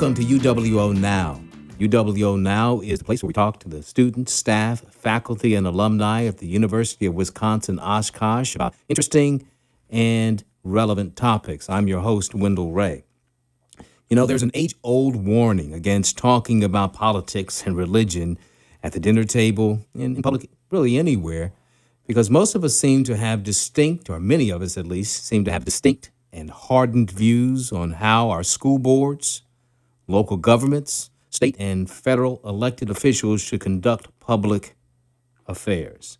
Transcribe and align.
Welcome 0.00 0.26
to 0.26 0.38
UWO 0.38 0.98
Now. 0.98 1.42
UWO 1.78 2.40
Now 2.40 2.80
is 2.80 3.00
the 3.00 3.04
place 3.04 3.22
where 3.22 3.28
we 3.28 3.34
talk 3.34 3.60
to 3.60 3.68
the 3.68 3.82
students, 3.82 4.32
staff, 4.32 4.82
faculty, 4.88 5.54
and 5.54 5.66
alumni 5.66 6.22
of 6.22 6.38
the 6.38 6.46
University 6.46 7.04
of 7.04 7.12
Wisconsin 7.12 7.78
Oshkosh 7.78 8.54
about 8.54 8.72
interesting 8.88 9.46
and 9.90 10.42
relevant 10.64 11.16
topics. 11.16 11.68
I'm 11.68 11.86
your 11.86 12.00
host, 12.00 12.34
Wendell 12.34 12.72
Ray. 12.72 13.04
You 14.08 14.16
know, 14.16 14.24
there's 14.24 14.42
an 14.42 14.52
age 14.54 14.74
old 14.82 15.16
warning 15.16 15.74
against 15.74 16.16
talking 16.16 16.64
about 16.64 16.94
politics 16.94 17.64
and 17.66 17.76
religion 17.76 18.38
at 18.82 18.92
the 18.92 19.00
dinner 19.00 19.24
table, 19.24 19.84
and 19.92 20.16
in 20.16 20.22
public, 20.22 20.48
really 20.70 20.96
anywhere, 20.96 21.52
because 22.06 22.30
most 22.30 22.54
of 22.54 22.64
us 22.64 22.74
seem 22.74 23.04
to 23.04 23.18
have 23.18 23.42
distinct, 23.42 24.08
or 24.08 24.18
many 24.18 24.48
of 24.48 24.62
us 24.62 24.78
at 24.78 24.86
least, 24.86 25.26
seem 25.26 25.44
to 25.44 25.52
have 25.52 25.66
distinct 25.66 26.10
and 26.32 26.50
hardened 26.50 27.10
views 27.10 27.70
on 27.70 27.90
how 27.90 28.30
our 28.30 28.42
school 28.42 28.78
boards, 28.78 29.42
local 30.10 30.36
governments, 30.36 31.10
state 31.30 31.56
and 31.58 31.90
federal 31.90 32.40
elected 32.44 32.90
officials 32.90 33.40
should 33.40 33.60
conduct 33.60 34.08
public 34.20 34.74
affairs. 35.46 36.18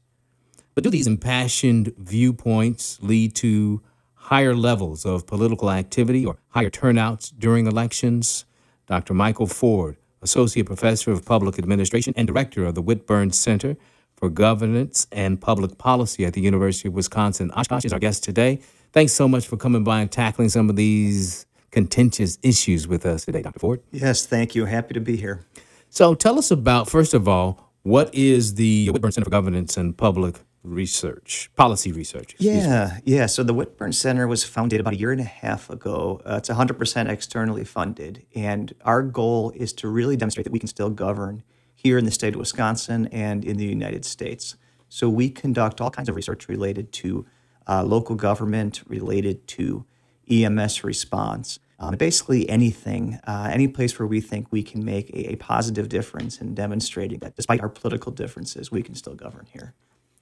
But 0.74 0.84
do 0.84 0.90
these 0.90 1.06
impassioned 1.06 1.92
viewpoints 1.98 2.98
lead 3.02 3.34
to 3.36 3.82
higher 4.14 4.54
levels 4.54 5.04
of 5.04 5.26
political 5.26 5.70
activity 5.70 6.24
or 6.24 6.38
higher 6.48 6.70
turnouts 6.70 7.30
during 7.30 7.66
elections? 7.66 8.44
Dr. 8.86 9.14
Michael 9.14 9.46
Ford, 9.46 9.96
Associate 10.22 10.64
Professor 10.64 11.12
of 11.12 11.24
Public 11.24 11.58
Administration 11.58 12.14
and 12.16 12.26
Director 12.26 12.64
of 12.64 12.74
the 12.74 12.82
Whitburn 12.82 13.32
Center 13.32 13.76
for 14.16 14.28
Governance 14.28 15.06
and 15.10 15.40
Public 15.40 15.78
Policy 15.78 16.24
at 16.24 16.34
the 16.34 16.40
University 16.40 16.88
of 16.88 16.94
Wisconsin 16.94 17.50
Oshkosh, 17.52 17.84
is 17.84 17.92
our 17.92 17.98
guest 17.98 18.22
today. 18.22 18.60
Thanks 18.92 19.12
so 19.12 19.28
much 19.28 19.46
for 19.46 19.56
coming 19.56 19.84
by 19.84 20.00
and 20.00 20.10
tackling 20.10 20.48
some 20.48 20.68
of 20.68 20.76
these 20.76 21.46
contentious 21.70 22.38
issues 22.42 22.86
with 22.88 23.06
us 23.06 23.24
today, 23.24 23.42
Dr. 23.42 23.58
Ford. 23.58 23.82
Yes, 23.90 24.26
thank 24.26 24.54
you. 24.54 24.64
Happy 24.66 24.94
to 24.94 25.00
be 25.00 25.16
here. 25.16 25.44
So 25.88 26.14
tell 26.14 26.38
us 26.38 26.50
about, 26.50 26.88
first 26.88 27.14
of 27.14 27.26
all, 27.26 27.72
what 27.82 28.14
is 28.14 28.54
the 28.54 28.88
Whitburn 28.90 29.12
Center 29.12 29.24
for 29.24 29.30
Governance 29.30 29.76
and 29.76 29.96
Public 29.96 30.40
Research, 30.62 31.50
Policy 31.56 31.90
Research? 31.90 32.34
excuse 32.34 32.64
me. 32.64 32.70
Yeah, 32.70 32.98
yeah. 33.04 33.26
So 33.26 33.42
the 33.42 33.54
Whitburn 33.54 33.92
Center 33.92 34.28
was 34.28 34.44
founded 34.44 34.80
about 34.80 34.92
a 34.92 34.96
year 34.96 35.12
and 35.12 35.20
a 35.20 35.24
half 35.24 35.70
ago. 35.70 36.20
Uh, 36.24 36.36
it's 36.36 36.50
100% 36.50 37.08
externally 37.08 37.64
funded. 37.64 38.26
And 38.34 38.74
our 38.84 39.02
goal 39.02 39.52
is 39.56 39.72
to 39.74 39.88
really 39.88 40.16
demonstrate 40.16 40.44
that 40.44 40.52
we 40.52 40.58
can 40.58 40.68
still 40.68 40.90
govern 40.90 41.42
here 41.74 41.96
in 41.96 42.04
the 42.04 42.10
state 42.10 42.34
of 42.34 42.40
Wisconsin 42.40 43.06
and 43.06 43.44
in 43.44 43.56
the 43.56 43.64
United 43.64 44.04
States. 44.04 44.56
So 44.90 45.08
we 45.08 45.30
conduct 45.30 45.80
all 45.80 45.90
kinds 45.90 46.08
of 46.08 46.16
research 46.16 46.48
related 46.48 46.92
to 46.92 47.24
uh, 47.66 47.82
local 47.84 48.16
government, 48.16 48.82
related 48.86 49.46
to 49.48 49.86
EMS 50.30 50.84
response, 50.84 51.58
um, 51.78 51.96
basically 51.96 52.48
anything, 52.48 53.18
uh, 53.26 53.48
any 53.52 53.68
place 53.68 53.98
where 53.98 54.06
we 54.06 54.20
think 54.20 54.48
we 54.50 54.62
can 54.62 54.84
make 54.84 55.10
a, 55.10 55.32
a 55.32 55.36
positive 55.36 55.88
difference 55.88 56.40
in 56.40 56.54
demonstrating 56.54 57.18
that 57.20 57.36
despite 57.36 57.60
our 57.60 57.68
political 57.68 58.12
differences, 58.12 58.70
we 58.70 58.82
can 58.82 58.94
still 58.94 59.14
govern 59.14 59.46
here. 59.52 59.74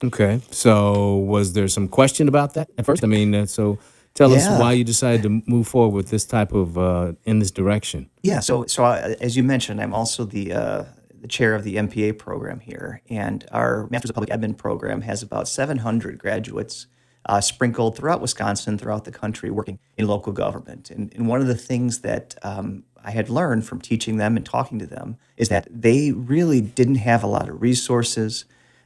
Okay. 0.03 0.41
So 0.51 1.15
was 1.15 1.53
there 1.53 1.67
some 1.67 1.87
question 1.87 2.27
about 2.27 2.53
that 2.53 2.69
at 2.77 2.85
first? 2.85 3.03
I 3.03 3.07
mean, 3.07 3.35
uh, 3.35 3.45
so 3.45 3.77
tell 4.13 4.33
us 4.33 4.47
why 4.59 4.71
you 4.73 4.83
decided 4.83 5.23
to 5.23 5.41
move 5.45 5.67
forward 5.67 5.93
with 5.93 6.09
this 6.09 6.25
type 6.25 6.53
of, 6.53 6.77
uh, 6.77 7.13
in 7.25 7.39
this 7.39 7.51
direction. 7.51 8.09
Yeah, 8.23 8.39
so 8.39 8.65
so 8.65 8.85
uh, 8.85 9.15
as 9.19 9.35
you 9.35 9.43
mentioned, 9.43 9.81
I'm 9.81 9.93
also 9.93 10.23
the 10.25 10.53
uh, 10.53 10.83
the 11.21 11.27
chair 11.27 11.53
of 11.53 11.63
the 11.63 11.75
MPA 11.75 12.17
program 12.17 12.59
here, 12.59 13.01
and 13.09 13.45
our 13.51 13.87
Masters 13.89 14.09
of 14.11 14.15
Public 14.15 14.29
Admin 14.29 14.57
program 14.57 15.01
has 15.01 15.21
about 15.21 15.47
700 15.47 16.17
graduates 16.17 16.87
uh, 17.29 17.39
sprinkled 17.39 17.95
throughout 17.95 18.21
Wisconsin, 18.21 18.75
throughout 18.75 19.05
the 19.05 19.11
country, 19.11 19.51
working 19.51 19.77
in 19.97 20.07
local 20.07 20.33
government. 20.33 20.89
And, 20.89 21.13
and 21.13 21.27
one 21.27 21.39
of 21.39 21.45
the 21.45 21.53
things 21.53 21.99
that 21.99 22.35
um, 22.41 22.85
I 23.05 23.11
had 23.11 23.29
learned 23.29 23.67
from 23.67 23.79
teaching 23.79 24.17
them 24.17 24.35
and 24.35 24.43
talking 24.43 24.79
to 24.79 24.87
them 24.87 25.15
is 25.37 25.47
that 25.49 25.67
they 25.69 26.11
really 26.11 26.59
didn't 26.59 26.95
have 26.95 27.21
a 27.21 27.27
lot 27.27 27.47
of 27.47 27.61
resources 27.61 28.45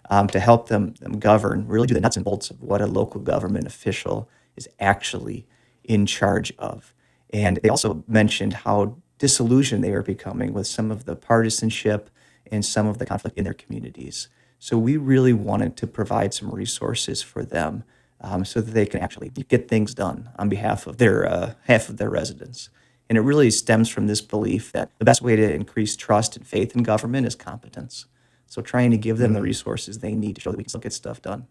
um, 0.09 0.27
to 0.27 0.41
help 0.41 0.67
them, 0.67 0.93
them 0.95 1.19
govern, 1.19 1.65
really 1.69 1.87
do 1.87 1.93
the 1.93 2.01
nuts 2.01 2.17
and 2.17 2.25
bolts 2.25 2.49
of 2.49 2.61
what 2.61 2.81
a 2.81 2.85
local 2.85 3.21
government 3.21 3.65
official 3.65 4.27
is 4.57 4.67
actually 4.77 5.47
in 5.85 6.05
charge 6.05 6.51
of. 6.59 6.93
And 7.31 7.59
they 7.63 7.69
also 7.69 8.03
mentioned 8.09 8.51
how 8.51 8.97
disillusioned 9.19 9.85
they 9.85 9.93
are 9.93 10.03
becoming 10.03 10.51
with 10.51 10.67
some 10.67 10.91
of 10.91 11.05
the 11.05 11.15
partisanship 11.15 12.09
and 12.51 12.65
some 12.65 12.87
of 12.87 12.97
the 12.97 13.05
conflict 13.05 13.37
in 13.37 13.45
their 13.45 13.53
communities. 13.53 14.27
So 14.59 14.77
we 14.77 14.97
really 14.97 15.31
wanted 15.31 15.77
to 15.77 15.87
provide 15.87 16.33
some 16.33 16.51
resources 16.51 17.21
for 17.21 17.45
them 17.45 17.85
um, 18.23 18.45
so 18.45 18.61
that 18.61 18.71
they 18.71 18.85
can 18.85 19.01
actually 19.01 19.29
get 19.29 19.67
things 19.67 19.93
done 19.93 20.29
on 20.39 20.49
behalf 20.49 20.87
of 20.87 20.97
their 20.97 21.27
uh, 21.29 21.53
half 21.65 21.89
of 21.89 21.97
their 21.97 22.09
residents. 22.09 22.69
And 23.09 23.17
it 23.17 23.21
really 23.21 23.51
stems 23.51 23.89
from 23.89 24.07
this 24.07 24.21
belief 24.21 24.71
that 24.71 24.91
the 24.97 25.05
best 25.05 25.21
way 25.21 25.35
to 25.35 25.53
increase 25.53 25.95
trust 25.95 26.37
and 26.37 26.47
faith 26.47 26.75
in 26.75 26.83
government 26.83 27.27
is 27.27 27.35
competence. 27.35 28.05
So 28.47 28.61
trying 28.61 28.91
to 28.91 28.97
give 28.97 29.17
them 29.17 29.33
the 29.33 29.41
resources 29.41 29.99
they 29.99 30.13
need 30.13 30.35
to 30.35 30.41
show 30.41 30.51
that 30.51 30.57
we 30.57 30.63
can 30.63 30.69
still 30.69 30.81
get 30.81 30.93
stuff 30.93 31.21
done. 31.21 31.47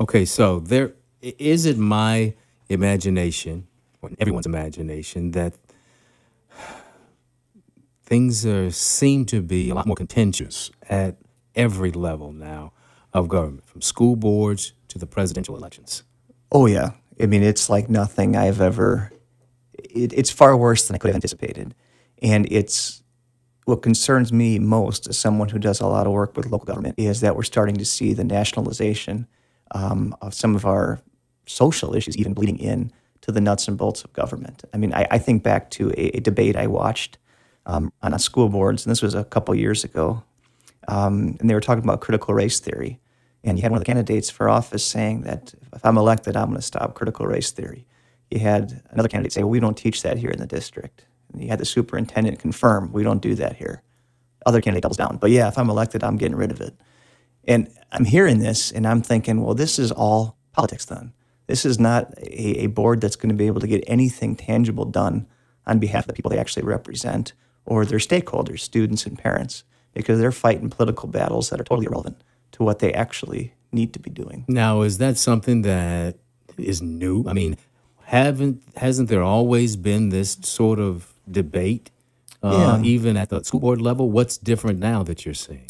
Okay. 0.00 0.24
So 0.24 0.58
there, 0.60 0.94
i- 1.22 1.34
it 1.66 1.78
my 1.78 2.34
imagination, 2.68 3.66
or 4.02 4.10
everyone's 4.18 4.46
imagination, 4.46 5.30
that 5.32 5.54
things 8.04 8.44
are, 8.44 8.70
seem 8.70 9.24
to 9.26 9.40
be 9.42 9.70
a 9.70 9.74
lot 9.74 9.86
more 9.86 9.96
contentious 9.96 10.70
at 10.88 11.16
every 11.54 11.92
level 11.92 12.32
now 12.32 12.72
of 13.12 13.28
government, 13.28 13.64
from 13.66 13.80
school 13.80 14.16
boards 14.16 14.72
to 14.94 14.98
the 14.98 15.06
presidential 15.06 15.56
elections? 15.56 16.04
Oh 16.50 16.66
yeah, 16.66 16.92
I 17.20 17.26
mean 17.26 17.42
it's 17.42 17.68
like 17.68 17.90
nothing 17.90 18.36
I've 18.36 18.60
ever. 18.60 19.12
It, 19.74 20.12
it's 20.12 20.30
far 20.30 20.56
worse 20.56 20.86
than 20.86 20.94
I 20.94 20.98
could 20.98 21.08
have 21.08 21.16
anticipated, 21.16 21.74
and 22.22 22.46
it's 22.50 23.02
what 23.64 23.82
concerns 23.82 24.32
me 24.32 24.58
most 24.58 25.08
as 25.08 25.18
someone 25.18 25.48
who 25.48 25.58
does 25.58 25.80
a 25.80 25.86
lot 25.86 26.06
of 26.06 26.12
work 26.12 26.36
with 26.36 26.46
local 26.46 26.66
government 26.66 26.94
is 26.98 27.20
that 27.22 27.34
we're 27.34 27.42
starting 27.42 27.76
to 27.76 27.84
see 27.84 28.12
the 28.12 28.24
nationalization 28.24 29.26
um, 29.72 30.14
of 30.20 30.32
some 30.32 30.54
of 30.54 30.64
our 30.64 31.00
social 31.46 31.94
issues, 31.94 32.16
even 32.16 32.34
bleeding 32.34 32.58
in 32.58 32.92
to 33.22 33.32
the 33.32 33.40
nuts 33.40 33.66
and 33.66 33.76
bolts 33.76 34.04
of 34.04 34.12
government. 34.12 34.64
I 34.72 34.76
mean, 34.76 34.94
I, 34.94 35.06
I 35.10 35.18
think 35.18 35.42
back 35.42 35.70
to 35.70 35.90
a, 35.92 36.18
a 36.18 36.20
debate 36.20 36.56
I 36.56 36.66
watched 36.66 37.18
um, 37.66 37.92
on 38.02 38.14
a 38.14 38.18
school 38.18 38.48
boards, 38.48 38.84
and 38.84 38.90
this 38.90 39.02
was 39.02 39.14
a 39.14 39.24
couple 39.24 39.54
years 39.54 39.82
ago, 39.82 40.22
um, 40.86 41.36
and 41.40 41.50
they 41.50 41.54
were 41.54 41.60
talking 41.60 41.82
about 41.82 42.00
critical 42.00 42.34
race 42.34 42.60
theory. 42.60 43.00
And 43.44 43.58
you 43.58 43.62
had 43.62 43.70
one 43.70 43.76
of 43.76 43.82
the 43.82 43.86
candidates 43.86 44.30
for 44.30 44.48
office 44.48 44.84
saying 44.84 45.20
that 45.22 45.52
if 45.74 45.84
I'm 45.84 45.98
elected, 45.98 46.34
I'm 46.34 46.46
going 46.46 46.56
to 46.56 46.62
stop 46.62 46.94
critical 46.94 47.26
race 47.26 47.50
theory. 47.50 47.86
You 48.30 48.40
had 48.40 48.82
another 48.90 49.08
candidate 49.08 49.34
say, 49.34 49.42
well, 49.42 49.50
we 49.50 49.60
don't 49.60 49.76
teach 49.76 50.02
that 50.02 50.16
here 50.16 50.30
in 50.30 50.38
the 50.38 50.46
district. 50.46 51.04
And 51.32 51.42
you 51.42 51.48
had 51.48 51.58
the 51.58 51.66
superintendent 51.66 52.38
confirm, 52.38 52.90
we 52.90 53.02
don't 53.02 53.20
do 53.20 53.34
that 53.34 53.56
here. 53.56 53.82
Other 54.46 54.62
candidate 54.62 54.82
doubles 54.82 54.96
down. 54.96 55.18
But 55.18 55.30
yeah, 55.30 55.46
if 55.48 55.58
I'm 55.58 55.68
elected, 55.68 56.02
I'm 56.02 56.16
getting 56.16 56.36
rid 56.36 56.50
of 56.50 56.60
it. 56.60 56.74
And 57.46 57.68
I'm 57.92 58.06
hearing 58.06 58.38
this 58.38 58.72
and 58.72 58.86
I'm 58.86 59.02
thinking, 59.02 59.42
well, 59.42 59.54
this 59.54 59.78
is 59.78 59.92
all 59.92 60.38
politics 60.52 60.86
then. 60.86 61.12
This 61.46 61.66
is 61.66 61.78
not 61.78 62.14
a, 62.18 62.64
a 62.64 62.66
board 62.68 63.02
that's 63.02 63.16
going 63.16 63.28
to 63.28 63.34
be 63.34 63.46
able 63.46 63.60
to 63.60 63.66
get 63.66 63.84
anything 63.86 64.36
tangible 64.36 64.86
done 64.86 65.26
on 65.66 65.78
behalf 65.78 66.04
of 66.04 66.06
the 66.08 66.12
people 66.14 66.30
they 66.30 66.38
actually 66.38 66.62
represent 66.62 67.34
or 67.66 67.84
their 67.84 67.98
stakeholders, 67.98 68.60
students 68.60 69.04
and 69.04 69.18
parents, 69.18 69.64
because 69.92 70.18
they're 70.18 70.32
fighting 70.32 70.70
political 70.70 71.08
battles 71.08 71.50
that 71.50 71.60
are 71.60 71.64
totally 71.64 71.86
irrelevant 71.86 72.22
to 72.54 72.62
what 72.62 72.78
they 72.78 72.92
actually 72.92 73.52
need 73.72 73.92
to 73.92 73.98
be 74.00 74.10
doing. 74.10 74.44
Now, 74.48 74.82
is 74.82 74.98
that 74.98 75.18
something 75.18 75.62
that 75.62 76.16
is 76.56 76.80
new? 76.80 77.24
I 77.26 77.32
mean, 77.32 77.56
haven't 78.04 78.62
hasn't 78.76 79.08
there 79.08 79.22
always 79.22 79.76
been 79.76 80.10
this 80.10 80.38
sort 80.42 80.78
of 80.78 81.12
debate, 81.30 81.90
uh, 82.42 82.50
Yeah. 82.80 82.82
even 82.94 83.16
at 83.16 83.28
the 83.30 83.42
school 83.44 83.60
board 83.60 83.80
level? 83.80 84.10
What's 84.10 84.36
different 84.38 84.78
now 84.78 85.02
that 85.02 85.24
you're 85.24 85.34
seeing? 85.34 85.66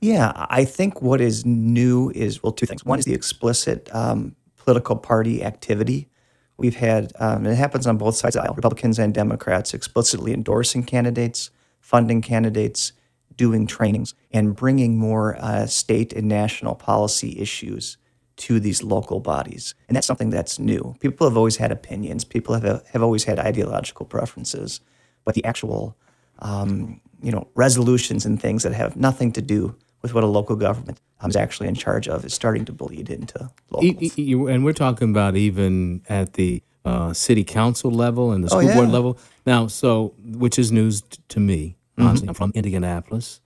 Yeah, 0.00 0.32
I 0.60 0.64
think 0.64 1.00
what 1.00 1.20
is 1.20 1.46
new 1.46 2.10
is 2.14 2.42
well, 2.42 2.52
two 2.52 2.66
things. 2.66 2.84
One 2.84 2.98
is 2.98 3.04
the 3.04 3.14
explicit 3.14 3.88
um, 3.94 4.34
political 4.56 4.96
party 4.96 5.42
activity. 5.44 6.08
We've 6.56 6.76
had, 6.76 7.12
um, 7.18 7.46
it 7.46 7.56
happens 7.56 7.86
on 7.86 7.96
both 7.96 8.14
sides 8.16 8.36
of 8.36 8.42
the 8.42 8.48
aisle, 8.48 8.54
Republicans 8.54 8.98
and 8.98 9.12
Democrats 9.14 9.74
explicitly 9.74 10.32
endorsing 10.32 10.84
candidates, 10.84 11.50
funding 11.80 12.22
candidates, 12.22 12.92
doing 13.36 13.66
trainings, 13.66 14.14
and 14.32 14.54
bringing 14.54 14.96
more 14.96 15.36
uh, 15.38 15.66
state 15.66 16.12
and 16.12 16.28
national 16.28 16.74
policy 16.74 17.38
issues 17.38 17.96
to 18.36 18.58
these 18.58 18.82
local 18.82 19.20
bodies. 19.20 19.74
And 19.88 19.96
that's 19.96 20.06
something 20.06 20.30
that's 20.30 20.58
new. 20.58 20.96
People 21.00 21.28
have 21.28 21.36
always 21.36 21.56
had 21.56 21.70
opinions, 21.70 22.24
people 22.24 22.54
have, 22.54 22.86
have 22.88 23.02
always 23.02 23.24
had 23.24 23.38
ideological 23.38 24.06
preferences, 24.06 24.80
but 25.24 25.34
the 25.34 25.44
actual 25.44 25.96
um, 26.40 27.00
you 27.22 27.32
know, 27.32 27.48
resolutions 27.54 28.26
and 28.26 28.40
things 28.40 28.62
that 28.62 28.74
have 28.74 28.96
nothing 28.96 29.32
to 29.32 29.42
do 29.42 29.74
with 30.02 30.14
what 30.14 30.22
a 30.22 30.26
local 30.26 30.56
government 30.56 31.00
um, 31.20 31.30
is 31.30 31.36
actually 31.36 31.68
in 31.68 31.74
charge 31.74 32.06
of 32.06 32.24
is 32.24 32.34
starting 32.34 32.64
to 32.66 32.72
bleed 32.72 33.08
into 33.08 33.50
local. 33.70 33.84
E- 33.84 34.32
and 34.32 34.64
we're 34.64 34.74
talking 34.74 35.10
about 35.10 35.34
even 35.36 36.02
at 36.08 36.34
the 36.34 36.62
uh, 36.84 37.14
city 37.14 37.42
council 37.42 37.90
level 37.90 38.32
and 38.32 38.44
the 38.44 38.50
school 38.50 38.62
board 38.74 38.88
yeah. 38.88 38.94
level. 38.94 39.18
Now, 39.46 39.66
so 39.68 40.14
which 40.22 40.58
is 40.58 40.70
news 40.70 41.02
to 41.28 41.40
me. 41.40 41.76
Honestly, 41.98 42.28
I'm 42.28 42.34
from 42.34 42.52
Indianapolis, 42.54 43.40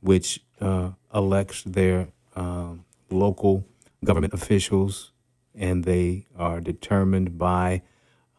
which 0.00 0.40
uh, 0.60 0.90
elects 1.14 1.62
their 1.64 2.08
um, 2.36 2.84
local 3.10 3.64
government 4.04 4.32
officials, 4.34 5.12
and 5.54 5.84
they 5.84 6.26
are 6.36 6.60
determined 6.60 7.38
by 7.38 7.82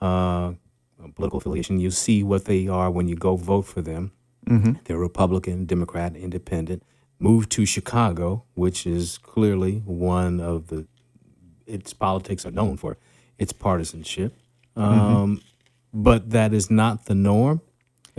uh, 0.01 0.53
political 1.15 1.39
affiliation. 1.39 1.79
You 1.79 1.91
see 1.91 2.23
what 2.23 2.45
they 2.45 2.67
are 2.67 2.89
when 2.89 3.07
you 3.09 3.15
go 3.15 3.35
vote 3.35 3.63
for 3.65 3.81
them. 3.81 4.11
They're 4.85 4.97
Republican, 4.97 5.65
Democrat, 5.65 6.15
Independent. 6.15 6.83
Move 7.19 7.50
to 7.50 7.65
Chicago, 7.65 8.45
which 8.56 8.88
is 8.88 9.17
clearly 9.17 9.79
one 9.85 10.39
of 10.39 10.67
the 10.67 10.88
its 11.67 11.94
politics 11.94 12.45
are 12.45 12.51
known 12.51 12.77
for 12.77 12.97
its 13.38 13.53
partisanship. 13.53 14.33
Um, 14.75 15.41
But 15.94 16.29
that 16.31 16.53
is 16.53 16.69
not 16.71 17.06
the 17.06 17.15
norm 17.15 17.61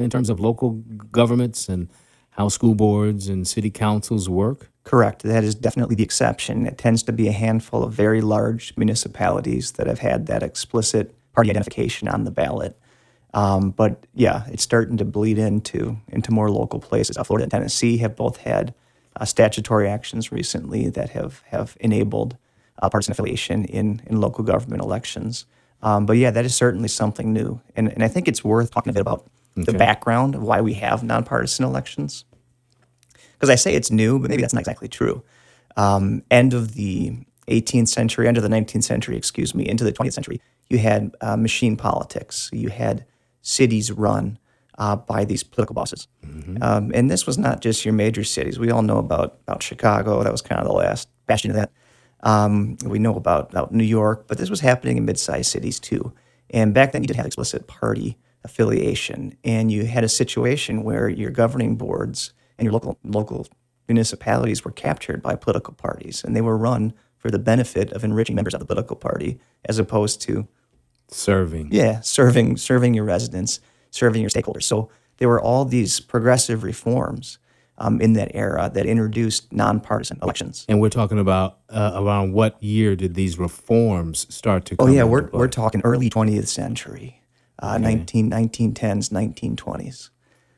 in 0.00 0.11
terms 0.11 0.31
of 0.31 0.41
local 0.41 0.70
governments 1.12 1.69
and 1.69 1.88
how 2.31 2.49
school 2.49 2.75
boards 2.75 3.29
and 3.29 3.47
city 3.47 3.70
councils 3.70 4.29
work. 4.29 4.70
Correct. 4.85 5.23
That 5.23 5.44
is 5.44 5.55
definitely 5.55 5.97
the 5.97 6.02
exception. 6.02 6.67
It 6.67 6.79
tends 6.79 7.02
to 7.05 7.12
be 7.12 7.29
a 7.29 7.32
handful 7.32 7.82
of 7.85 7.93
very 7.93 8.20
large 8.20 8.75
municipalities 8.76 9.73
that 9.73 9.87
have 9.87 9.99
had 9.99 10.26
that 10.26 10.43
explicit 10.43 11.14
party 11.32 11.50
identification 11.50 12.08
on 12.08 12.25
the 12.25 12.31
ballot. 12.31 12.79
Um, 13.35 13.70
but 13.70 14.06
yeah, 14.14 14.44
it's 14.49 14.62
starting 14.62 14.97
to 14.97 15.05
bleed 15.05 15.38
into 15.38 15.99
into 16.08 16.32
more 16.32 16.50
local 16.50 16.81
places. 16.81 17.17
Uh, 17.17 17.25
Florida 17.25 17.44
and 17.44 17.52
Tennessee 17.52 17.99
have 17.99 18.17
both 18.17 18.38
had 18.38 18.75
uh, 19.17 19.25
statutory 19.25 19.88
actions 19.88 20.32
recently 20.32 20.88
that 20.88 21.11
have 21.11 21.43
have 21.47 21.76
enabled 21.81 22.37
uh, 22.81 22.88
partisan 22.88 23.12
affiliation 23.12 23.64
in 23.67 24.02
in 24.06 24.20
local 24.20 24.43
government 24.43 24.82
elections. 24.82 25.47
Um, 25.82 26.06
but 26.06 26.17
yeah, 26.17 26.31
that 26.31 26.44
is 26.44 26.55
certainly 26.55 26.88
something 26.88 27.32
new, 27.32 27.61
and 27.76 27.93
and 27.93 28.02
I 28.02 28.08
think 28.08 28.26
it's 28.26 28.43
worth 28.43 28.73
talking 28.73 28.91
a 28.91 28.94
bit 28.94 29.00
about 29.00 29.26
the 29.56 29.70
Okay. 29.70 29.79
background 29.79 30.35
of 30.35 30.43
why 30.43 30.61
we 30.61 30.75
have 30.75 31.02
nonpartisan 31.02 31.64
elections 31.64 32.25
because 33.35 33.49
I 33.50 33.55
say 33.55 33.75
it's 33.75 33.91
new, 33.91 34.19
but 34.19 34.29
maybe 34.29 34.43
that's 34.43 34.52
not 34.52 34.61
exactly 34.61 34.87
true. 34.88 35.23
Um, 35.79 36.23
end 36.31 36.52
of 36.52 36.75
the 36.75 37.17
18th 37.49 37.88
century, 37.88 38.29
end 38.29 38.37
of 38.37 38.43
the 38.43 38.50
19th 38.50 38.85
century, 38.85 39.17
excuse 39.17 39.55
me, 39.55 39.67
into 39.67 39.82
the 39.82 39.93
20th 39.94 40.12
century, 40.12 40.43
you 40.69 40.76
had 40.76 41.14
uh, 41.23 41.37
machine 41.38 41.75
politics. 41.76 42.50
You 42.52 42.69
had 42.69 43.06
cities 43.41 43.91
run 43.91 44.38
uh, 44.79 44.97
by 44.97 45.25
these 45.25 45.43
political 45.43 45.73
bosses. 45.75 46.06
Um, 46.61 46.93
and 46.94 47.11
this 47.11 47.26
was 47.26 47.38
not 47.38 47.62
just 47.62 47.82
your 47.85 47.94
major 47.94 48.25
cities. 48.25 48.58
We 48.58 48.70
all 48.70 48.82
know 48.82 48.99
about, 48.99 49.38
about 49.47 49.62
Chicago. 49.62 50.23
That 50.23 50.32
was 50.32 50.43
kind 50.43 50.61
of 50.61 50.67
the 50.67 50.75
last 50.75 51.08
bastion 51.26 51.50
of 51.50 51.56
that. 51.56 51.70
Um, 52.23 52.76
we 52.85 52.99
know 52.99 53.14
about, 53.17 53.50
about 53.50 53.73
New 53.73 53.85
York, 53.85 54.26
but 54.29 54.37
this 54.37 54.50
was 54.50 54.61
happening 54.61 54.99
in 54.99 55.06
mid-sized 55.06 55.50
cities 55.50 55.81
too. 55.81 56.12
And 56.50 56.75
back 56.75 56.93
then, 56.93 57.02
you 57.02 57.06
didn't 57.06 57.17
have 57.19 57.26
explicit 57.26 57.67
party 57.67 58.19
affiliation, 58.44 59.37
and 59.44 59.70
you 59.70 59.84
had 59.84 60.04
a 60.04 60.08
situation 60.08 60.82
where 60.82 61.08
your 61.08 61.31
governing 61.31 61.76
boards 61.76 62.32
and 62.58 62.64
your 62.64 62.72
local 62.72 62.98
local 63.04 63.46
municipalities 63.88 64.64
were 64.64 64.70
captured 64.70 65.22
by 65.22 65.34
political 65.34 65.75
parties, 65.75 66.22
and 66.25 66.34
they 66.37 66.40
were 66.40 66.56
run 66.56 66.92
for 67.16 67.31
the 67.31 67.38
benefit 67.38 67.92
of 67.92 68.04
enriching 68.04 68.34
members 68.37 68.54
of 68.54 68.60
the 68.60 68.66
political 68.66 68.96
party, 68.96 69.38
as 69.64 69.78
opposed 69.78 70.20
to 70.22 70.46
Serving. 71.08 71.69
yeah, 71.72 72.00
serving 72.00 72.56
serving 72.56 72.94
your 72.94 73.04
residents, 73.04 73.60
serving 73.90 74.20
your 74.20 74.31
stakeholders. 74.31 74.62
So 74.62 74.90
there 75.19 75.28
were 75.28 75.40
all 75.40 75.64
these 75.64 75.98
progressive 76.00 76.62
reforms 76.62 77.38
um, 77.78 78.00
in 78.00 78.12
that 78.12 78.31
era 78.34 78.70
that 78.75 78.87
introduced 78.87 79.52
nonpartisan 79.52 80.19
elections. 80.22 80.64
And 80.69 80.81
we're 80.81 80.88
talking 80.90 81.19
about 81.19 81.58
uh, 81.69 81.92
around 81.94 82.32
what 82.32 82.62
year 82.62 82.94
did 82.94 83.14
these 83.14 83.38
reforms 83.38 84.32
start 84.32 84.66
to 84.66 84.76
come? 84.76 84.88
Oh 84.88 84.92
yeah, 84.92 85.02
we're 85.04 85.28
we're 85.32 85.48
talking 85.48 85.81
early 85.82 86.08
20th 86.10 86.46
century, 86.46 87.19
uh, 87.60 87.78
19, 87.78 88.30
1910s, 88.30 89.10
1920s. 89.10 90.10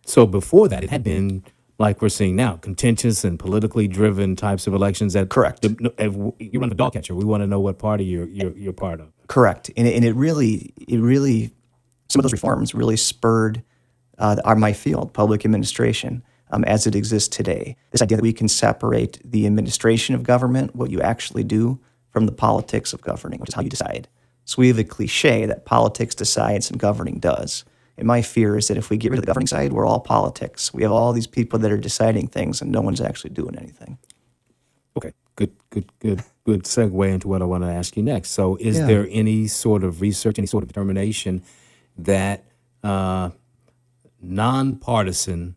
So 0.07 0.27
before 0.27 0.69
that, 0.69 0.83
it 0.85 0.91
had 0.91 1.05
been 1.05 1.45
like 1.79 2.01
we're 2.01 2.09
seeing 2.09 2.37
now, 2.37 2.57
contentious 2.57 3.25
and 3.25 3.39
politically 3.39 3.89
driven 3.89 4.37
types 4.37 4.67
of 4.67 4.75
elections. 4.75 5.13
That 5.15 5.29
Correct. 5.29 5.63
the- 5.63 6.33
you 6.39 6.61
run 6.61 6.71
a 6.71 6.75
dog 6.75 6.93
catcher. 6.93 7.15
We 7.15 7.25
want 7.25 7.43
to 7.43 7.47
know 7.47 7.61
what 7.61 7.79
party 7.79 8.05
you're 8.05 8.29
you're, 8.29 8.57
you're 8.57 8.73
part 8.73 9.01
of. 9.01 9.09
Correct, 9.27 9.71
and 9.77 9.87
it, 9.87 9.95
and 9.95 10.05
it 10.05 10.15
really, 10.15 10.73
it 10.77 11.01
really, 11.01 11.53
some 12.09 12.21
of 12.21 12.25
those 12.25 12.33
reforms 12.33 12.75
really 12.75 12.97
spurred 12.97 13.63
uh, 14.19 14.37
our 14.45 14.57
my 14.57 14.73
field, 14.73 15.13
public 15.13 15.45
administration, 15.45 16.23
um, 16.51 16.65
as 16.65 16.87
it 16.87 16.95
exists 16.95 17.35
today. 17.35 17.77
This 17.91 18.03
idea 18.03 18.17
that 18.17 18.23
we 18.23 18.33
can 18.33 18.49
separate 18.49 19.19
the 19.25 19.47
administration 19.47 20.15
of 20.15 20.23
government, 20.23 20.77
what 20.77 20.91
you 20.91 21.01
actually 21.01 21.45
do, 21.45 21.81
from 22.11 22.27
the 22.27 22.33
politics 22.33 22.93
of 22.93 23.01
governing, 23.01 23.41
which 23.41 23.49
is 23.49 23.55
how 23.55 23.63
you 23.63 23.71
decide. 23.71 24.09
So 24.45 24.61
we 24.61 24.69
have 24.69 24.79
a 24.79 24.85
cliche 24.85 25.47
that 25.47 25.65
politics 25.65 26.15
decides 26.15 26.71
and 26.71 26.79
governing 26.81 27.19
does. 27.19 27.65
And 27.97 28.07
my 28.07 28.23
fear 28.23 28.57
is 28.57 28.69
that 28.69 28.77
if 28.77 28.91
we 28.91 28.97
get 28.97 29.11
rid 29.11 29.19
of 29.19 29.25
the 29.25 29.27
governing 29.27 29.47
side, 29.47 29.73
we're 29.73 29.87
all 29.87 30.01
politics. 30.01 30.73
We 30.75 30.83
have 30.83 30.93
all 30.93 31.13
these 31.13 31.27
people 31.27 31.59
that 31.61 31.71
are 31.71 31.77
deciding 31.77 32.29
things, 32.29 32.61
and 32.63 32.73
no 32.73 32.81
one's 32.81 33.01
actually 33.01 33.31
doing 33.31 33.57
anything. 33.57 33.99
Okay, 34.97 35.13
good, 35.37 35.53
good, 35.71 35.91
good, 36.01 36.23
good 36.45 36.63
segue 36.65 37.13
into 37.13 37.29
what 37.29 37.43
I 37.43 37.45
want 37.45 37.65
to 37.65 37.71
ask 37.71 37.97
you 37.97 38.03
next. 38.03 38.31
So, 38.31 38.57
is 38.57 38.79
Yeah. 38.79 38.87
there 38.87 39.09
any 39.11 39.47
sort 39.47 39.85
of 39.85 40.01
research, 40.01 40.39
any 40.39 40.47
sort 40.47 40.65
of 40.65 40.69
determination 40.69 41.43
that 41.99 42.45
uh, 42.83 43.31
nonpartisan 44.21 45.55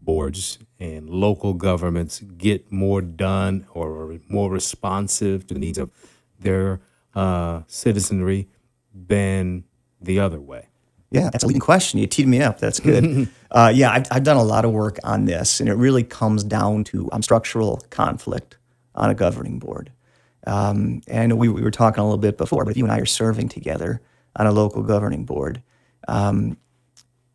boards 0.00 0.58
and 0.78 1.08
local 1.08 1.54
governments 1.54 2.20
get 2.20 2.70
more 2.72 3.00
done 3.00 3.66
or 3.74 4.18
more 4.28 4.50
responsive 4.50 5.46
to 5.48 5.54
the 5.54 5.60
needs 5.60 5.78
of 5.78 5.90
their 6.38 6.80
uh, 7.14 7.62
citizenry 7.66 8.48
than 8.94 9.64
the 10.00 10.20
other 10.20 10.40
way? 10.40 10.68
Yeah, 11.10 11.28
that's 11.30 11.44
a 11.44 11.46
leading 11.46 11.60
question. 11.60 12.00
You 12.00 12.06
teed 12.06 12.26
me 12.26 12.40
up. 12.40 12.58
That's 12.58 12.80
good. 12.80 13.28
uh, 13.50 13.70
yeah, 13.74 13.92
I've, 13.92 14.06
I've 14.10 14.24
done 14.24 14.38
a 14.38 14.42
lot 14.42 14.64
of 14.64 14.72
work 14.72 14.98
on 15.04 15.26
this, 15.26 15.60
and 15.60 15.68
it 15.68 15.74
really 15.74 16.02
comes 16.02 16.42
down 16.42 16.84
to 16.84 17.10
um, 17.12 17.22
structural 17.22 17.82
conflict 17.90 18.56
on 18.94 19.10
a 19.10 19.14
governing 19.14 19.58
board. 19.58 19.92
Um, 20.46 21.02
and 21.06 21.20
I 21.20 21.26
know 21.26 21.36
we, 21.36 21.48
we 21.48 21.62
were 21.62 21.70
talking 21.70 22.00
a 22.00 22.04
little 22.04 22.18
bit 22.18 22.38
before, 22.38 22.64
but 22.64 22.70
if 22.70 22.76
you 22.76 22.84
and 22.84 22.92
I 22.92 22.98
are 22.98 23.06
serving 23.06 23.50
together 23.50 24.00
on 24.36 24.46
a 24.46 24.52
local 24.52 24.82
governing 24.82 25.24
board, 25.24 25.62
um, 26.08 26.56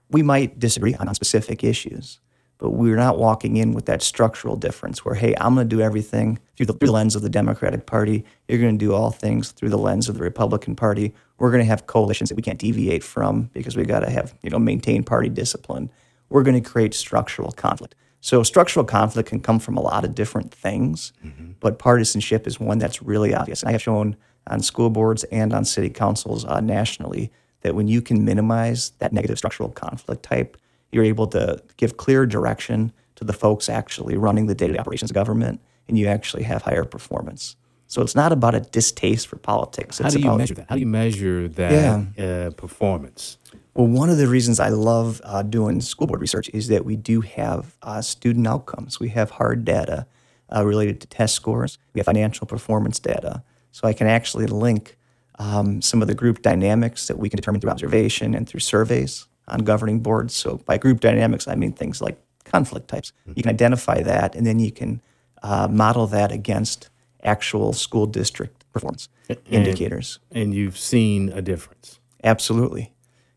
we 0.10 0.24
might 0.24 0.60
disagree 0.60 0.96
on, 0.96 1.08
on 1.08 1.16
specific 1.16 1.64
issues, 1.64 2.20
but 2.58 2.72
we're 2.72 2.96
not 2.96 3.18
walking 3.18 3.58
in 3.58 3.74
with 3.74 3.86
that 3.86 4.02
structural 4.02 4.56
difference 4.56 5.06
where, 5.06 5.16
hey, 5.16 5.36
I'm 5.40 5.54
going 5.54 5.70
to 5.70 5.76
do 5.76 5.82
everything 5.82 6.40
through 6.56 6.66
the, 6.68 6.92
lens 6.92 7.16
of 7.16 7.22
the 7.22 7.30
Democratic 7.30 7.86
Party. 7.86 8.26
You're 8.48 8.60
going 8.60 8.78
to 8.78 8.86
do 8.86 8.94
all 8.94 9.12
things 9.12 9.52
through 9.52 9.70
the 9.70 9.78
lens 9.78 10.10
of 10.10 10.16
the 10.16 10.24
Republican 10.24 10.76
Party. 10.76 11.14
We're 11.38 11.52
going 11.52 11.64
to 11.64 11.70
have 11.70 11.86
coalitions 11.86 12.30
that 12.30 12.36
we 12.36 12.42
can't 12.42 12.60
deviate 12.60 13.04
from 13.04 13.50
because 13.54 13.78
we've 13.78 13.88
got 13.88 14.00
to 14.00 14.10
have, 14.10 14.34
you 14.42 14.50
know, 14.50 14.60
maintain 14.60 15.04
party 15.04 15.30
discipline. 15.30 15.92
We're 16.30 16.44
going 16.44 16.62
to 16.62 16.70
create 16.70 16.94
structural 16.94 17.52
conflict. 17.52 17.96
So 18.22 18.42
structural 18.42 18.86
conflict 18.86 19.30
can 19.30 19.40
come 19.40 19.60
from 19.60 19.78
a 19.78 19.82
lot 19.82 20.04
of 20.04 20.16
different 20.16 20.52
things, 20.52 21.14
but 21.60 21.78
partisanship 21.78 22.48
is 22.48 22.60
one 22.60 22.80
that's 22.80 23.02
really 23.04 23.34
obvious. 23.36 23.62
And 23.62 23.70
I 23.70 23.74
have 23.74 23.82
shown 23.82 24.18
on 24.48 24.62
school 24.62 24.90
boards 24.90 25.24
and 25.26 25.54
on 25.54 25.64
city 25.64 25.90
councils 25.90 26.44
uh, 26.44 26.60
nationally 26.60 27.32
that 27.62 27.76
when 27.76 27.88
you 27.88 28.02
can 28.02 28.26
minimize 28.26 28.92
that 28.98 29.14
negative 29.14 29.38
structural 29.38 29.70
conflict 29.70 30.24
type, 30.24 30.58
you're 30.92 31.04
able 31.04 31.28
to 31.28 31.62
give 31.78 31.98
clear 31.98 32.26
direction 32.26 32.92
to 33.16 33.24
the 33.24 33.34
folks 33.34 33.70
actually 33.70 34.16
running 34.18 34.46
the 34.48 34.56
day-to-day 34.56 34.80
operations 34.80 35.12
of 35.12 35.16
government, 35.16 35.60
and 35.88 35.98
you 35.98 36.08
actually 36.08 36.44
have 36.44 36.62
higher 36.62 36.84
performance. 36.84 37.56
So 37.88 38.02
it's 38.02 38.16
not 38.16 38.32
about 38.32 38.54
a 38.54 38.60
distaste 38.60 39.28
for 39.28 39.38
politics. 39.38 40.00
How 40.00 40.06
It's 40.06 40.16
do 40.16 40.22
you 40.22 40.28
about, 40.28 40.38
measure 40.38 40.54
that? 40.56 40.66
How 40.70 40.76
do 40.76 40.82
you 40.82 40.88
measure 40.88 41.48
that 41.48 42.20
uh, 42.20 42.52
performance? 42.52 43.38
Well, 43.74 43.88
one 43.88 44.10
of 44.10 44.18
the 44.18 44.28
reasons 44.28 44.60
I 44.60 44.70
love 44.70 45.22
uh, 45.24 45.44
doing 45.44 45.82
school 45.82 46.08
board 46.08 46.20
research 46.20 46.50
is 46.50 46.68
that 46.68 46.84
we 46.84 46.96
do 46.96 47.22
have 47.22 47.78
uh, 47.82 48.02
student 48.02 48.48
outcomes. 48.48 49.00
We 49.00 49.10
have 49.10 49.32
hard 49.32 49.64
data 49.64 50.06
uh, 50.54 50.66
related 50.66 51.00
to 51.02 51.08
test 51.08 51.36
scores. 51.36 51.78
We 51.94 52.00
have 52.00 52.06
financial 52.06 52.48
performance 52.48 53.00
data. 53.00 53.44
So 53.72 53.88
I 53.88 53.94
can 53.94 54.08
actually 54.08 54.48
link 54.48 54.98
um, 55.40 55.82
some 55.82 56.02
of 56.02 56.08
the 56.08 56.16
group 56.16 56.42
dynamics 56.42 57.08
that 57.08 57.18
we 57.18 57.30
can 57.30 57.38
determine 57.38 57.62
through 57.62 57.72
observation 57.72 58.34
and 58.34 58.50
through 58.50 58.62
surveys 58.62 59.28
on 59.48 59.60
governing 59.60 60.00
boards. 60.00 60.36
So 60.36 60.58
by 60.66 60.78
group 60.78 61.00
dynamics, 61.00 61.48
I 61.48 61.56
mean 61.56 61.74
things 61.74 62.02
like 62.02 62.20
conflict 62.46 62.88
types. 62.88 63.14
You 63.36 63.44
can 63.44 63.52
identify 63.52 64.02
that, 64.02 64.36
and 64.36 64.46
then 64.46 64.60
you 64.60 64.72
can 64.72 65.02
uh, 65.44 65.68
model 65.70 66.08
that 66.08 66.32
against 66.32 66.90
actual 67.24 67.74
school 67.74 68.06
district 68.06 68.66
performance 68.72 69.10
indicators. 69.50 70.20
And 70.32 70.54
you've 70.54 70.78
seen 70.78 71.30
a 71.30 71.42
difference. 71.42 72.00
Absolutely. 72.24 72.94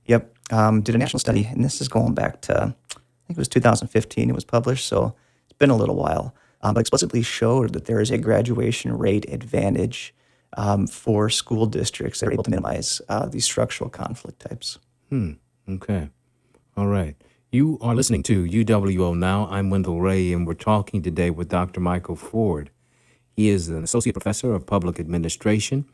Yep. 0.07 0.35
Um, 0.53 0.81
did 0.83 0.95
a 0.95 0.99
national 0.99 1.21
study, 1.21 1.47
and 1.51 1.65
this 1.65 1.81
is 1.81 1.89
going 1.89 2.15
back 2.15 2.41
to, 2.43 2.55
I 2.55 2.99
think 3.27 3.31
it 3.31 3.37
was 3.37 3.49
2015 3.49 4.29
it 4.29 4.35
was 4.35 4.45
published, 4.45 4.87
so 4.87 5.15
it's 5.45 5.57
been 5.59 5.71
a 5.71 5.77
little 5.77 5.95
while, 5.95 6.35
um, 6.63 6.75
but 6.75 6.81
explicitly 6.81 7.23
showed 7.23 7.73
that 7.73 7.85
there 7.85 8.01
is 8.01 8.11
a 8.11 8.19
graduation 8.19 8.97
rate 8.99 9.27
advantage 9.33 10.13
um, 10.57 10.87
for 10.87 11.31
school 11.31 11.67
districts 11.67 12.21
that 12.21 12.29
are 12.29 12.33
able 12.33 12.43
to 12.43 12.51
minimize 12.51 13.01
uh, 13.09 13.27
these 13.27 13.45
structural 13.45 13.89
conflict 13.89 14.41
types. 14.41 14.79
Okay. 15.69 16.09
All 16.77 16.87
right. 16.89 17.17
You 17.53 17.79
are 17.81 17.95
listening 17.95 18.23
to 18.25 18.45
UWO 18.45 19.17
Now. 19.17 19.47
I'm 19.51 19.71
Wendell 19.71 20.01
Ray, 20.01 20.33
and 20.33 20.47
we're 20.47 20.55
talking 20.55 21.03
today 21.03 21.31
with 21.31 21.49
Dr. 21.49 21.81
Michael 21.81 22.17
Ford. 22.17 22.71
He 23.31 23.49
is 23.49 23.69
an 23.69 23.85
associate 23.85 24.15
professor 24.15 24.53
of 24.53 24.67
public 24.67 24.99
administration 24.99 25.85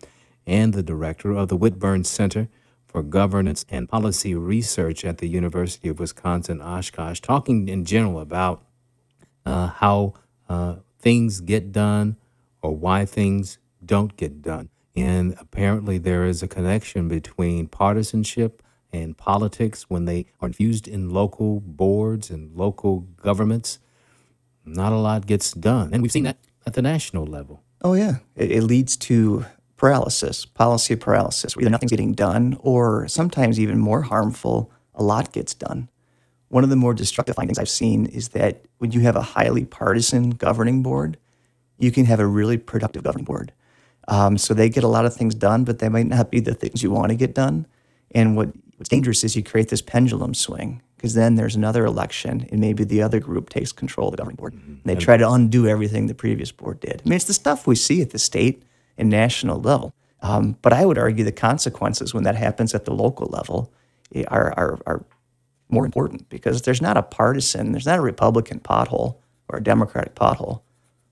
and 0.47 0.73
the 0.73 0.83
director 0.83 1.33
of 1.33 1.49
the 1.49 1.57
Whitburn 1.57 2.05
Center 2.05 2.49
for 2.87 3.03
Governance 3.03 3.67
and 3.69 3.89
Policy 3.89 4.35
Research 4.35 5.05
at 5.05 5.19
the 5.19 5.29
University 5.29 5.89
of 5.89 5.99
Wisconsin 5.99 6.63
Oshkosh, 6.63 7.21
talking 7.21 7.69
in 7.69 7.85
general 7.85 8.21
about 8.21 8.65
uh, 9.45 9.67
how 9.69 10.15
uh, 10.49 10.77
things 10.99 11.41
get 11.41 11.73
done 11.73 12.17
or 12.63 12.75
why 12.75 13.05
things 13.05 13.59
don't 13.85 14.17
get 14.17 14.41
done. 14.41 14.71
And 14.95 15.37
apparently, 15.39 15.99
there 15.99 16.25
is 16.25 16.43
a 16.43 16.49
connection 16.49 17.09
between 17.09 17.67
partisanship 17.67 18.63
and 19.03 19.17
politics 19.17 19.89
when 19.89 20.05
they 20.05 20.27
are 20.41 20.49
infused 20.49 20.89
in 20.89 21.11
local 21.11 21.61
boards 21.61 22.31
and 22.31 22.57
local 22.57 23.01
governments, 23.23 23.79
not 24.65 24.93
a 24.93 24.97
lot 24.97 25.27
gets 25.27 25.53
done. 25.53 25.91
And 25.93 26.03
we've 26.03 26.13
seen 26.13 26.25
that 26.25 26.39
at 26.67 26.75
the 26.75 26.83
national 26.83 27.27
level. 27.27 27.63
Oh, 27.83 27.95
yeah. 27.95 28.17
It, 28.35 28.51
it 28.51 28.63
leads 28.63 28.97
to 28.99 29.47
paralysis, 29.77 30.47
policy 30.47 30.97
paralysis, 30.97 31.55
where 31.55 31.63
either 31.63 31.71
nothing's 31.71 31.91
getting 31.91 32.15
done 32.15 32.57
or 32.61 33.07
sometimes 33.09 33.61
even 33.61 33.79
more 33.79 34.03
harmful, 34.03 34.71
a 34.95 35.03
lot 35.03 35.33
gets 35.33 35.55
done. 35.55 35.89
One 36.49 36.65
of 36.65 36.71
the 36.71 36.77
more 36.77 36.95
destructive 36.95 37.37
findings 37.37 37.59
I've 37.59 37.69
seen 37.69 38.07
is 38.07 38.31
that 38.31 38.65
when 38.79 38.93
you 38.93 39.01
have 39.01 39.17
a 39.17 39.23
highly 39.23 39.65
partisan 39.65 40.31
governing 40.31 40.83
board, 40.83 41.19
you 41.79 41.91
can 41.91 42.07
have 42.07 42.21
a 42.21 42.27
really 42.27 42.57
productive 42.57 43.03
governing 43.03 43.25
board. 43.25 43.53
Um, 44.09 44.39
so 44.39 44.55
they 44.55 44.69
get 44.69 44.85
a 44.85 44.89
lot 44.89 45.05
of 45.05 45.15
things 45.15 45.35
done, 45.35 45.65
but 45.65 45.81
they 45.81 45.89
might 45.89 46.07
not 46.07 46.31
be 46.31 46.41
the 46.41 46.55
things 46.55 46.83
you 46.83 46.91
want 46.91 47.09
to 47.09 47.17
get 47.17 47.35
done. 47.35 47.67
And 48.13 48.37
what, 48.37 48.49
what's 48.77 48.89
dangerous 48.89 49.25
is 49.25 49.37
you 49.37 49.43
create 49.43 49.69
this 49.69 49.83
pendulum 49.83 50.35
swing 50.35 50.83
because 50.97 51.15
then 51.15 51.35
there's 51.35 51.57
another 51.57 51.85
election 51.85 52.49
and 52.51 52.61
maybe 52.61 52.85
the 52.85 53.03
other 53.03 53.21
group 53.21 53.51
takes 53.51 53.73
control 53.73 54.09
of 54.09 54.13
the 54.13 54.17
governing 54.17 54.37
board. 54.37 54.55
And 54.55 54.81
they 54.85 54.95
try 54.95 55.17
to 55.17 55.31
undo 55.31 55.67
everything 55.67 56.07
the 56.07 56.15
previous 56.15 56.53
board 56.53 56.81
did. 56.81 57.03
I 57.05 57.09
mean, 57.09 57.17
it's 57.17 57.27
the 57.27 57.35
stuff 57.35 57.67
we 57.67 57.77
see 57.77 58.01
at 58.01 58.11
the 58.11 58.19
state 58.19 58.63
and 58.97 59.11
national 59.11 59.61
level. 59.61 59.93
Um, 60.23 60.57
but 60.63 60.73
I 60.73 60.87
would 60.87 60.99
argue 60.99 61.25
the 61.25 61.33
consequences 61.33 62.15
when 62.15 62.25
that 62.25 62.37
happens 62.37 62.75
at 62.75 62.87
the 62.87 62.95
local 62.95 63.27
level 63.27 63.73
eh, 64.15 64.25
are, 64.29 64.53
are, 64.57 64.79
are 64.87 65.05
more 65.69 65.85
important 65.85 66.29
because 66.29 66.63
there's 66.63 66.81
not 66.81 66.97
a 66.97 67.03
partisan, 67.03 67.73
there's 67.73 67.87
not 67.87 67.99
a 67.99 68.03
Republican 68.03 68.61
pothole 68.61 69.17
or 69.49 69.59
a 69.59 69.63
Democratic 69.63 70.15
pothole, 70.15 70.63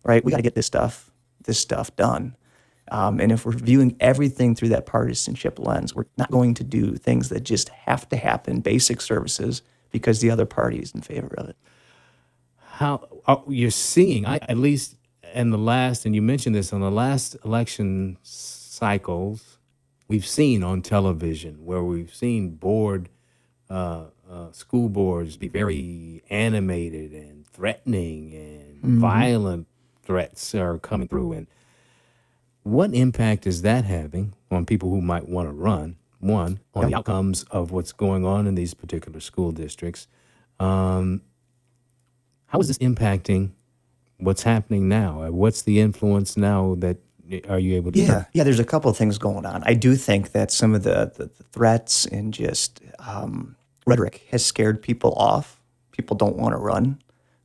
right? 0.04 0.24
We 0.24 0.30
got 0.30 0.38
to 0.38 0.42
get 0.42 0.54
this 0.54 0.66
stuff, 0.66 1.10
this 1.44 1.58
stuff 1.58 1.94
done. 1.96 2.36
Um, 2.90 3.20
and 3.20 3.32
if 3.32 3.46
we're 3.46 3.52
viewing 3.52 3.96
everything 4.00 4.54
through 4.54 4.68
that 4.70 4.86
partisanship 4.86 5.58
lens, 5.58 5.94
we're 5.94 6.04
not 6.18 6.30
going 6.30 6.54
to 6.54 6.64
do 6.64 6.96
things 6.96 7.30
that 7.30 7.42
just 7.42 7.70
have 7.70 8.08
to 8.10 8.16
happen, 8.16 8.60
basic 8.60 9.00
services, 9.00 9.62
because 9.90 10.20
the 10.20 10.30
other 10.30 10.44
party 10.44 10.78
is 10.78 10.92
in 10.92 11.00
favor 11.00 11.34
of 11.38 11.48
it. 11.48 11.56
How 12.58 13.08
are, 13.26 13.42
you're 13.48 13.70
seeing, 13.70 14.26
I, 14.26 14.36
at 14.48 14.58
least 14.58 14.96
in 15.32 15.50
the 15.50 15.58
last, 15.58 16.04
and 16.04 16.14
you 16.14 16.22
mentioned 16.22 16.54
this 16.54 16.72
on 16.72 16.80
the 16.80 16.90
last 16.90 17.36
election 17.44 18.18
cycles, 18.22 19.58
we've 20.08 20.26
seen 20.26 20.62
on 20.62 20.82
television 20.82 21.64
where 21.64 21.82
we've 21.82 22.14
seen 22.14 22.50
board, 22.50 23.08
uh, 23.70 24.04
uh, 24.30 24.52
school 24.52 24.88
boards 24.88 25.36
be 25.36 25.48
very 25.48 26.22
animated 26.30 27.12
and 27.12 27.46
threatening 27.46 28.34
and 28.34 29.00
violent 29.00 29.66
threats 30.02 30.54
are 30.54 30.78
coming 30.78 31.08
through. 31.08 31.32
And 31.32 31.46
what 32.64 32.92
impact 32.94 33.46
is 33.46 33.62
that 33.62 33.84
having 33.84 34.34
on 34.50 34.66
people 34.66 34.90
who 34.90 35.00
might 35.00 35.28
want 35.28 35.48
to 35.48 35.52
run? 35.52 35.96
One, 36.18 36.58
on 36.74 36.88
the 36.88 36.96
outcomes 36.96 37.42
of 37.50 37.70
what's 37.70 37.92
going 37.92 38.24
on 38.24 38.46
in 38.46 38.54
these 38.54 38.72
particular 38.72 39.20
school 39.20 39.52
districts. 39.52 40.08
Um, 40.58 41.20
how 42.46 42.60
is 42.60 42.68
this 42.68 42.78
impacting 42.78 43.50
what's 44.16 44.42
happening 44.42 44.88
now? 44.88 45.24
Uh, 45.24 45.30
What's 45.30 45.60
the 45.62 45.80
influence 45.80 46.36
now 46.38 46.76
that 46.78 46.96
are 47.46 47.58
you 47.58 47.76
able 47.76 47.92
to? 47.92 47.98
Yeah, 47.98 48.24
yeah. 48.32 48.42
There's 48.42 48.58
a 48.58 48.64
couple 48.64 48.90
of 48.90 48.96
things 48.96 49.18
going 49.18 49.44
on. 49.44 49.62
I 49.66 49.74
do 49.74 49.96
think 49.96 50.32
that 50.32 50.50
some 50.50 50.74
of 50.74 50.82
the, 50.82 51.12
the, 51.14 51.26
the 51.26 51.44
threats 51.52 52.06
and 52.06 52.32
just 52.32 52.80
um, 53.00 53.56
rhetoric 53.86 54.26
has 54.30 54.42
scared 54.44 54.82
people 54.82 55.12
off. 55.16 55.60
People 55.92 56.16
don't 56.16 56.36
want 56.36 56.54
to 56.54 56.58
run 56.58 57.02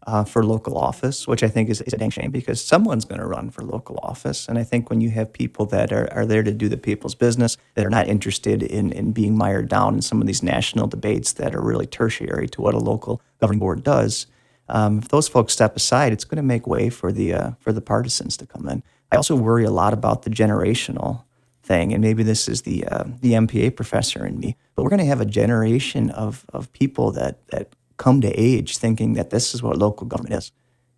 uh, 0.10 0.24
for 0.24 0.44
local 0.44 0.78
office, 0.78 1.28
which 1.28 1.44
I 1.44 1.48
think 1.48 1.70
is, 1.70 1.82
is 1.82 1.94
a 1.94 1.98
dang 1.98 2.10
shame 2.10 2.32
because 2.32 2.64
someone's 2.64 3.06
going 3.06 3.22
to 3.22 3.28
run 3.28 3.50
for 3.52 3.64
local 3.64 4.00
office. 4.02 4.48
And 4.48 4.58
I 4.58 4.64
think 4.64 4.90
when 4.90 5.02
you 5.02 5.12
have 5.12 5.32
people 5.32 5.66
that 5.68 5.92
are, 5.92 6.12
are 6.12 6.26
there 6.26 6.44
to 6.44 6.52
do 6.52 6.68
the 6.68 6.78
people's 6.78 7.16
business, 7.16 7.58
that 7.76 7.86
are 7.86 7.90
not 7.90 8.08
interested 8.08 8.64
in, 8.64 8.92
in 8.92 9.12
being 9.12 9.38
mired 9.38 9.70
down 9.70 9.94
in 9.96 10.02
some 10.02 10.20
of 10.22 10.28
these 10.28 10.42
national 10.42 10.88
debates 10.88 11.34
that 11.34 11.54
are 11.56 11.62
really 11.62 11.86
tertiary 11.86 12.48
to 12.50 12.62
what 12.62 12.74
a 12.74 12.80
local 12.80 13.22
governing 13.40 13.60
board 13.60 13.84
does, 13.84 14.26
um, 14.70 15.00
if 15.00 15.10
those 15.10 15.28
folks 15.28 15.54
step 15.54 15.76
aside, 15.76 16.14
it's 16.14 16.24
going 16.24 16.38
to 16.38 16.44
make 16.44 16.68
way 16.68 16.90
for 16.90 17.12
the 17.12 17.34
uh, 17.34 17.52
for 17.60 17.74
the 17.74 17.82
partisans 17.82 18.38
to 18.38 18.46
come 18.46 18.70
in. 18.70 18.84
I 19.12 19.16
also 19.16 19.36
worry 19.36 19.66
a 19.66 19.72
lot 19.72 19.94
about 19.94 20.22
the 20.22 20.30
generational 20.30 21.24
thing, 21.64 21.92
and 21.92 22.02
maybe 22.02 22.24
this 22.24 22.48
is 22.48 22.62
the 22.62 22.86
uh, 22.86 23.06
the 23.22 23.34
MPA 23.34 23.76
professor 23.76 24.26
in 24.26 24.40
me, 24.40 24.56
but 24.76 24.84
we're 24.84 24.90
going 24.90 25.00
to 25.00 25.06
have 25.06 25.22
a 25.22 25.26
generation 25.26 26.12
of 26.12 26.46
of 26.54 26.72
people 26.74 27.12
that 27.12 27.48
that 27.48 27.74
come 28.00 28.22
to 28.22 28.30
age 28.30 28.78
thinking 28.78 29.14
that 29.14 29.30
this 29.30 29.54
is 29.54 29.62
what 29.62 29.78
local 29.78 30.08
government 30.08 30.34
is. 30.34 30.52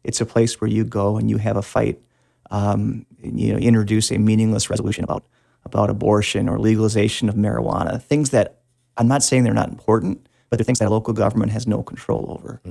It's 0.05 0.22
a 0.22 0.25
place 0.25 0.62
where 0.62 0.70
you 0.70 0.86
go 0.86 1.17
and 1.17 1.29
you 1.29 1.38
have 1.38 1.58
a 1.58 1.62
fight, 1.62 2.00
um, 2.50 3.05
you 3.22 3.51
know, 3.51 3.60
introduce 3.60 4.12
a 4.12 4.17
meaningless 4.17 4.70
resolution 4.70 5.03
about 5.03 5.25
about 5.65 5.89
abortion 5.89 6.50
or 6.50 6.58
legalization 6.58 7.29
of 7.29 7.36
marijuana, 7.36 8.01
things 8.01 8.29
that 8.31 8.62
I'm 8.98 9.08
not 9.08 9.22
saying 9.22 9.43
they're 9.43 9.53
not 9.53 9.70
important, 9.70 10.27
but 10.50 10.58
they're 10.58 10.65
things 10.65 10.79
that 10.79 10.88
a 10.88 10.89
local 10.89 11.13
government 11.13 11.51
has 11.51 11.67
no 11.67 11.84
control 11.84 12.25
over. 12.29 12.62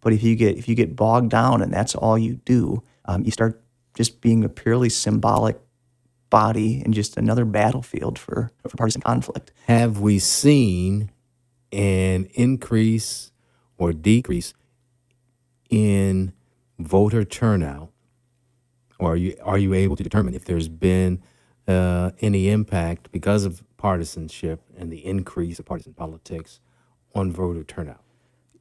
But 0.00 0.12
if 0.12 0.22
you 0.22 0.36
get 0.36 0.58
if 0.58 0.68
you 0.68 0.74
get 0.74 0.94
bogged 0.94 1.30
down 1.30 1.62
and 1.62 1.72
that's 1.72 1.94
all 1.94 2.18
you 2.18 2.34
do, 2.44 2.82
um, 3.06 3.24
you 3.24 3.30
start 3.30 3.62
just 3.94 4.20
being 4.20 4.44
a 4.44 4.48
purely 4.48 4.88
symbolic 4.88 5.58
body 6.28 6.82
and 6.84 6.92
just 6.92 7.16
another 7.16 7.44
battlefield 7.44 8.18
for, 8.18 8.50
for 8.68 8.76
partisan 8.76 9.00
conflict. 9.00 9.52
Have 9.66 10.00
we 10.00 10.18
seen 10.18 11.10
an 11.72 12.28
increase 12.34 13.30
or 13.78 13.92
decrease 13.92 14.54
in 15.70 16.32
voter 16.78 17.24
turnout? 17.24 17.90
Or 18.98 19.12
are 19.12 19.16
you 19.16 19.36
are 19.42 19.58
you 19.58 19.74
able 19.74 19.96
to 19.96 20.02
determine 20.02 20.34
if 20.34 20.44
there's 20.44 20.68
been 20.68 21.22
uh, 21.68 22.12
any 22.20 22.48
impact 22.48 23.12
because 23.12 23.44
of 23.44 23.62
partisanship 23.76 24.62
and 24.76 24.90
the 24.90 25.04
increase 25.04 25.58
of 25.58 25.66
partisan 25.66 25.92
politics 25.92 26.60
on 27.14 27.30
voter 27.30 27.62
turnout? 27.62 28.00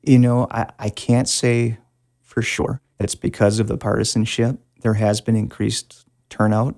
You 0.01 0.19
know, 0.19 0.47
I, 0.51 0.69
I 0.77 0.89
can't 0.89 1.29
say 1.29 1.77
for 2.21 2.41
sure 2.41 2.81
it's 2.99 3.15
because 3.15 3.59
of 3.59 3.67
the 3.67 3.77
partisanship. 3.77 4.59
There 4.81 4.95
has 4.95 5.21
been 5.21 5.35
increased 5.35 6.05
turnout 6.29 6.75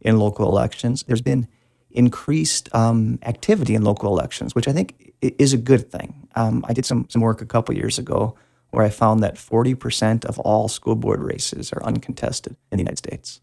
in 0.00 0.18
local 0.18 0.48
elections. 0.48 1.04
There's 1.06 1.22
been 1.22 1.46
increased 1.90 2.74
um, 2.74 3.18
activity 3.22 3.74
in 3.74 3.82
local 3.82 4.10
elections, 4.10 4.54
which 4.54 4.66
I 4.66 4.72
think 4.72 5.03
is 5.20 5.52
a 5.52 5.58
good 5.58 5.90
thing. 5.90 6.28
Um, 6.34 6.64
I 6.68 6.72
did 6.72 6.84
some, 6.84 7.06
some 7.08 7.22
work 7.22 7.40
a 7.40 7.46
couple 7.46 7.74
years 7.74 7.98
ago 7.98 8.36
where 8.70 8.84
I 8.84 8.90
found 8.90 9.22
that 9.22 9.36
40% 9.36 10.24
of 10.24 10.38
all 10.40 10.68
school 10.68 10.96
board 10.96 11.22
races 11.22 11.72
are 11.72 11.82
uncontested 11.84 12.56
in 12.72 12.78
the 12.78 12.82
United 12.82 12.98
States, 12.98 13.40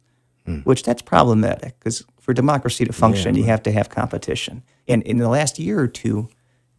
which 0.63 0.83
that's 0.83 1.01
problematic 1.01 1.79
because 1.79 2.03
for 2.19 2.33
democracy 2.33 2.83
to 2.85 2.91
function, 2.93 3.35
you 3.35 3.45
have 3.45 3.63
to 3.63 3.71
have 3.71 3.89
competition. 3.89 4.63
And 4.87 5.01
in 5.03 5.17
the 5.17 5.29
last 5.29 5.57
year 5.57 5.79
or 5.79 5.87
two, 5.87 6.29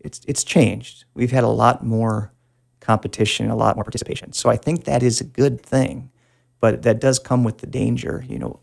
it's 0.01 0.21
it's 0.27 0.45
changed. 0.45 1.05
We've 1.15 1.31
had 1.31 1.45
a 1.45 1.49
lot 1.49 1.85
more 1.85 2.33
competition, 2.81 3.51
a 3.51 3.57
lot 3.57 3.77
more 3.77 3.85
participation. 3.85 4.33
So 4.33 4.51
I 4.51 4.57
think 4.57 4.85
that 4.85 5.03
is 5.03 5.21
a 5.21 5.25
good 5.25 5.63
thing, 5.63 6.11
but 6.61 6.83
that 6.83 7.01
does 7.01 7.19
come 7.19 7.45
with 7.45 7.59
the 7.59 7.67
danger. 7.67 8.25
You 8.29 8.39
know, 8.39 8.61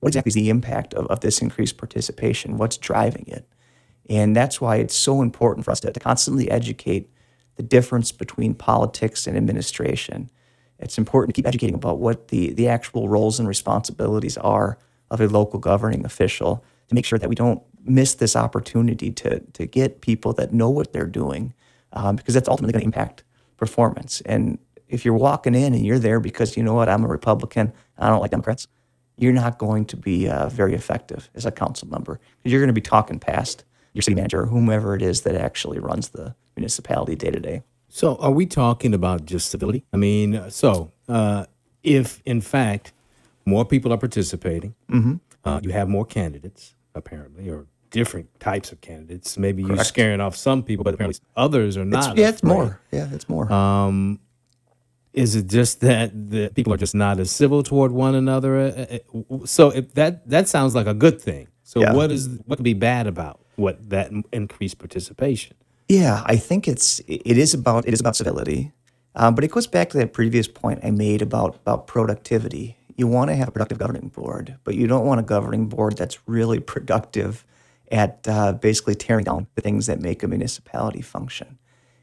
what 0.00 0.08
exactly 0.08 0.30
is 0.30 0.34
the 0.34 0.50
impact 0.50 0.92
of, 0.94 1.06
of 1.06 1.20
this 1.20 1.40
increased 1.40 1.78
participation? 1.78 2.58
What's 2.58 2.76
driving 2.76 3.24
it? 3.28 3.48
And 4.10 4.34
that's 4.34 4.60
why 4.60 4.76
it's 4.76 4.94
so 4.94 5.22
important 5.22 5.64
for 5.64 5.70
us 5.70 5.80
to, 5.80 5.92
to 5.92 6.00
constantly 6.00 6.50
educate 6.50 7.08
the 7.54 7.62
difference 7.62 8.10
between 8.10 8.54
politics 8.54 9.26
and 9.26 9.36
administration. 9.36 10.30
It's 10.80 10.98
important 10.98 11.34
to 11.34 11.38
keep 11.38 11.46
educating 11.46 11.76
about 11.76 11.98
what 11.98 12.28
the, 12.28 12.52
the 12.52 12.68
actual 12.68 13.08
roles 13.08 13.38
and 13.38 13.48
responsibilities 13.48 14.36
are 14.38 14.78
of 15.10 15.20
a 15.20 15.28
local 15.28 15.60
governing 15.60 16.04
official 16.04 16.64
to 16.88 16.94
make 16.94 17.04
sure 17.04 17.20
that 17.20 17.28
we 17.28 17.36
don't 17.36 17.62
miss 17.84 18.14
this 18.14 18.34
opportunity 18.34 19.12
to, 19.12 19.40
to 19.40 19.64
get 19.64 20.00
people 20.00 20.32
that 20.32 20.52
know 20.52 20.68
what 20.68 20.92
they're 20.92 21.06
doing, 21.06 21.54
um, 21.92 22.16
because 22.16 22.34
that's 22.34 22.48
ultimately 22.48 22.72
going 22.72 22.80
to 22.80 22.86
impact 22.86 23.22
performance. 23.58 24.22
And 24.22 24.58
if 24.88 25.04
you're 25.04 25.14
walking 25.14 25.54
in 25.54 25.72
and 25.72 25.86
you're 25.86 26.00
there 26.00 26.18
because 26.18 26.56
you 26.56 26.64
know 26.64 26.74
what, 26.74 26.88
I'm 26.88 27.04
a 27.04 27.08
Republican, 27.08 27.72
I 27.96 28.08
don't 28.08 28.20
like 28.20 28.32
Democrats, 28.32 28.66
you're 29.16 29.32
not 29.32 29.58
going 29.58 29.84
to 29.84 29.96
be 29.96 30.28
uh, 30.28 30.48
very 30.48 30.74
effective 30.74 31.30
as 31.34 31.46
a 31.46 31.52
council 31.52 31.86
member 31.86 32.18
because 32.38 32.50
you're 32.50 32.60
going 32.60 32.68
to 32.68 32.72
be 32.72 32.80
talking 32.80 33.20
past 33.20 33.64
your 33.92 34.02
city 34.02 34.14
manager 34.14 34.40
or 34.42 34.46
whomever 34.46 34.94
it 34.94 35.02
is 35.02 35.22
that 35.22 35.34
actually 35.34 35.78
runs 35.78 36.10
the 36.10 36.34
municipality 36.56 37.16
day 37.16 37.30
to 37.30 37.40
day. 37.40 37.62
So, 37.88 38.16
are 38.16 38.30
we 38.30 38.46
talking 38.46 38.94
about 38.94 39.24
just 39.24 39.50
civility? 39.50 39.84
I 39.92 39.96
mean, 39.96 40.48
so 40.50 40.92
uh, 41.08 41.46
if 41.82 42.22
in 42.24 42.40
fact 42.40 42.92
more 43.44 43.64
people 43.64 43.92
are 43.92 43.98
participating, 43.98 44.74
uh, 45.44 45.60
you 45.62 45.70
have 45.70 45.88
more 45.88 46.04
candidates 46.04 46.74
apparently, 46.94 47.48
or 47.50 47.66
different 47.90 48.28
types 48.38 48.70
of 48.70 48.80
candidates. 48.80 49.36
Maybe 49.38 49.62
you're 49.64 49.82
scaring 49.84 50.20
off 50.20 50.36
some 50.36 50.62
people, 50.62 50.84
but 50.84 50.94
apparently 50.94 51.20
others 51.36 51.76
are 51.76 51.84
not. 51.84 52.16
yeah, 52.16 52.28
it's 52.28 52.44
more. 52.44 52.80
Yeah, 52.92 53.08
it's 53.12 53.28
more. 53.28 53.50
Is 55.12 55.34
it 55.34 55.48
just 55.48 55.80
that 55.80 56.12
the 56.30 56.50
people 56.54 56.72
are 56.72 56.76
just 56.76 56.94
not 56.94 57.18
as 57.18 57.32
civil 57.32 57.64
toward 57.64 57.90
one 57.90 58.14
another? 58.14 58.56
Uh, 58.60 58.98
uh, 59.34 59.38
So, 59.44 59.70
if 59.70 59.92
that 59.94 60.28
that 60.30 60.48
sounds 60.48 60.74
like 60.76 60.86
a 60.86 60.94
good 60.94 61.20
thing. 61.20 61.48
So, 61.70 61.80
Yeah. 61.80 61.92
what 61.92 62.10
is 62.10 62.28
what 62.46 62.56
could 62.56 62.64
be 62.64 62.74
bad 62.74 63.06
about 63.06 63.38
what 63.54 63.90
that 63.90 64.10
increased 64.32 64.78
participation? 64.78 65.54
Yeah, 65.88 66.24
I 66.26 66.36
think 66.36 66.66
it's 66.66 67.00
it 67.06 67.38
is 67.38 67.54
about 67.54 67.86
it 67.86 67.94
is 67.94 68.00
about 68.00 68.16
civility, 68.16 68.72
um, 69.14 69.36
but 69.36 69.44
it 69.44 69.52
goes 69.52 69.68
back 69.68 69.90
to 69.90 69.98
that 69.98 70.12
previous 70.12 70.48
point 70.48 70.80
I 70.82 70.90
made 70.90 71.22
about 71.22 71.54
about 71.54 71.86
productivity. 71.86 72.76
You 72.96 73.06
want 73.06 73.30
to 73.30 73.36
have 73.36 73.46
a 73.46 73.50
productive 73.52 73.78
governing 73.78 74.08
board, 74.08 74.56
but 74.64 74.74
you 74.74 74.88
don't 74.88 75.06
want 75.06 75.20
a 75.20 75.22
governing 75.22 75.68
board 75.68 75.96
that's 75.96 76.18
really 76.26 76.58
productive 76.58 77.44
at 77.92 78.26
uh, 78.26 78.52
basically 78.52 78.96
tearing 78.96 79.24
down 79.24 79.46
the 79.54 79.62
things 79.62 79.86
that 79.86 80.00
make 80.00 80.24
a 80.24 80.28
municipality 80.28 81.02
function. 81.02 81.56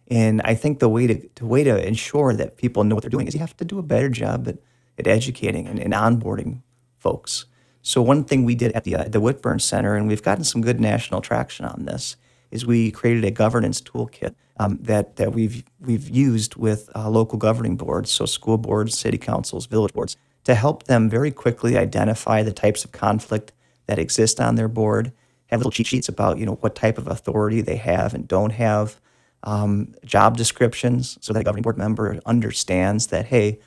And 0.09 0.41
I 0.45 0.55
think 0.55 0.79
the 0.79 0.87
way 0.87 1.07
to 1.07 1.29
the 1.35 1.45
way 1.45 1.65
to 1.65 1.75
ensure 1.85 2.33
that 2.35 2.55
people 2.55 2.85
know 2.85 2.95
what 2.95 3.03
they're 3.03 3.17
doing 3.17 3.27
is 3.27 3.33
you 3.33 3.41
have 3.41 3.57
to 3.57 3.65
do 3.65 3.79
a 3.79 3.83
better 3.83 4.07
job 4.07 4.47
at, 4.47 4.59
at 4.97 5.07
educating 5.07 5.67
and, 5.67 5.77
and 5.77 5.93
onboarding 5.93 6.61
folks. 6.97 7.45
So 7.87 8.01
one 8.01 8.25
thing 8.25 8.43
we 8.43 8.53
did 8.53 8.73
at 8.73 8.83
the 8.83 8.97
uh, 8.97 9.03
the 9.05 9.21
Whitburn 9.21 9.59
Center, 9.61 9.95
and 9.95 10.09
we've 10.09 10.21
gotten 10.21 10.43
some 10.43 10.61
good 10.61 10.77
national 10.77 11.21
traction 11.21 11.65
on 11.65 11.85
this, 11.85 12.17
is 12.51 12.65
we 12.65 12.91
created 12.91 13.23
a 13.23 13.31
governance 13.31 13.79
toolkit 13.79 14.35
um, 14.57 14.77
that 14.81 15.15
that 15.15 15.31
we've 15.31 15.63
we've 15.79 16.09
used 16.09 16.57
with 16.57 16.89
uh, 16.95 17.09
local 17.09 17.37
governing 17.37 17.77
boards, 17.77 18.11
so 18.11 18.25
school 18.25 18.57
boards, 18.57 18.97
city 18.97 19.17
councils, 19.17 19.67
village 19.67 19.93
boards, 19.93 20.17
to 20.43 20.53
help 20.53 20.83
them 20.83 21.09
very 21.09 21.31
quickly 21.31 21.77
identify 21.77 22.43
the 22.43 22.51
types 22.51 22.83
of 22.83 22.91
conflict 22.91 23.53
that 23.85 23.97
exist 23.97 24.41
on 24.41 24.55
their 24.55 24.67
board. 24.67 25.13
Have 25.45 25.61
little 25.61 25.71
cheat 25.71 25.87
sheets 25.87 26.09
about 26.09 26.39
you 26.39 26.45
know 26.45 26.55
what 26.55 26.75
type 26.75 26.97
of 26.97 27.07
authority 27.07 27.61
they 27.61 27.77
have 27.77 28.13
and 28.13 28.27
don't 28.27 28.51
have 28.51 28.99
um, 29.43 29.95
job 30.03 30.35
descriptions 30.35 31.17
so 31.21 31.31
that 31.31 31.39
a 31.39 31.43
governing 31.45 31.63
board 31.63 31.77
member 31.77 32.19
understands 32.25 33.07
that, 33.07 33.27
hey, 33.27 33.59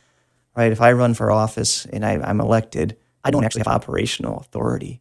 right, 0.54 0.72
if 0.72 0.82
I 0.82 0.92
run 0.92 1.14
for 1.14 1.30
office 1.30 1.86
and 1.86 2.04
I, 2.04 2.20
I'm 2.20 2.42
elected, 2.42 2.98
I 3.24 3.30
don't 3.30 3.44
actually 3.44 3.60
have 3.60 3.74
operational 3.74 4.38
authority. 4.38 5.00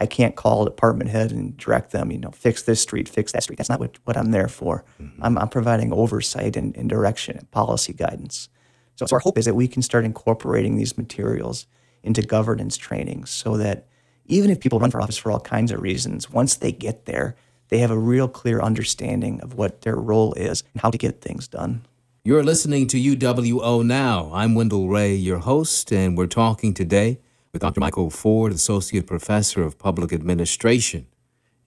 I 0.00 0.06
can't 0.06 0.36
call 0.36 0.62
a 0.62 0.66
department 0.66 1.10
head 1.10 1.32
and 1.32 1.56
direct 1.56 1.90
them, 1.90 2.12
you 2.12 2.18
know, 2.18 2.30
fix 2.30 2.62
this 2.62 2.80
street, 2.80 3.08
fix 3.08 3.32
that 3.32 3.42
street. 3.42 3.56
That's 3.56 3.68
not 3.68 3.80
what, 3.80 3.98
what 4.04 4.16
I'm 4.16 4.30
there 4.30 4.48
for. 4.48 4.84
Mm-hmm. 5.02 5.24
I'm, 5.24 5.38
I'm, 5.38 5.48
providing 5.48 5.92
oversight 5.92 6.56
and, 6.56 6.76
and, 6.76 6.88
direction 6.88 7.36
and 7.36 7.50
policy 7.50 7.92
guidance. 7.92 8.48
So, 8.94 9.06
so 9.06 9.16
our 9.16 9.20
hope 9.20 9.36
is 9.36 9.44
that 9.44 9.54
we 9.54 9.66
can 9.66 9.82
start 9.82 10.04
incorporating 10.04 10.76
these 10.76 10.96
materials 10.96 11.66
into 12.04 12.22
governance 12.22 12.76
training 12.76 13.26
so 13.26 13.56
that 13.56 13.86
even 14.26 14.50
if 14.50 14.60
people 14.60 14.78
run 14.78 14.90
for 14.90 15.00
office 15.00 15.18
for 15.18 15.32
all 15.32 15.40
kinds 15.40 15.72
of 15.72 15.82
reasons, 15.82 16.30
once 16.30 16.54
they 16.54 16.70
get 16.70 17.06
there, 17.06 17.34
they 17.68 17.78
have 17.78 17.90
a 17.90 17.98
real 17.98 18.28
clear 18.28 18.60
understanding 18.60 19.40
of 19.40 19.54
what 19.54 19.82
their 19.82 19.96
role 19.96 20.32
is 20.34 20.62
and 20.72 20.80
how 20.80 20.90
to 20.90 20.98
get 20.98 21.20
things 21.20 21.48
done. 21.48 21.84
You're 22.24 22.44
listening 22.44 22.86
to 22.88 23.16
UWO 23.16 23.84
Now. 23.84 24.30
I'm 24.32 24.54
Wendell 24.54 24.88
Ray, 24.88 25.14
your 25.14 25.38
host, 25.38 25.92
and 25.92 26.16
we're 26.16 26.26
talking 26.26 26.72
today 26.72 27.18
with 27.58 27.62
Dr. 27.62 27.80
Michael 27.80 28.08
Ford, 28.08 28.52
Associate 28.52 29.04
Professor 29.04 29.64
of 29.64 29.80
Public 29.80 30.12
Administration 30.12 31.08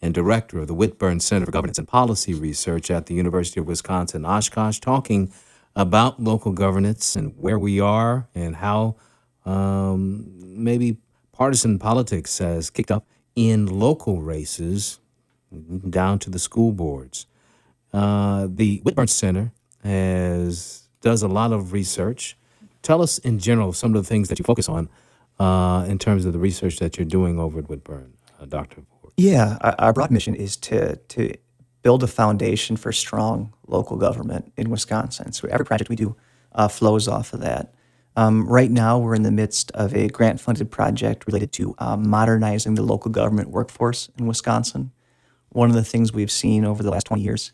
and 0.01 0.13
Director 0.13 0.60
of 0.60 0.67
the 0.67 0.74
Whitburn 0.74 1.19
Center 1.19 1.45
for 1.45 1.51
Governance 1.51 1.77
and 1.77 1.86
Policy 1.86 2.33
Research 2.33 2.89
at 2.89 3.07
the 3.07 3.13
University 3.13 3.60
of 3.60 3.67
Wisconsin 3.67 4.25
Oshkosh, 4.25 4.79
talking 4.79 5.33
about 5.75 6.17
local 6.17 6.53
governance 6.53 7.17
and 7.17 7.33
where 7.38 7.60
we 7.60 7.81
are 7.81 8.29
and 8.33 8.55
how 8.55 8.95
um, 9.43 10.31
maybe 10.38 10.95
partisan 11.33 11.77
politics 11.77 12.38
has 12.38 12.69
kicked 12.69 12.89
up 12.89 13.05
in 13.36 13.65
local 13.65 14.21
races 14.21 15.01
down 15.89 16.19
to 16.19 16.29
the 16.29 16.39
school 16.39 16.71
boards. 16.71 17.25
Uh, 17.91 18.48
the 18.50 18.79
Whitburn 18.86 19.07
Center 19.07 19.51
has 19.83 20.88
does 21.01 21.21
a 21.21 21.27
lot 21.27 21.51
of 21.51 21.74
research. 21.74 22.38
Tell 22.81 23.01
us 23.01 23.17
in 23.17 23.39
general 23.39 23.74
some 23.74 23.93
of 23.93 24.01
the 24.01 24.07
things 24.07 24.29
that 24.29 24.39
you 24.39 24.45
focus 24.45 24.69
on 24.69 24.88
uh, 25.41 25.86
in 25.86 25.98
terms 25.98 26.25
of 26.25 26.33
the 26.33 26.39
research 26.39 26.77
that 26.77 26.98
you're 26.98 27.05
doing 27.05 27.39
over 27.39 27.60
at 27.60 27.65
Whitburn, 27.69 28.13
uh, 28.39 28.45
Dr. 28.45 28.81
Ford. 28.81 29.13
Yeah, 29.17 29.57
our 29.79 29.93
broad 29.93 30.12
mission 30.12 30.36
is 30.36 30.55
to 30.57 30.95
to 30.95 31.33
build 31.81 32.03
a 32.03 32.07
foundation 32.07 32.77
for 32.77 32.91
strong 32.91 33.53
local 33.67 33.98
government 33.98 34.53
in 34.55 34.69
Wisconsin. 34.69 35.31
So 35.31 35.48
every 35.48 35.65
project 35.65 35.89
we 35.89 35.95
do 35.95 36.15
uh, 36.53 36.67
flows 36.67 37.07
off 37.07 37.33
of 37.33 37.39
that. 37.39 37.74
Um, 38.15 38.45
right 38.48 38.69
now, 38.69 39.00
we're 39.00 39.15
in 39.15 39.24
the 39.24 39.31
midst 39.31 39.71
of 39.71 39.95
a 39.95 40.10
grant 40.10 40.39
funded 40.39 40.69
project 40.69 41.25
related 41.25 41.51
to 41.53 41.74
um, 41.79 42.07
modernizing 42.07 42.75
the 42.75 42.83
local 42.83 43.09
government 43.09 43.50
workforce 43.50 44.09
in 44.18 44.27
Wisconsin 44.27 44.92
one 45.51 45.70
of 45.70 45.75
the 45.75 45.83
things 45.83 46.13
we've 46.13 46.31
seen 46.31 46.65
over 46.65 46.81
the 46.81 46.89
last 46.89 47.05
20 47.07 47.22
years 47.22 47.51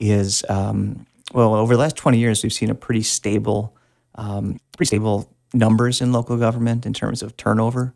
is, 0.00 0.44
um, 0.48 1.06
well, 1.32 1.54
over 1.54 1.74
the 1.74 1.80
last 1.80 1.96
20 1.96 2.18
years, 2.18 2.42
we've 2.42 2.52
seen 2.52 2.70
a 2.70 2.74
pretty 2.74 3.02
stable, 3.02 3.76
um, 4.14 4.58
pretty 4.76 4.88
stable 4.88 5.30
numbers 5.54 6.00
in 6.00 6.12
local 6.12 6.36
government 6.36 6.84
in 6.84 6.92
terms 6.92 7.22
of 7.22 7.36
turnover. 7.36 7.94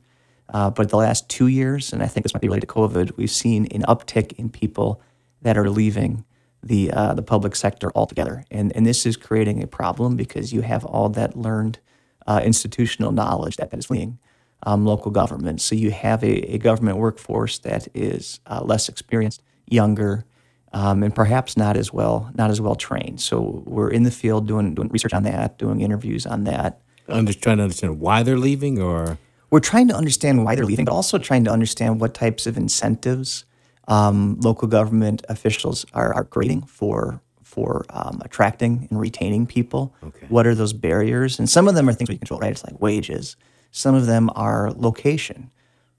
Uh, 0.51 0.71
but 0.71 0.89
the 0.89 0.97
last 0.97 1.29
two 1.29 1.47
years, 1.47 1.93
and 1.93 2.03
I 2.03 2.07
think 2.07 2.25
this 2.25 2.33
might 2.33 2.41
be 2.41 2.49
related 2.49 2.69
to 2.69 2.75
COVID, 2.75 3.17
we've 3.17 3.31
seen 3.31 3.67
an 3.67 3.83
uptick 3.83 4.33
in 4.33 4.49
people 4.49 5.03
that 5.43 5.59
are 5.59 5.69
leaving 5.69 6.25
the 6.63 6.91
uh, 6.91 7.15
the 7.15 7.23
public 7.23 7.55
sector 7.55 7.93
altogether, 7.95 8.45
and 8.51 8.75
and 8.75 8.85
this 8.85 9.07
is 9.07 9.17
creating 9.17 9.63
a 9.63 9.67
problem 9.67 10.17
because 10.17 10.53
you 10.53 10.63
have 10.63 10.85
all 10.85 11.09
that 11.11 11.37
learned 11.37 11.79
uh, 12.27 12.41
institutional 12.45 13.13
knowledge 13.13 13.57
that, 13.57 13.71
that 13.71 13.79
is 13.79 13.87
fleeing 13.87 14.19
um, 14.65 14.85
local 14.85 15.11
government. 15.11 15.61
So 15.61 15.75
you 15.75 15.91
have 15.91 16.23
a, 16.25 16.55
a 16.55 16.59
government 16.59 16.99
workforce 16.99 17.59
that 17.61 17.89
is 17.95 18.41
uh, 18.47 18.63
less 18.65 18.89
experienced, 18.89 19.43
younger, 19.67 20.25
um, 20.73 21.03
and 21.03 21.15
perhaps 21.15 21.57
not 21.57 21.77
as 21.77 21.93
well 21.93 22.31
not 22.35 22.51
as 22.51 22.61
well 22.61 22.75
trained. 22.75 23.21
So 23.21 23.63
we're 23.67 23.91
in 23.91 24.03
the 24.03 24.11
field 24.11 24.47
doing 24.47 24.75
doing 24.75 24.89
research 24.89 25.15
on 25.15 25.23
that, 25.25 25.59
doing 25.59 25.81
interviews 25.81 26.27
on 26.27 26.45
that. 26.45 26.81
I'm 27.09 27.27
just 27.27 27.43
trying 27.43 27.59
to 27.59 27.63
understand 27.63 28.01
why 28.01 28.23
they're 28.23 28.39
leaving, 28.39 28.81
or 28.81 29.19
we're 29.51 29.61
trying 29.61 29.89
to 29.89 29.95
understand 29.95 30.45
why 30.45 30.55
they're 30.55 30.65
leaving, 30.65 30.85
but 30.85 30.93
also 30.93 31.19
trying 31.19 31.45
to 31.45 31.51
understand 31.51 32.01
what 32.01 32.15
types 32.15 32.47
of 32.47 32.57
incentives 32.57 33.45
um, 33.89 34.39
local 34.41 34.69
government 34.69 35.25
officials 35.29 35.85
are, 35.95 36.13
are 36.15 36.25
creating 36.25 36.63
for 36.63 37.21
for 37.43 37.87
um, 37.91 38.21
attracting 38.25 38.87
and 38.91 39.01
retaining 39.01 39.47
people. 39.47 39.95
Okay. 40.05 40.27
What 40.29 40.47
are 40.47 40.55
those 40.55 40.75
barriers? 40.75 41.39
And 41.39 41.49
some 41.49 41.67
of 41.67 41.75
them 41.75 41.89
are 41.89 41.95
things 41.95 42.11
we 42.11 42.19
control, 42.19 42.39
right? 42.41 42.53
It's 42.53 42.63
like 42.63 42.79
wages. 42.81 43.37
Some 43.71 43.95
of 43.95 44.05
them 44.07 44.31
are 44.35 44.71
location, 44.73 45.51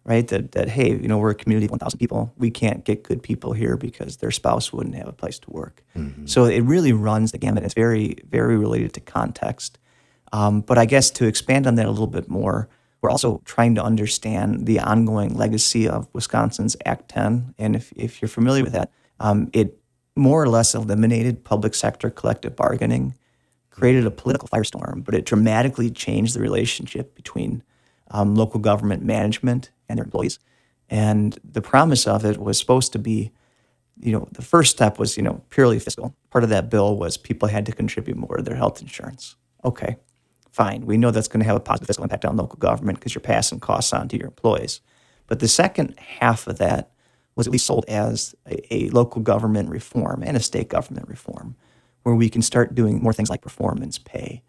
right? 0.05 0.27
That, 0.27 0.51
that 0.51 0.69
hey, 0.69 0.91
you 0.91 1.07
know, 1.07 1.17
we're 1.17 1.31
a 1.31 1.35
community 1.35 1.65
of 1.65 1.71
1,000 1.71 1.97
people. 1.97 2.31
We 2.37 2.51
can't 2.51 2.85
get 2.85 3.03
good 3.03 3.23
people 3.23 3.53
here 3.53 3.77
because 3.77 4.17
their 4.17 4.29
spouse 4.29 4.71
wouldn't 4.71 4.95
have 4.95 5.07
a 5.07 5.11
place 5.11 5.39
to 5.39 5.49
work. 5.49 5.83
Mm-hmm. 5.97 6.27
So 6.27 6.45
it 6.45 6.61
really 6.61 6.93
runs 6.93 7.31
the 7.31 7.39
gamut. 7.39 7.63
It's 7.63 7.73
very, 7.73 8.17
very 8.29 8.55
related 8.55 8.93
to 8.93 8.99
context. 8.99 9.79
Um, 10.31 10.61
but 10.61 10.77
I 10.77 10.85
guess 10.85 11.09
to 11.11 11.25
expand 11.25 11.67
on 11.67 11.75
that 11.75 11.85
a 11.85 11.91
little 11.91 12.07
bit 12.07 12.29
more, 12.29 12.69
we're 13.01 13.09
also 13.09 13.41
trying 13.45 13.75
to 13.75 13.83
understand 13.83 14.65
the 14.65 14.79
ongoing 14.79 15.35
legacy 15.35 15.87
of 15.87 16.07
Wisconsin's 16.13 16.75
Act 16.85 17.09
10. 17.09 17.55
And 17.57 17.75
if, 17.75 17.91
if 17.95 18.21
you're 18.21 18.29
familiar 18.29 18.63
with 18.63 18.73
that, 18.73 18.91
um, 19.19 19.49
it 19.53 19.79
more 20.15 20.43
or 20.43 20.49
less 20.49 20.75
eliminated 20.75 21.43
public 21.43 21.73
sector 21.73 22.09
collective 22.09 22.55
bargaining 22.55 23.15
created 23.69 24.05
a 24.05 24.11
political 24.11 24.47
firestorm, 24.49 25.03
but 25.03 25.15
it 25.15 25.25
dramatically 25.25 25.89
changed 25.89 26.35
the 26.35 26.41
relationship 26.41 27.15
between 27.15 27.63
um, 28.11 28.35
local 28.35 28.59
government 28.59 29.03
management 29.03 29.71
and 29.87 29.97
their 29.97 30.03
employees. 30.03 30.39
And 30.89 31.37
the 31.43 31.61
promise 31.61 32.07
of 32.07 32.25
it 32.25 32.37
was 32.37 32.57
supposed 32.57 32.91
to 32.93 32.99
be, 32.99 33.31
you 33.99 34.11
know, 34.11 34.27
the 34.31 34.41
first 34.41 34.71
step 34.71 34.99
was, 34.99 35.15
you 35.15 35.23
know, 35.23 35.41
purely 35.49 35.79
fiscal. 35.79 36.15
Part 36.29 36.43
of 36.43 36.49
that 36.49 36.69
bill 36.69 36.97
was 36.97 37.15
people 37.15 37.47
had 37.47 37.65
to 37.67 37.71
contribute 37.71 38.17
more 38.17 38.37
to 38.37 38.43
their 38.43 38.55
health 38.55 38.81
insurance. 38.81 39.35
Okay, 39.63 39.97
fine. 40.51 40.85
We 40.85 40.97
know 40.97 41.11
that's 41.11 41.27
going 41.27 41.41
to 41.41 41.45
have 41.45 41.55
a 41.55 41.59
positive 41.59 41.87
fiscal 41.87 42.03
impact 42.03 42.25
on 42.25 42.37
local 42.37 42.57
government 42.57 42.99
because 42.99 43.13
you're 43.13 43.21
passing 43.21 43.59
costs 43.59 43.93
on 43.93 44.07
to 44.09 44.17
your 44.17 44.27
employees. 44.27 44.81
But 45.27 45.39
the 45.39 45.47
second 45.47 45.97
half 45.99 46.47
of 46.47 46.57
that 46.57 46.91
was 47.35 47.47
at 47.47 47.53
least 47.53 47.67
sold 47.67 47.85
as 47.87 48.35
a, 48.47 48.73
a 48.73 48.89
local 48.89 49.21
government 49.21 49.69
reform 49.69 50.23
and 50.23 50.35
a 50.35 50.39
state 50.41 50.69
government 50.69 51.07
reform 51.07 51.55
where 52.03 52.15
we 52.15 52.29
can 52.29 52.41
start 52.41 52.75
doing 52.75 53.01
more 53.01 53.13
things 53.13 53.29
like 53.29 53.41
performance 53.41 53.97
pay, 53.97 54.41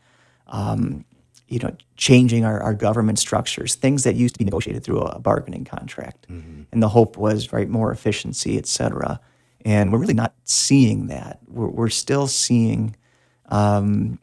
um, 0.46 1.04
you 1.48 1.58
know, 1.58 1.76
changing 1.96 2.44
our, 2.44 2.60
our 2.60 2.74
government 2.74 3.18
structures, 3.18 3.74
things 3.74 4.04
that 4.04 4.14
used 4.14 4.34
to 4.34 4.38
be 4.38 4.44
negotiated 4.44 4.82
through 4.82 5.00
a 5.00 5.18
bargaining 5.18 5.64
contract. 5.64 6.26
Mm-hmm. 6.30 6.62
And 6.72 6.82
the 6.82 6.88
hope 6.88 7.16
was, 7.16 7.52
right, 7.52 7.68
more 7.68 7.92
efficiency, 7.92 8.56
et 8.56 8.66
cetera. 8.66 9.20
And 9.64 9.92
we're 9.92 9.98
really 9.98 10.14
not 10.14 10.32
seeing 10.44 11.08
that. 11.08 11.40
We're, 11.46 11.68
we're 11.68 11.88
still 11.90 12.26
seeing 12.26 12.96
um, 13.50 14.18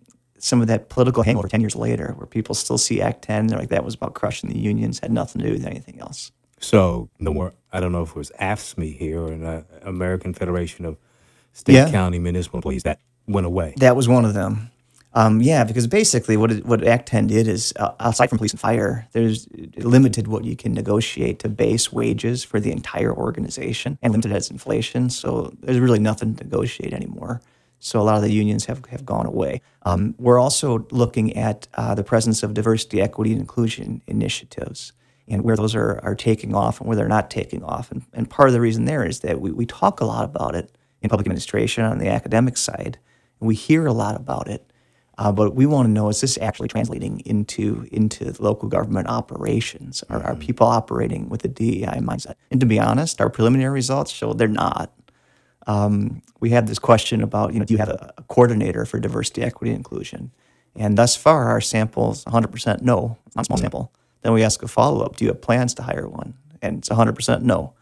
some 0.47 0.61
of 0.61 0.67
that 0.67 0.87
political 0.87 1.23
hangover 1.23 1.47
10 1.47 1.59
years 1.59 1.75
later, 1.75 2.13
where 2.15 2.25
people 2.25 2.55
still 2.55 2.77
see 2.77 3.01
Act 3.01 3.21
10, 3.23 3.47
they're 3.47 3.59
like, 3.59 3.69
that 3.69 3.83
was 3.83 3.95
about 3.95 4.13
crushing 4.13 4.49
the 4.49 4.57
unions, 4.57 4.99
had 4.99 5.11
nothing 5.11 5.41
to 5.41 5.47
do 5.47 5.53
with 5.53 5.65
anything 5.65 5.99
else. 5.99 6.31
So, 6.59 7.09
no 7.19 7.33
more, 7.33 7.53
I 7.71 7.81
don't 7.81 7.91
know 7.91 8.01
if 8.01 8.11
it 8.11 8.15
was 8.15 8.31
AFSCME 8.39 8.97
here 8.97 9.21
or 9.21 9.37
the 9.37 9.65
American 9.83 10.33
Federation 10.33 10.85
of 10.85 10.97
State, 11.51 11.73
yeah. 11.73 11.91
County, 11.91 12.17
Municipal 12.17 12.57
Employees, 12.57 12.83
that 12.83 12.99
went 13.27 13.45
away. 13.45 13.73
That 13.77 13.95
was 13.95 14.07
one 14.07 14.23
of 14.23 14.33
them. 14.33 14.71
Um, 15.13 15.41
yeah, 15.41 15.63
because 15.63 15.87
basically 15.87 16.37
what 16.37 16.51
it, 16.51 16.65
what 16.65 16.85
Act 16.85 17.07
10 17.09 17.27
did 17.27 17.47
is, 17.47 17.73
uh, 17.77 17.91
aside 17.99 18.27
from 18.29 18.37
police 18.37 18.51
and 18.51 18.59
fire, 18.59 19.07
there's 19.11 19.47
limited 19.77 20.27
what 20.27 20.45
you 20.45 20.55
can 20.55 20.73
negotiate 20.73 21.39
to 21.39 21.49
base 21.49 21.91
wages 21.91 22.43
for 22.43 22.59
the 22.59 22.71
entire 22.71 23.13
organization 23.13 23.97
and 24.01 24.13
limited 24.13 24.31
as 24.31 24.49
inflation. 24.49 25.09
So 25.09 25.53
there's 25.59 25.79
really 25.79 25.99
nothing 25.99 26.35
to 26.35 26.43
negotiate 26.43 26.93
anymore. 26.93 27.41
So 27.79 28.01
a 28.01 28.03
lot 28.03 28.15
of 28.15 28.23
the 28.23 28.31
unions 28.31 28.65
have, 28.65 28.83
have 28.87 29.05
gone 29.05 29.25
away. 29.25 29.61
Um, 29.83 30.15
we're 30.17 30.39
also 30.39 30.87
looking 30.91 31.35
at 31.37 31.67
uh, 31.75 31.93
the 31.95 32.03
presence 32.03 32.43
of 32.43 32.53
diversity, 32.53 33.01
equity, 33.01 33.31
and 33.31 33.39
inclusion 33.39 34.01
initiatives 34.07 34.93
and 35.27 35.43
where 35.43 35.55
those 35.55 35.75
are, 35.75 35.99
are 36.03 36.15
taking 36.15 36.55
off 36.55 36.79
and 36.79 36.87
where 36.87 36.95
they're 36.95 37.07
not 37.07 37.29
taking 37.29 37.63
off. 37.63 37.91
And, 37.91 38.03
and 38.13 38.29
part 38.29 38.49
of 38.49 38.53
the 38.53 38.61
reason 38.61 38.85
there 38.85 39.03
is 39.03 39.19
that 39.21 39.41
we, 39.41 39.51
we 39.51 39.65
talk 39.65 39.99
a 39.99 40.05
lot 40.05 40.23
about 40.23 40.55
it 40.55 40.71
in 41.01 41.09
public 41.09 41.27
administration 41.27 41.83
on 41.83 41.99
the 41.99 42.07
academic 42.07 42.57
side, 42.57 42.97
and 43.39 43.47
we 43.47 43.55
hear 43.55 43.85
a 43.85 43.93
lot 43.93 44.15
about 44.15 44.47
it. 44.47 44.71
Uh, 45.19 45.31
but 45.31 45.55
we 45.55 45.65
want 45.65 45.87
to 45.87 45.91
know 45.91 46.09
is 46.09 46.21
this 46.21 46.37
actually 46.39 46.67
translating 46.67 47.21
into 47.21 47.87
into 47.91 48.35
local 48.39 48.69
government 48.69 49.07
operations? 49.07 50.03
Are, 50.09 50.21
are 50.21 50.35
people 50.35 50.67
operating 50.67 51.27
with 51.27 51.43
a 51.43 51.47
DEI 51.47 52.01
mindset? 52.01 52.35
And 52.51 52.59
to 52.59 52.67
be 52.67 52.79
honest, 52.79 53.19
our 53.19 53.29
preliminary 53.29 53.73
results 53.73 54.11
show 54.11 54.33
they're 54.33 54.47
not. 54.47 54.93
Um, 55.67 56.21
we 56.39 56.49
had 56.49 56.67
this 56.67 56.79
question 56.79 57.21
about, 57.21 57.53
you 57.53 57.59
know, 57.59 57.65
do 57.65 57.73
you 57.73 57.77
have 57.77 57.89
a, 57.89 58.13
a 58.17 58.23
coordinator 58.23 58.85
for 58.85 58.99
diversity, 58.99 59.43
equity, 59.43 59.73
inclusion? 59.73 60.31
And 60.75 60.97
thus 60.97 61.15
far, 61.15 61.49
our 61.49 61.61
sample 61.61 62.11
is 62.11 62.23
100% 62.25 62.81
no, 62.81 63.17
not 63.35 63.45
small 63.45 63.57
sample. 63.57 63.91
Then 64.21 64.33
we 64.33 64.43
ask 64.43 64.63
a 64.63 64.67
follow 64.67 65.03
up, 65.03 65.15
do 65.17 65.25
you 65.25 65.31
have 65.31 65.41
plans 65.41 65.73
to 65.75 65.83
hire 65.83 66.07
one? 66.07 66.35
And 66.61 66.79
it's 66.79 66.89
100% 66.89 67.41
no. 67.41 67.73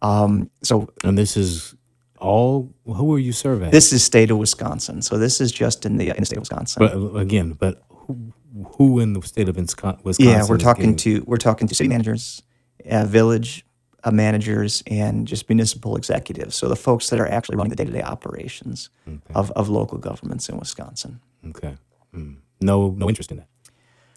Um, 0.00 0.50
so 0.62 0.88
And 1.04 1.16
this 1.16 1.36
is 1.36 1.74
all, 2.18 2.72
who 2.86 3.14
are 3.14 3.18
you 3.18 3.32
surveying? 3.32 3.70
this 3.70 3.92
is 3.92 4.02
state 4.02 4.30
of 4.30 4.38
Wisconsin. 4.38 5.02
So 5.02 5.18
this 5.18 5.40
is 5.40 5.52
just 5.52 5.86
in 5.86 5.98
the, 5.98 6.10
in 6.10 6.16
the 6.20 6.26
state 6.26 6.38
of 6.38 6.42
Wisconsin. 6.42 6.86
but 6.86 7.16
again, 7.20 7.52
but 7.52 7.82
who, 7.88 8.32
who 8.76 8.98
in 8.98 9.12
the 9.12 9.22
state 9.22 9.48
of 9.48 9.56
Wisconsin? 9.56 10.00
Wisconsin 10.04 10.32
yeah, 10.32 10.46
we're 10.48 10.58
talking 10.58 10.96
to 10.96 11.22
we're 11.26 11.36
talking 11.36 11.68
to 11.68 11.74
city 11.74 11.88
managers, 11.88 12.42
uh, 12.90 13.04
village 13.04 13.64
uh, 14.04 14.10
managers, 14.10 14.82
and 14.86 15.26
just 15.26 15.48
municipal 15.48 15.96
executives. 15.96 16.56
So 16.56 16.68
the 16.68 16.76
folks 16.76 17.10
that 17.10 17.20
are 17.20 17.28
actually 17.28 17.56
running 17.56 17.70
the 17.70 17.76
day 17.76 17.84
to 17.84 17.92
day 17.92 18.02
operations 18.02 18.90
of, 19.34 19.50
of 19.52 19.68
local 19.68 19.98
governments 19.98 20.48
in 20.48 20.58
Wisconsin. 20.58 21.20
Okay. 21.48 21.76
Hmm. 22.12 22.34
No, 22.60 22.90
no 22.90 23.08
interest 23.08 23.30
in 23.30 23.38
that 23.38 23.48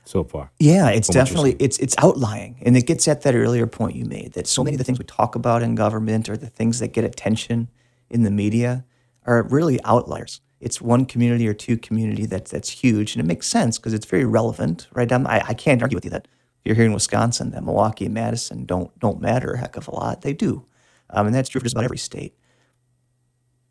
so 0.05 0.23
far. 0.23 0.51
Yeah, 0.59 0.89
it's 0.89 1.09
definitely 1.09 1.55
it's 1.59 1.77
it's 1.79 1.95
outlying, 1.97 2.57
and 2.61 2.77
it 2.77 2.85
gets 2.85 3.07
at 3.07 3.21
that 3.23 3.35
earlier 3.35 3.67
point 3.67 3.95
you 3.95 4.05
made 4.05 4.33
that 4.33 4.47
so 4.47 4.63
many 4.63 4.75
of 4.75 4.77
the 4.77 4.83
things 4.83 4.99
we 4.99 5.05
talk 5.05 5.35
about 5.35 5.61
in 5.61 5.75
government 5.75 6.29
or 6.29 6.37
the 6.37 6.47
things 6.47 6.79
that 6.79 6.89
get 6.89 7.03
attention 7.03 7.69
in 8.09 8.23
the 8.23 8.31
media 8.31 8.85
are 9.25 9.43
really 9.43 9.83
outliers. 9.83 10.41
It's 10.59 10.81
one 10.81 11.05
community 11.05 11.47
or 11.47 11.53
two 11.53 11.77
community 11.77 12.25
that's 12.25 12.51
that's 12.51 12.69
huge, 12.69 13.15
and 13.15 13.23
it 13.23 13.27
makes 13.27 13.47
sense 13.47 13.77
because 13.77 13.93
it's 13.93 14.05
very 14.05 14.25
relevant, 14.25 14.87
right? 14.93 15.11
I'm, 15.11 15.27
I 15.27 15.43
I 15.49 15.53
can't 15.53 15.81
argue 15.81 15.97
with 15.97 16.05
you 16.05 16.11
that 16.11 16.27
you're 16.65 16.75
here 16.75 16.85
in 16.85 16.93
Wisconsin 16.93 17.51
that 17.51 17.63
Milwaukee 17.63 18.05
and 18.05 18.13
Madison 18.13 18.65
don't 18.65 18.97
don't 18.99 19.21
matter 19.21 19.53
a 19.53 19.57
heck 19.57 19.77
of 19.77 19.87
a 19.87 19.95
lot. 19.95 20.21
They 20.21 20.33
do, 20.33 20.65
um, 21.11 21.27
and 21.27 21.35
that's 21.35 21.47
true 21.47 21.59
for 21.59 21.65
just 21.65 21.75
about 21.75 21.85
every 21.85 21.97
state. 21.97 22.35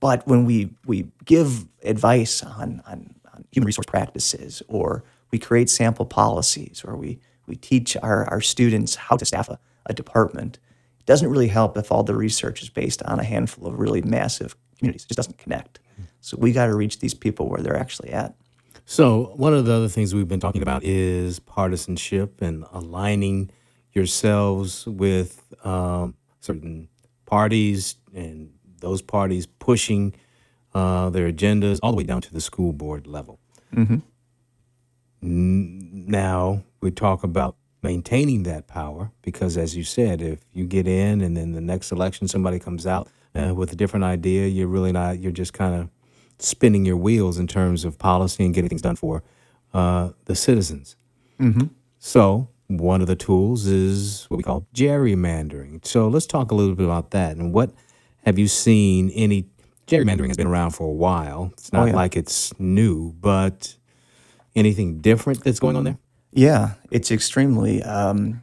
But 0.00 0.26
when 0.26 0.44
we, 0.44 0.74
we 0.84 1.06
give 1.24 1.66
advice 1.82 2.42
on, 2.42 2.82
on, 2.86 3.14
on 3.32 3.44
human 3.50 3.64
resource 3.64 3.86
practices, 3.86 4.62
or 4.68 5.02
we 5.30 5.38
create 5.38 5.70
sample 5.70 6.04
policies, 6.04 6.82
or 6.84 6.94
we, 6.94 7.20
we 7.46 7.56
teach 7.56 7.96
our, 8.02 8.26
our 8.26 8.42
students 8.42 8.96
how 8.96 9.16
to 9.16 9.24
staff 9.24 9.48
a, 9.48 9.58
a 9.86 9.94
department, 9.94 10.58
it 11.00 11.06
doesn't 11.06 11.30
really 11.30 11.48
help 11.48 11.78
if 11.78 11.90
all 11.90 12.02
the 12.02 12.14
research 12.14 12.60
is 12.60 12.68
based 12.68 13.02
on 13.04 13.18
a 13.18 13.24
handful 13.24 13.66
of 13.66 13.78
really 13.78 14.02
massive 14.02 14.56
communities. 14.78 15.04
It 15.04 15.08
just 15.08 15.16
doesn't 15.16 15.38
connect. 15.38 15.80
So 16.20 16.36
we 16.38 16.52
got 16.52 16.66
to 16.66 16.74
reach 16.74 16.98
these 16.98 17.14
people 17.14 17.48
where 17.48 17.62
they're 17.62 17.76
actually 17.76 18.10
at. 18.10 18.34
So, 18.86 19.32
one 19.36 19.54
of 19.54 19.64
the 19.64 19.72
other 19.72 19.88
things 19.88 20.14
we've 20.14 20.28
been 20.28 20.40
talking 20.40 20.60
about 20.62 20.84
is 20.84 21.40
partisanship 21.40 22.42
and 22.42 22.64
aligning 22.70 23.50
yourselves 23.92 24.86
with 24.86 25.42
um, 25.64 26.14
certain 26.40 26.88
parties 27.24 27.96
and 28.14 28.52
those 28.80 29.00
parties 29.00 29.46
pushing 29.46 30.14
uh, 30.74 31.08
their 31.10 31.32
agendas 31.32 31.78
all 31.82 31.92
the 31.92 31.96
way 31.96 32.02
down 32.04 32.20
to 32.22 32.32
the 32.32 32.40
school 32.40 32.72
board 32.72 33.06
level. 33.06 33.38
N- 35.22 36.04
Now, 36.06 36.64
we 36.80 36.90
talk 36.90 37.24
about 37.24 37.56
maintaining 37.82 38.42
that 38.44 38.66
power 38.66 39.10
because, 39.22 39.56
as 39.56 39.76
you 39.76 39.84
said, 39.84 40.20
if 40.20 40.40
you 40.52 40.66
get 40.66 40.86
in 40.86 41.20
and 41.22 41.36
then 41.36 41.52
the 41.52 41.60
next 41.60 41.90
election 41.90 42.28
somebody 42.28 42.58
comes 42.58 42.86
out 42.86 43.08
uh, 43.34 43.54
with 43.54 43.72
a 43.72 43.76
different 43.76 44.04
idea, 44.04 44.46
you're 44.46 44.68
really 44.68 44.92
not, 44.92 45.18
you're 45.20 45.32
just 45.32 45.52
kind 45.54 45.74
of 45.74 45.88
spinning 46.44 46.84
your 46.84 46.96
wheels 46.96 47.38
in 47.38 47.46
terms 47.46 47.84
of 47.84 47.98
policy 47.98 48.44
and 48.44 48.54
getting 48.54 48.68
things 48.68 48.82
done 48.82 48.96
for 48.96 49.22
uh, 49.72 50.10
the 50.26 50.34
citizens. 50.34 50.96
So, 51.98 52.48
one 52.68 53.00
of 53.00 53.06
the 53.06 53.16
tools 53.16 53.66
is 53.66 54.24
what 54.28 54.36
we 54.36 54.42
call 54.42 54.66
gerrymandering. 54.74 55.84
So, 55.84 56.08
let's 56.08 56.26
talk 56.26 56.50
a 56.50 56.54
little 56.54 56.74
bit 56.74 56.84
about 56.84 57.10
that. 57.10 57.36
And 57.36 57.52
what 57.52 57.72
have 58.24 58.38
you 58.38 58.48
seen? 58.48 59.10
Any 59.10 59.48
gerrymandering 59.86 60.28
has 60.28 60.36
been 60.36 60.46
around 60.46 60.70
for 60.70 60.86
a 60.86 60.92
while. 60.92 61.50
It's 61.54 61.72
not 61.72 61.88
yeah. 61.88 61.94
like 61.94 62.16
it's 62.16 62.58
new, 62.60 63.12
but 63.20 63.76
anything 64.54 65.00
different 65.00 65.42
that's 65.44 65.60
going 65.60 65.76
on 65.76 65.84
there? 65.84 65.98
Yeah, 66.32 66.74
it's 66.90 67.10
extremely 67.10 67.82
um, 67.82 68.42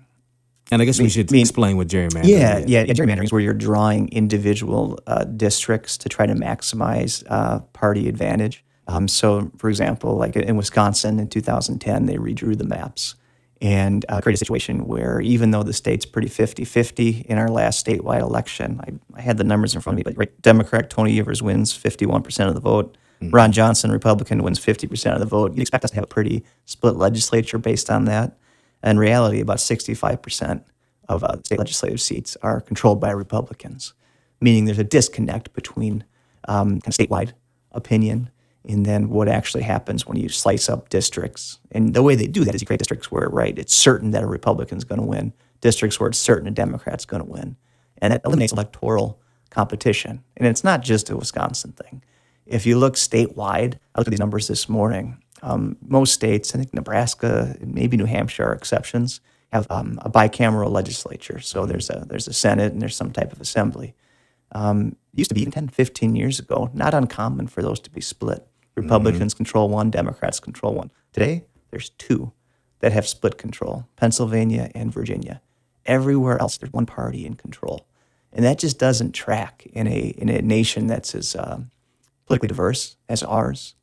And 0.72 0.82
I 0.82 0.86
guess 0.86 1.00
we 1.00 1.10
should 1.10 1.30
mean- 1.32 1.42
explain 1.42 1.76
what 1.78 1.88
gerrymandering 1.88 2.26
Yeah, 2.28 2.58
is. 2.60 2.70
yeah, 2.70 2.84
yeah. 2.84 2.94
Gerrymandering 2.94 3.26
is 3.26 3.32
where 3.32 3.42
you're 3.42 3.54
drawing 3.54 4.08
individual 4.10 4.98
uh, 5.06 5.26
districts 5.26 5.98
to 6.00 6.10
try 6.10 6.26
to 6.26 6.34
maximize 6.34 7.24
uh, 7.30 7.60
party 7.74 8.08
advantage. 8.08 8.64
Um, 8.88 9.08
so, 9.08 9.52
for 9.58 9.70
example, 9.70 10.16
like 10.18 10.36
in 10.36 10.56
Wisconsin 10.58 11.20
in 11.20 11.28
2010, 11.28 12.06
they 12.06 12.16
redrew 12.16 12.58
the 12.58 12.64
maps 12.64 13.16
and 13.62 14.06
uh, 14.10 14.20
created 14.22 14.38
a 14.38 14.40
situation 14.46 14.88
where 14.88 15.22
even 15.22 15.52
though 15.52 15.62
the 15.62 15.74
state's 15.74 16.06
pretty 16.06 16.28
50 16.28 16.66
50 16.66 17.26
in 17.30 17.38
our 17.38 17.48
last 17.50 17.86
statewide 17.86 18.22
election, 18.22 18.80
I, 18.82 19.18
I 19.20 19.22
had 19.22 19.38
the 19.38 19.44
numbers 19.44 19.76
in 19.76 19.82
front 19.82 19.96
of 19.96 19.98
me, 19.98 20.04
but 20.04 20.18
right, 20.18 20.42
Democrat 20.42 20.90
Tony 20.90 21.20
Evers 21.20 21.44
wins 21.44 21.78
51% 21.78 22.48
of 22.48 22.56
the 22.56 22.60
vote. 22.62 22.98
Ron 23.30 23.52
Johnson, 23.52 23.92
Republican, 23.92 24.42
wins 24.42 24.60
50% 24.60 25.14
of 25.14 25.20
the 25.20 25.28
vote. 25.28 25.52
You'd 25.54 25.62
expect 25.62 25.84
us 25.84 25.92
to 25.92 25.96
have 25.98 26.06
a 26.06 26.08
pretty 26.08 26.44
split 26.66 26.96
legislature 26.96 27.60
based 27.60 27.92
on 27.92 28.06
that. 28.06 28.36
In 28.84 28.98
reality, 28.98 29.40
about 29.42 29.58
65% 29.58 30.64
of 31.08 31.24
uh, 31.24 31.38
state 31.44 31.60
legislative 31.60 32.02
seats 32.02 32.38
are 32.42 32.62
controlled 32.62 33.00
by 33.00 33.12
Republicans, 33.12 33.94
meaning 34.40 34.66
there's 34.66 34.80
a 34.80 34.84
disconnect 34.84 35.54
between 35.54 36.04
um, 36.48 36.82
kind 36.82 36.88
of 36.88 36.94
statewide 36.94 37.34
opinion 37.72 38.30
and 38.68 38.86
then 38.86 39.10
what 39.10 39.28
actually 39.28 39.64
happens 39.64 40.06
when 40.06 40.18
you 40.18 40.30
slice 40.30 40.70
up 40.70 40.90
districts. 40.90 41.60
And 41.72 41.94
the 41.94 42.04
way 42.04 42.16
they 42.16 42.28
do 42.28 42.44
that 42.46 42.54
is 42.54 42.62
you 42.62 42.68
create 42.68 42.80
districts 42.80 43.12
where, 43.12 43.28
right, 43.28 43.58
it's 43.58 43.74
certain 43.74 44.12
that 44.12 44.24
a 44.24 44.28
Republican's 44.28 44.84
going 44.84 45.02
to 45.02 45.08
win, 45.08 45.34
districts 45.62 46.00
where 46.00 46.10
it's 46.10 46.20
certain 46.20 46.48
a 46.48 46.52
Democrat's 46.52 47.06
going 47.06 47.24
to 47.24 47.30
win. 47.30 47.56
And 47.98 48.14
it 48.14 48.22
eliminates 48.24 48.54
electoral 48.54 49.20
competition. 49.50 50.24
And 50.38 50.48
it's 50.48 50.64
not 50.64 50.82
just 50.82 51.10
a 51.10 51.18
Wisconsin 51.18 51.72
thing. 51.72 52.04
If 52.46 52.66
you 52.66 52.78
look 52.78 52.96
statewide, 52.96 53.76
I 53.96 54.00
looked 54.00 54.08
at 54.08 54.12
these 54.12 54.20
numbers 54.20 54.48
this 54.48 54.70
morning. 54.70 55.22
Um, 55.42 55.78
most 55.88 56.14
states, 56.14 56.54
I 56.54 56.60
think 56.60 56.74
Nebraska, 56.74 57.56
and 57.60 57.74
maybe 57.74 57.98
New 57.98 58.06
Hampshire 58.06 58.46
are 58.46 58.54
exceptions, 58.54 59.22
have 59.52 59.68
um, 59.70 60.00
a 60.02 60.10
bicameral 60.10 60.72
legislature. 60.72 61.40
So 61.40 61.66
there's 61.66 61.90
a 61.90 62.06
there's 62.08 62.28
a 62.28 62.34
Senate 62.34 62.72
and 62.74 62.82
there's 62.82 62.96
some 62.96 63.12
type 63.12 63.32
of 63.32 63.42
assembly. 63.42 63.96
Um, 64.54 64.96
it 65.14 65.20
used 65.20 65.30
to 65.30 65.36
be 65.36 65.42
even 65.42 65.52
10, 65.52 65.70
15 65.70 66.16
years 66.16 66.40
ago, 66.40 66.70
not 66.74 66.94
uncommon 66.94 67.48
for 67.48 67.62
those 67.62 67.80
to 67.82 67.90
be 67.90 68.02
split. 68.02 68.46
Republicans 68.76 69.34
control 69.34 69.70
one, 69.70 69.90
Democrats 69.90 70.40
control 70.40 70.74
one. 70.74 70.92
Today, 71.14 71.46
there's 71.72 71.90
two 71.90 72.32
that 72.80 72.92
have 72.92 73.08
split 73.08 73.38
control 73.38 73.88
Pennsylvania 73.96 74.72
and 74.76 74.94
Virginia. 74.94 75.42
Everywhere 75.86 76.40
else, 76.40 76.58
there's 76.58 76.74
one 76.74 76.86
party 76.86 77.26
in 77.26 77.36
control. 77.36 77.88
And 78.34 78.46
that 78.46 78.60
just 78.60 78.80
doesn't 78.80 79.12
track 79.14 79.68
in 79.74 79.88
a, 79.88 80.14
in 80.18 80.30
a 80.30 80.42
nation 80.42 80.88
that's 80.88 81.14
as 81.16 81.36
um, 81.36 81.72
politically 82.26 82.48
diverse 82.48 82.96
as 83.10 83.24
ours. 83.24 83.76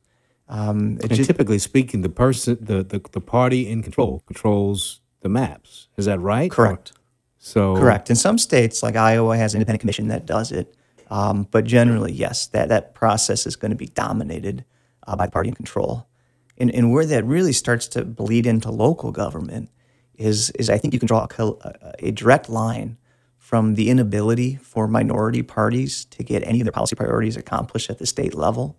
Um, 0.49 0.97
it 0.97 1.05
And 1.05 1.15
just, 1.15 1.29
typically 1.29 1.59
speaking, 1.59 2.01
the 2.01 2.09
person, 2.09 2.57
the, 2.59 2.83
the, 2.83 2.99
the 3.11 3.21
party 3.21 3.69
in 3.69 3.83
control 3.83 4.23
controls 4.25 4.99
the 5.21 5.29
maps. 5.29 5.87
Is 5.95 6.05
that 6.05 6.19
right? 6.19 6.49
correct. 6.49 6.93
So 7.37 7.75
Correct. 7.77 8.09
In 8.09 8.15
some 8.15 8.37
states, 8.37 8.83
like 8.83 8.95
Iowa, 8.95 9.37
has 9.37 9.53
an 9.53 9.61
independent 9.61 9.81
commission 9.81 10.09
that 10.09 10.25
does 10.25 10.51
it. 10.51 10.75
Um, 11.09 11.47
but 11.49 11.63
generally, 11.63 12.11
yes, 12.11 12.47
that, 12.47 12.69
that 12.69 12.93
process 12.93 13.47
is 13.47 13.55
going 13.55 13.71
to 13.71 13.77
be 13.77 13.87
dominated 13.87 14.65
uh, 15.07 15.15
by 15.15 15.27
party 15.27 15.49
in 15.49 15.55
control. 15.55 16.07
And, 16.57 16.73
and 16.75 16.91
where 16.91 17.05
that 17.05 17.23
really 17.23 17.53
starts 17.53 17.87
to 17.89 18.03
bleed 18.03 18.45
into 18.45 18.69
local 18.69 19.11
government 19.11 19.69
is, 20.15 20.51
is 20.51 20.69
I 20.69 20.77
think 20.77 20.93
you 20.93 20.99
can 20.99 21.07
draw 21.07 21.25
a, 21.37 21.73
a 21.99 22.11
direct 22.11 22.49
line 22.49 22.97
from 23.37 23.75
the 23.75 23.89
inability 23.89 24.57
for 24.57 24.87
minority 24.87 25.41
parties 25.41 26.05
to 26.05 26.23
get 26.23 26.43
any 26.43 26.59
of 26.59 26.65
their 26.65 26.73
policy 26.73 26.95
priorities 26.95 27.37
accomplished 27.37 27.89
at 27.89 27.97
the 27.97 28.05
state 28.05 28.35
level 28.35 28.77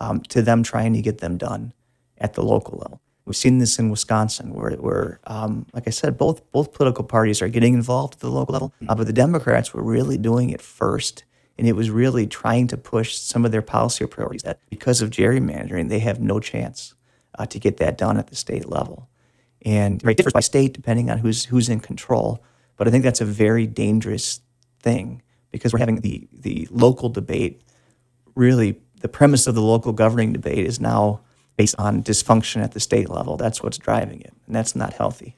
um, 0.00 0.20
to 0.20 0.42
them 0.42 0.62
trying 0.62 0.92
to 0.94 1.02
get 1.02 1.18
them 1.18 1.36
done 1.36 1.72
at 2.18 2.34
the 2.34 2.42
local 2.42 2.78
level. 2.78 3.00
We've 3.24 3.36
seen 3.36 3.58
this 3.58 3.78
in 3.78 3.90
Wisconsin, 3.90 4.54
where, 4.54 4.70
where 4.72 5.20
um, 5.26 5.66
like 5.74 5.86
I 5.86 5.90
said, 5.90 6.16
both 6.16 6.50
both 6.50 6.72
political 6.72 7.04
parties 7.04 7.42
are 7.42 7.48
getting 7.48 7.74
involved 7.74 8.14
at 8.14 8.20
the 8.20 8.30
local 8.30 8.54
level, 8.54 8.72
uh, 8.88 8.94
but 8.94 9.06
the 9.06 9.12
Democrats 9.12 9.74
were 9.74 9.82
really 9.82 10.16
doing 10.16 10.48
it 10.48 10.62
first, 10.62 11.24
and 11.58 11.68
it 11.68 11.74
was 11.74 11.90
really 11.90 12.26
trying 12.26 12.68
to 12.68 12.76
push 12.78 13.16
some 13.16 13.44
of 13.44 13.52
their 13.52 13.62
policy 13.62 14.06
priorities 14.06 14.42
that, 14.42 14.60
because 14.70 15.02
of 15.02 15.10
gerrymandering, 15.10 15.90
they 15.90 15.98
have 15.98 16.20
no 16.20 16.40
chance 16.40 16.94
uh, 17.38 17.44
to 17.46 17.58
get 17.58 17.76
that 17.76 17.98
done 17.98 18.16
at 18.16 18.28
the 18.28 18.36
state 18.36 18.68
level. 18.68 19.08
And 19.62 20.02
it 20.02 20.16
differs 20.16 20.32
by 20.32 20.40
state 20.40 20.72
depending 20.72 21.10
on 21.10 21.18
who's 21.18 21.44
who's 21.44 21.68
in 21.68 21.80
control. 21.80 22.42
But 22.76 22.88
I 22.88 22.90
think 22.90 23.04
that's 23.04 23.20
a 23.20 23.26
very 23.26 23.66
dangerous 23.66 24.40
thing 24.80 25.20
because 25.50 25.72
we're 25.72 25.80
having 25.80 26.00
the 26.00 26.28
the 26.32 26.66
local 26.70 27.10
debate 27.10 27.60
really 28.34 28.80
the 29.00 29.08
premise 29.08 29.46
of 29.46 29.54
the 29.54 29.62
local 29.62 29.92
governing 29.92 30.32
debate 30.32 30.66
is 30.66 30.80
now 30.80 31.20
based 31.56 31.74
on 31.78 32.02
dysfunction 32.02 32.62
at 32.62 32.72
the 32.72 32.80
state 32.80 33.08
level. 33.08 33.36
That's 33.36 33.62
what's 33.62 33.78
driving 33.78 34.20
it, 34.20 34.32
and 34.46 34.54
that's 34.54 34.74
not 34.76 34.94
healthy. 34.94 35.36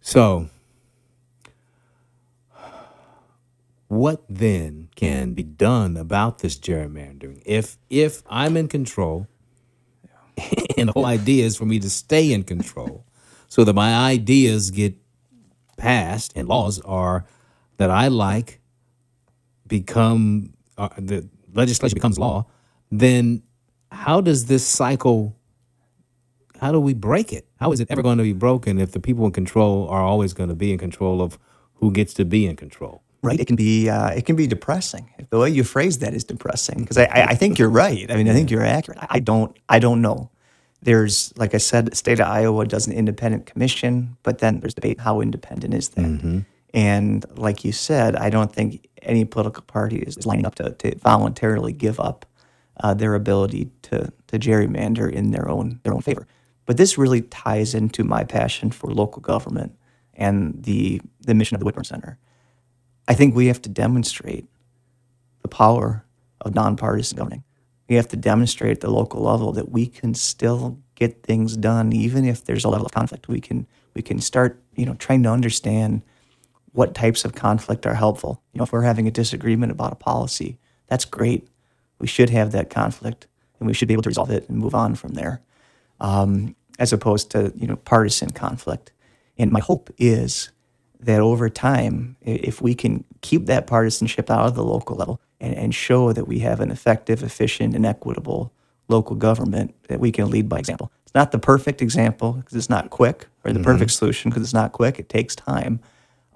So, 0.00 0.48
what 3.88 4.22
then 4.28 4.88
can 4.96 5.32
be 5.32 5.42
done 5.42 5.96
about 5.96 6.38
this 6.40 6.56
gerrymandering? 6.56 7.42
If 7.44 7.78
if 7.90 8.22
I'm 8.28 8.56
in 8.56 8.68
control 8.68 9.26
and 10.76 10.88
the 10.88 10.92
whole 10.92 11.06
idea 11.06 11.44
is 11.44 11.56
for 11.56 11.64
me 11.64 11.78
to 11.80 11.90
stay 11.90 12.32
in 12.32 12.44
control 12.44 13.04
so 13.48 13.64
that 13.64 13.74
my 13.74 13.94
ideas 13.94 14.70
get 14.70 14.94
passed 15.76 16.32
and 16.36 16.48
laws 16.48 16.80
are 16.80 17.26
that 17.78 17.90
I 17.90 18.08
like 18.08 18.60
become 19.66 20.54
uh, 20.76 20.88
the 20.98 21.28
legislation 21.54 21.94
becomes 21.94 22.18
law, 22.18 22.46
then 22.90 23.42
how 23.90 24.20
does 24.20 24.46
this 24.46 24.66
cycle? 24.66 25.36
How 26.60 26.72
do 26.72 26.80
we 26.80 26.94
break 26.94 27.32
it? 27.32 27.46
How 27.60 27.72
is 27.72 27.80
it 27.80 27.88
ever 27.90 28.02
going 28.02 28.18
to 28.18 28.24
be 28.24 28.32
broken 28.32 28.80
if 28.80 28.92
the 28.92 29.00
people 29.00 29.24
in 29.26 29.32
control 29.32 29.88
are 29.88 30.00
always 30.02 30.32
going 30.32 30.48
to 30.48 30.54
be 30.56 30.72
in 30.72 30.78
control 30.78 31.22
of 31.22 31.38
who 31.74 31.92
gets 31.92 32.12
to 32.14 32.24
be 32.24 32.46
in 32.46 32.56
control? 32.56 33.02
right? 33.22 33.40
It 33.40 33.46
can 33.46 33.56
be 33.56 33.88
uh, 33.88 34.10
it 34.10 34.26
can 34.26 34.36
be 34.36 34.46
depressing. 34.46 35.10
The 35.30 35.38
way 35.38 35.50
you 35.50 35.64
phrase 35.64 35.98
that 35.98 36.14
is 36.14 36.24
depressing 36.24 36.80
because 36.80 36.98
I, 36.98 37.04
I, 37.04 37.22
I 37.30 37.34
think 37.34 37.58
you're 37.58 37.70
right. 37.70 38.10
I 38.10 38.16
mean, 38.16 38.28
I 38.28 38.32
think 38.32 38.50
you're 38.50 38.64
accurate. 38.64 38.98
I 39.08 39.20
don't 39.20 39.56
I 39.68 39.78
don't 39.78 40.00
know. 40.00 40.30
There's 40.82 41.32
like 41.36 41.54
I 41.54 41.58
said, 41.58 41.96
state 41.96 42.20
of 42.20 42.28
Iowa 42.28 42.64
does 42.66 42.86
an 42.86 42.92
independent 42.92 43.46
commission, 43.46 44.16
but 44.22 44.38
then 44.38 44.60
there's 44.60 44.74
debate 44.74 45.00
how 45.00 45.20
independent 45.20 45.74
is 45.74 45.88
that. 45.90 46.44
And 46.74 47.24
like 47.36 47.64
you 47.64 47.72
said, 47.72 48.16
I 48.16 48.30
don't 48.30 48.52
think 48.52 48.88
any 49.02 49.24
political 49.24 49.62
party 49.62 49.98
is 49.98 50.26
lining 50.26 50.46
up 50.46 50.56
to, 50.56 50.72
to 50.72 50.96
voluntarily 50.98 51.72
give 51.72 51.98
up 51.98 52.26
uh, 52.80 52.94
their 52.94 53.14
ability 53.14 53.70
to 53.82 54.12
to 54.28 54.38
gerrymander 54.38 55.10
in 55.10 55.30
their 55.30 55.48
own 55.48 55.80
their 55.82 55.94
own 55.94 56.02
favor. 56.02 56.26
But 56.66 56.76
this 56.76 56.98
really 56.98 57.22
ties 57.22 57.74
into 57.74 58.04
my 58.04 58.24
passion 58.24 58.70
for 58.70 58.92
local 58.92 59.22
government 59.22 59.76
and 60.14 60.62
the 60.62 61.00
the 61.20 61.34
mission 61.34 61.54
of 61.54 61.60
the 61.60 61.64
Whitburn 61.64 61.84
Center. 61.84 62.18
I 63.08 63.14
think 63.14 63.34
we 63.34 63.46
have 63.46 63.62
to 63.62 63.68
demonstrate 63.70 64.46
the 65.42 65.48
power 65.48 66.04
of 66.42 66.54
nonpartisan 66.54 67.16
governing. 67.16 67.44
We 67.88 67.96
have 67.96 68.08
to 68.08 68.16
demonstrate 68.16 68.72
at 68.72 68.80
the 68.80 68.90
local 68.90 69.22
level 69.22 69.52
that 69.52 69.70
we 69.70 69.86
can 69.86 70.12
still 70.12 70.78
get 70.94 71.22
things 71.22 71.56
done, 71.56 71.92
even 71.92 72.26
if 72.26 72.44
there's 72.44 72.64
a 72.64 72.68
level 72.68 72.84
of 72.84 72.92
conflict. 72.92 73.28
We 73.28 73.40
can 73.40 73.66
we 73.94 74.02
can 74.02 74.20
start, 74.20 74.62
you 74.76 74.84
know, 74.84 74.94
trying 74.94 75.22
to 75.22 75.30
understand 75.30 76.02
what 76.72 76.94
types 76.94 77.24
of 77.24 77.34
conflict 77.34 77.86
are 77.86 77.94
helpful. 77.94 78.42
You 78.52 78.58
know, 78.58 78.64
if 78.64 78.72
we're 78.72 78.82
having 78.82 79.06
a 79.06 79.10
disagreement 79.10 79.72
about 79.72 79.92
a 79.92 79.96
policy, 79.96 80.58
that's 80.86 81.04
great. 81.04 81.48
We 81.98 82.06
should 82.06 82.30
have 82.30 82.52
that 82.52 82.70
conflict, 82.70 83.26
and 83.58 83.66
we 83.66 83.74
should 83.74 83.88
be 83.88 83.94
able 83.94 84.04
to 84.04 84.10
resolve 84.10 84.30
it 84.30 84.48
and 84.48 84.58
move 84.58 84.74
on 84.74 84.94
from 84.94 85.14
there, 85.14 85.40
um, 86.00 86.54
as 86.78 86.92
opposed 86.92 87.30
to 87.32 87.52
you 87.56 87.66
know 87.66 87.76
partisan 87.76 88.30
conflict. 88.30 88.92
And 89.36 89.52
my 89.52 89.60
hope 89.60 89.90
is 89.98 90.50
that 91.00 91.20
over 91.20 91.48
time, 91.48 92.16
if 92.22 92.60
we 92.60 92.74
can 92.74 93.04
keep 93.20 93.46
that 93.46 93.66
partisanship 93.66 94.30
out 94.30 94.46
of 94.46 94.54
the 94.54 94.64
local 94.64 94.96
level 94.96 95.20
and, 95.40 95.54
and 95.54 95.74
show 95.74 96.12
that 96.12 96.26
we 96.26 96.40
have 96.40 96.60
an 96.60 96.70
effective, 96.70 97.22
efficient, 97.22 97.74
and 97.74 97.86
equitable 97.86 98.52
local 98.88 99.14
government, 99.14 99.74
that 99.88 100.00
we 100.00 100.10
can 100.10 100.30
lead 100.30 100.48
by 100.48 100.58
example. 100.58 100.90
It's 101.04 101.14
not 101.14 101.30
the 101.30 101.38
perfect 101.38 101.82
example 101.82 102.32
because 102.32 102.54
it's 102.54 102.70
not 102.70 102.90
quick, 102.90 103.26
or 103.44 103.52
the 103.52 103.60
perfect 103.60 103.90
solution 103.92 104.30
because 104.30 104.42
it's 104.42 104.54
not 104.54 104.72
quick. 104.72 104.98
It 104.98 105.08
takes 105.08 105.36
time. 105.36 105.80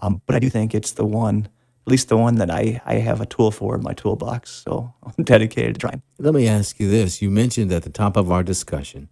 Um, 0.03 0.21
but 0.27 0.35
I 0.35 0.41
do 0.41 0.51
think 0.51 0.75
it's 0.75 0.93
the 0.93 1.07
one, 1.07 1.49
at 1.87 1.91
least 1.91 2.09
the 2.09 2.17
one 2.17 2.35
that 2.35 2.51
I, 2.51 2.83
I 2.85 2.95
have 2.95 3.21
a 3.21 3.27
tool 3.27 3.53
for 3.53 3.77
in 3.77 3.83
my 3.83 3.95
toolbox. 3.95 4.51
So 4.51 4.93
I'm 5.05 5.25
dedicated 5.25 5.77
to 5.77 5.81
trying. 5.81 6.03
Let 6.19 6.35
me 6.35 6.49
ask 6.49 6.79
you 6.79 6.91
this. 6.91 7.23
You 7.23 7.31
mentioned 7.31 7.73
at 7.73 7.85
the 7.85 7.91
top 7.91 8.17
of 8.17 8.31
our 8.31 8.43
discussion 8.43 9.09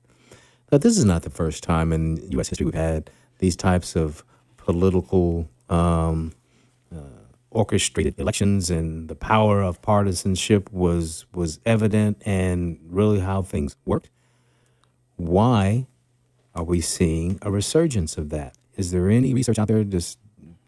that 0.69 0.83
this 0.83 0.99
is 0.99 1.05
not 1.05 1.23
the 1.23 1.31
first 1.31 1.63
time 1.63 1.93
in 1.93 2.19
U.S. 2.33 2.49
history 2.49 2.67
we've 2.67 2.75
had 2.75 3.11
these 3.39 3.57
types 3.57 3.97
of 3.97 4.25
political 4.57 5.49
um, 5.69 6.33
uh, 6.95 6.99
orchestrated 7.51 8.19
elections, 8.19 8.71
and 8.71 9.09
the 9.09 9.15
power 9.15 9.63
of 9.63 9.81
partisanship 9.83 10.71
was 10.73 11.27
was 11.35 11.59
evident, 11.65 12.23
and 12.27 12.79
really 12.85 13.21
how 13.21 13.43
things 13.43 13.77
worked. 13.85 14.11
Why 15.17 15.87
are 16.55 16.65
we 16.65 16.81
seeing 16.81 17.39
a 17.43 17.51
resurgence 17.51 18.17
of 18.17 18.29
that? 18.31 18.55
Is 18.77 18.93
there 18.93 19.11
any 19.11 19.35
research 19.35 19.59
out 19.59 19.69
there 19.69 19.83
just 19.83 20.19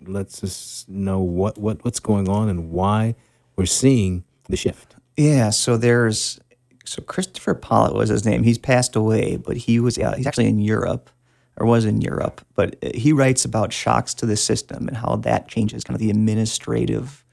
lets 0.08 0.42
us 0.42 0.84
know 0.88 1.20
what, 1.20 1.58
what 1.58 1.84
what's 1.84 2.00
going 2.00 2.28
on 2.28 2.48
and 2.48 2.70
why 2.70 3.14
we're 3.56 3.66
seeing 3.66 4.24
the 4.48 4.56
shift? 4.56 4.96
Yeah, 5.16 5.50
so 5.50 5.76
there's 5.76 6.40
so 6.84 7.02
Christopher 7.02 7.54
Pollitt 7.54 7.94
was 7.94 8.08
his 8.08 8.24
name. 8.24 8.42
He's 8.42 8.58
passed 8.58 8.96
away, 8.96 9.36
but 9.36 9.56
he 9.56 9.80
was 9.80 9.98
uh, 9.98 10.14
he's 10.16 10.26
actually 10.26 10.48
in 10.48 10.58
Europe 10.58 11.10
or 11.56 11.66
was 11.66 11.84
in 11.84 12.00
Europe. 12.00 12.44
But 12.54 12.76
uh, 12.82 12.90
he 12.94 13.12
writes 13.12 13.44
about 13.44 13.72
shocks 13.72 14.14
to 14.14 14.26
the 14.26 14.36
system 14.36 14.88
and 14.88 14.96
how 14.96 15.16
that 15.16 15.48
changes 15.48 15.84
kind 15.84 15.94
of 15.94 16.00
the 16.00 16.10
administrative 16.10 17.24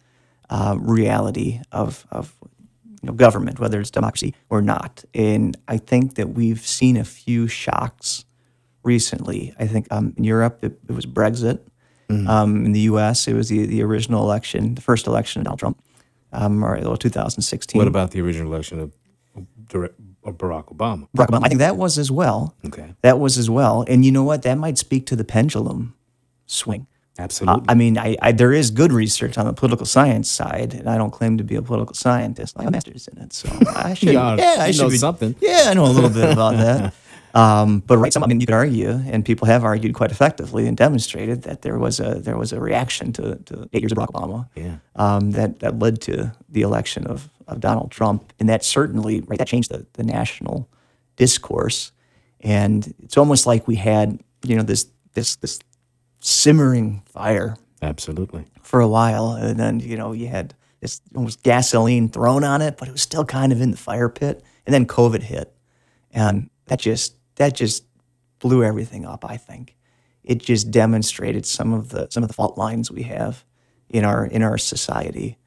uh, 0.49 0.75
reality 0.79 1.61
of 1.71 2.05
of 2.11 2.33
you 3.01 3.07
know, 3.07 3.13
government, 3.13 3.59
whether 3.59 3.79
it's 3.79 3.91
democracy 3.91 4.35
or 4.49 4.61
not. 4.61 5.03
And 5.13 5.57
I 5.67 5.77
think 5.77 6.15
that 6.15 6.29
we've 6.29 6.65
seen 6.65 6.97
a 6.97 7.05
few 7.05 7.47
shocks 7.47 8.25
recently. 8.83 9.53
I 9.59 9.67
think 9.67 9.87
um, 9.91 10.13
in 10.17 10.23
Europe 10.23 10.59
it, 10.63 10.79
it 10.87 10.91
was 10.91 11.05
Brexit. 11.05 11.59
Um, 12.09 12.65
in 12.65 12.71
the 12.71 12.79
U.S., 12.81 13.27
it 13.27 13.33
was 13.33 13.49
the, 13.49 13.65
the 13.65 13.83
original 13.83 14.23
election, 14.23 14.75
the 14.75 14.81
first 14.81 15.05
election 15.05 15.41
of 15.41 15.45
Donald 15.45 15.59
Trump, 15.59 15.83
um, 16.33 16.63
or 16.63 16.79
well, 16.81 16.97
2016. 16.97 17.77
What 17.77 17.87
about 17.87 18.11
the 18.11 18.21
original 18.21 18.51
election 18.51 18.79
of, 18.79 18.91
of 19.73 20.37
Barack 20.37 20.75
Obama? 20.75 21.07
Barack 21.15 21.27
Obama. 21.27 21.45
I 21.45 21.49
think 21.49 21.59
that 21.59 21.77
was 21.77 21.97
as 21.99 22.09
well. 22.11 22.55
Okay, 22.65 22.95
That 23.01 23.19
was 23.19 23.37
as 23.37 23.49
well. 23.49 23.85
And 23.87 24.03
you 24.03 24.11
know 24.11 24.23
what? 24.23 24.41
That 24.41 24.55
might 24.55 24.77
speak 24.77 25.05
to 25.07 25.15
the 25.15 25.23
pendulum 25.23 25.95
swing. 26.47 26.87
Uh, 27.19 27.23
absolutely. 27.23 27.65
I 27.67 27.75
mean, 27.75 27.97
I, 27.97 28.15
I 28.21 28.31
there 28.31 28.53
is 28.53 28.71
good 28.71 28.91
research 28.91 29.37
on 29.37 29.45
the 29.45 29.53
political 29.53 29.85
science 29.85 30.29
side, 30.29 30.73
and 30.73 30.89
I 30.89 30.97
don't 30.97 31.11
claim 31.11 31.37
to 31.37 31.43
be 31.43 31.55
a 31.55 31.61
political 31.61 31.93
scientist. 31.93 32.55
I 32.57 32.63
have 32.63 32.69
a 32.69 32.71
master's 32.71 33.07
in 33.07 33.17
it, 33.19 33.33
so 33.33 33.49
I 33.75 33.93
should. 33.97 34.13
Yeah, 34.13 34.35
yeah, 34.35 34.55
I 34.59 34.71
should 34.71 34.83
know 34.83 34.89
be, 34.89 34.97
something. 34.97 35.35
Yeah, 35.41 35.65
I 35.67 35.73
know 35.73 35.85
a 35.85 35.93
little 35.93 36.09
bit 36.09 36.31
about 36.31 36.57
that. 36.57 36.93
Um, 37.33 37.81
but 37.85 37.97
right, 37.97 38.11
some, 38.11 38.23
I 38.23 38.27
mean, 38.27 38.39
you 38.39 38.47
could 38.47 38.55
argue, 38.55 38.89
and 38.89 39.23
people 39.23 39.45
have 39.47 39.63
argued 39.63 39.93
quite 39.93 40.11
effectively 40.11 40.67
and 40.67 40.75
demonstrated 40.75 41.43
that 41.43 41.61
there 41.61 41.77
was 41.77 41.99
a 41.99 42.15
there 42.15 42.37
was 42.37 42.51
a 42.51 42.59
reaction 42.59 43.13
to, 43.13 43.35
to 43.35 43.69
eight 43.73 43.81
years 43.81 43.91
of 43.91 43.97
Barack 43.99 44.13
Obama 44.13 44.49
yeah. 44.55 44.77
um, 44.95 45.31
that 45.31 45.59
that 45.59 45.77
led 45.77 46.01
to 46.01 46.31
the 46.49 46.61
election 46.61 47.05
of, 47.05 47.29
of 47.47 47.59
Donald 47.59 47.91
Trump, 47.91 48.33
and 48.39 48.49
that 48.49 48.63
certainly 48.63 49.21
right 49.21 49.37
that 49.37 49.47
changed 49.47 49.69
the, 49.69 49.85
the 49.93 50.03
national 50.03 50.67
discourse, 51.17 51.91
and 52.41 52.93
it's 53.03 53.17
almost 53.17 53.45
like 53.45 53.67
we 53.67 53.75
had 53.75 54.19
you 54.43 54.55
know 54.55 54.63
this 54.63 54.87
this 55.13 55.35
this 55.35 55.59
simmering 56.19 57.03
fire 57.05 57.57
Absolutely. 57.81 58.45
for 58.61 58.79
a 58.79 58.87
while, 58.87 59.33
and 59.33 59.59
then 59.59 59.79
you 59.79 59.97
know 59.97 60.13
you 60.13 60.27
had 60.27 60.55
this 60.79 61.01
almost 61.15 61.43
gasoline 61.43 62.09
thrown 62.09 62.43
on 62.43 62.61
it, 62.61 62.77
but 62.77 62.87
it 62.87 62.91
was 62.91 63.01
still 63.01 63.25
kind 63.25 63.51
of 63.51 63.61
in 63.61 63.69
the 63.69 63.77
fire 63.77 64.09
pit, 64.09 64.43
and 64.65 64.73
then 64.73 64.87
COVID 64.87 65.21
hit, 65.21 65.53
and 66.11 66.49
that 66.65 66.79
just 66.79 67.15
that 67.39 67.55
just 67.55 67.85
blew 68.39 68.63
everything 68.63 69.05
up. 69.05 69.25
I 69.25 69.37
think 69.37 69.75
it 70.23 70.39
just 70.39 70.69
demonstrated 70.69 71.45
some 71.45 71.73
of 71.73 71.89
the 71.89 72.07
some 72.11 72.21
of 72.21 72.29
the 72.29 72.35
fault 72.35 72.57
lines 72.57 72.91
we 72.91 73.03
have 73.03 73.43
in 73.89 74.05
our 74.05 74.25
in 74.25 74.43
our 74.43 74.57
society. 74.57 75.37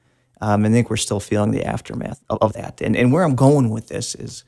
Um, 0.40 0.64
I 0.64 0.70
think 0.70 0.90
we're 0.90 0.96
still 0.96 1.20
feeling 1.20 1.52
the 1.52 1.64
aftermath 1.64 2.20
of, 2.28 2.38
of 2.40 2.52
that. 2.54 2.80
And 2.80 2.96
and 2.96 3.12
where 3.12 3.22
I'm 3.22 3.36
going 3.36 3.70
with 3.70 3.88
this 3.88 4.14
is, 4.14 4.42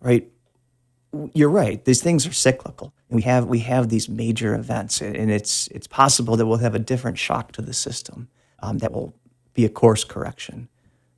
right, 0.00 0.30
you're 1.34 1.50
right. 1.50 1.84
These 1.84 2.02
things 2.02 2.26
are 2.26 2.32
cyclical. 2.32 2.94
And 3.08 3.16
we 3.16 3.22
have 3.22 3.46
we 3.46 3.60
have 3.60 3.88
these 3.88 4.08
major 4.08 4.54
events, 4.54 5.00
and 5.00 5.30
it's 5.30 5.68
it's 5.68 5.86
possible 5.86 6.36
that 6.36 6.46
we'll 6.46 6.58
have 6.58 6.74
a 6.74 6.78
different 6.78 7.18
shock 7.18 7.52
to 7.52 7.62
the 7.62 7.74
system 7.74 8.28
um, 8.60 8.78
that 8.78 8.92
will 8.92 9.14
be 9.54 9.64
a 9.64 9.70
course 9.70 10.04
correction. 10.04 10.68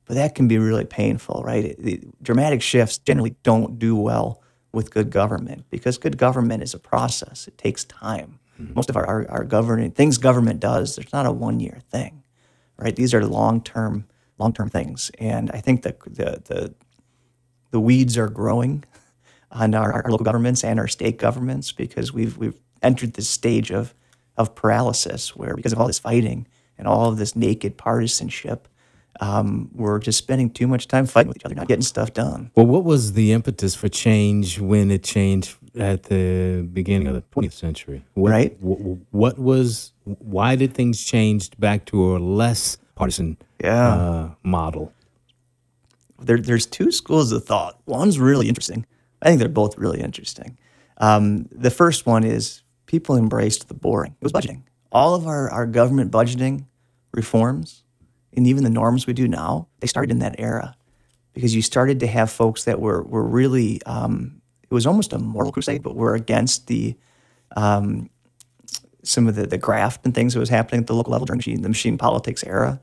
But 0.05 0.15
that 0.15 0.35
can 0.35 0.47
be 0.47 0.57
really 0.57 0.85
painful, 0.85 1.43
right? 1.45 1.65
It- 1.65 2.23
dramatic 2.23 2.61
shifts 2.61 2.97
generally 2.97 3.35
don't 3.43 3.77
do 3.77 3.95
well 3.95 4.41
with 4.75 4.91
good 4.91 5.09
government 5.09 5.65
because 5.71 5.97
good 5.97 6.17
government 6.17 6.61
is 6.61 6.73
a 6.73 6.79
process. 6.79 7.47
It 7.47 7.57
takes 7.57 7.85
time. 7.85 8.39
Mm-hmm. 8.61 8.73
Most 8.75 8.89
of 8.89 8.97
our, 8.97 9.05
our, 9.07 9.31
our 9.31 9.43
governing 9.43 9.91
things 9.91 10.17
government 10.17 10.59
does, 10.59 10.95
there's 10.95 11.13
not 11.13 11.25
a 11.25 11.31
one 11.31 11.59
year 11.59 11.79
thing, 11.89 12.23
right? 12.77 12.95
These 12.95 13.13
are 13.13 13.25
long 13.25 13.61
term 13.61 14.05
long 14.37 14.51
term 14.51 14.69
things, 14.69 15.11
and 15.17 15.49
I 15.51 15.61
think 15.61 15.83
that 15.83 15.99
the 16.01 16.41
the 16.45 16.73
the 17.71 17.79
weeds 17.79 18.17
are 18.17 18.29
growing 18.29 18.83
on 19.51 19.73
our, 19.73 19.91
our 19.93 20.11
local 20.11 20.25
governments 20.25 20.63
and 20.63 20.79
our 20.79 20.87
state 20.87 21.17
governments 21.17 21.71
because 21.71 22.13
we've 22.13 22.37
we've 22.37 22.59
entered 22.83 23.13
this 23.13 23.29
stage 23.29 23.71
of 23.71 23.93
of 24.37 24.55
paralysis 24.55 25.35
where 25.35 25.55
because 25.55 25.73
of 25.73 25.79
all 25.79 25.87
this 25.87 25.99
fighting 25.99 26.47
and 26.77 26.87
all 26.87 27.09
of 27.09 27.17
this 27.17 27.35
naked 27.35 27.77
partisanship, 27.77 28.67
um, 29.21 29.69
we're 29.73 29.99
just 29.99 30.17
spending 30.17 30.49
too 30.49 30.67
much 30.67 30.87
time 30.87 31.05
fighting 31.05 31.29
with 31.29 31.37
each 31.37 31.45
other, 31.45 31.55
not 31.55 31.67
getting 31.67 31.81
stuff 31.83 32.13
done. 32.13 32.51
Well, 32.55 32.65
what 32.65 32.83
was 32.83 33.13
the 33.13 33.31
impetus 33.31 33.73
for 33.75 33.87
change 33.89 34.59
when 34.59 34.91
it 34.91 35.03
changed 35.03 35.55
at 35.77 36.03
the 36.03 36.67
beginning 36.73 37.07
of 37.07 37.13
the 37.15 37.21
20th 37.33 37.53
century? 37.53 38.03
What, 38.13 38.31
Right. 38.31 38.57
wh- 38.61 38.81
wh- 38.81 39.13
What 39.13 39.39
was, 39.39 39.91
why 40.03 40.55
did 40.55 40.73
things 40.73 41.03
change 41.03 41.51
back 41.59 41.85
to 41.87 42.15
a 42.15 42.19
less 42.19 42.77
partisan 42.95 43.37
Yeah. 43.63 43.87
uh, 43.95 44.29
model? 44.43 44.91
there, 46.21 46.37
there's 46.37 46.65
two 46.65 46.91
schools 46.91 47.31
of 47.31 47.43
thought. 47.45 47.79
One's 47.85 48.19
really 48.19 48.47
interesting. 48.47 48.85
I 49.21 49.27
think 49.27 49.39
they're 49.39 49.49
both 49.49 49.77
really 49.77 49.99
interesting. 50.01 50.57
Um, 50.97 51.47
the 51.51 51.69
first 51.69 52.05
one 52.05 52.23
is 52.23 52.63
people 52.85 53.17
embraced 53.17 53.67
the 53.67 53.73
boring. 53.73 54.15
It 54.19 54.23
was 54.23 54.31
budgeting. 54.31 54.63
All 54.91 55.13
of 55.13 55.27
our, 55.27 55.49
our 55.51 55.65
government 55.65 56.11
budgeting 56.11 56.65
reforms 57.11 57.83
and 58.35 58.47
even 58.47 58.63
the 58.63 58.69
norms 58.69 59.07
we 59.07 59.13
do 59.13 59.27
now, 59.27 59.67
they 59.79 59.87
started 59.87 60.11
in 60.11 60.19
that 60.19 60.35
era 60.39 60.75
because 61.33 61.53
you 61.53 61.61
started 61.61 61.99
to 61.99 62.07
have 62.07 62.31
folks 62.31 62.63
that 62.63 62.79
were, 62.79 63.03
were 63.03 63.23
really 63.23 63.81
um, 63.85 64.41
it 64.63 64.73
was 64.73 64.87
almost 64.87 65.13
a 65.13 65.19
moral 65.19 65.51
crusade, 65.51 65.83
but 65.83 65.95
we're 65.95 66.15
against 66.15 66.67
the 66.67 66.95
um, 67.55 68.09
some 69.03 69.27
of 69.27 69.35
the, 69.35 69.45
the 69.45 69.57
graft 69.57 70.03
and 70.03 70.15
things 70.15 70.33
that 70.33 70.39
was 70.39 70.49
happening 70.49 70.81
at 70.81 70.87
the 70.87 70.95
local 70.95 71.11
level 71.11 71.25
during 71.25 71.37
machine, 71.37 71.61
the 71.61 71.69
machine 71.69 71.97
politics 71.97 72.43
era. 72.43 72.81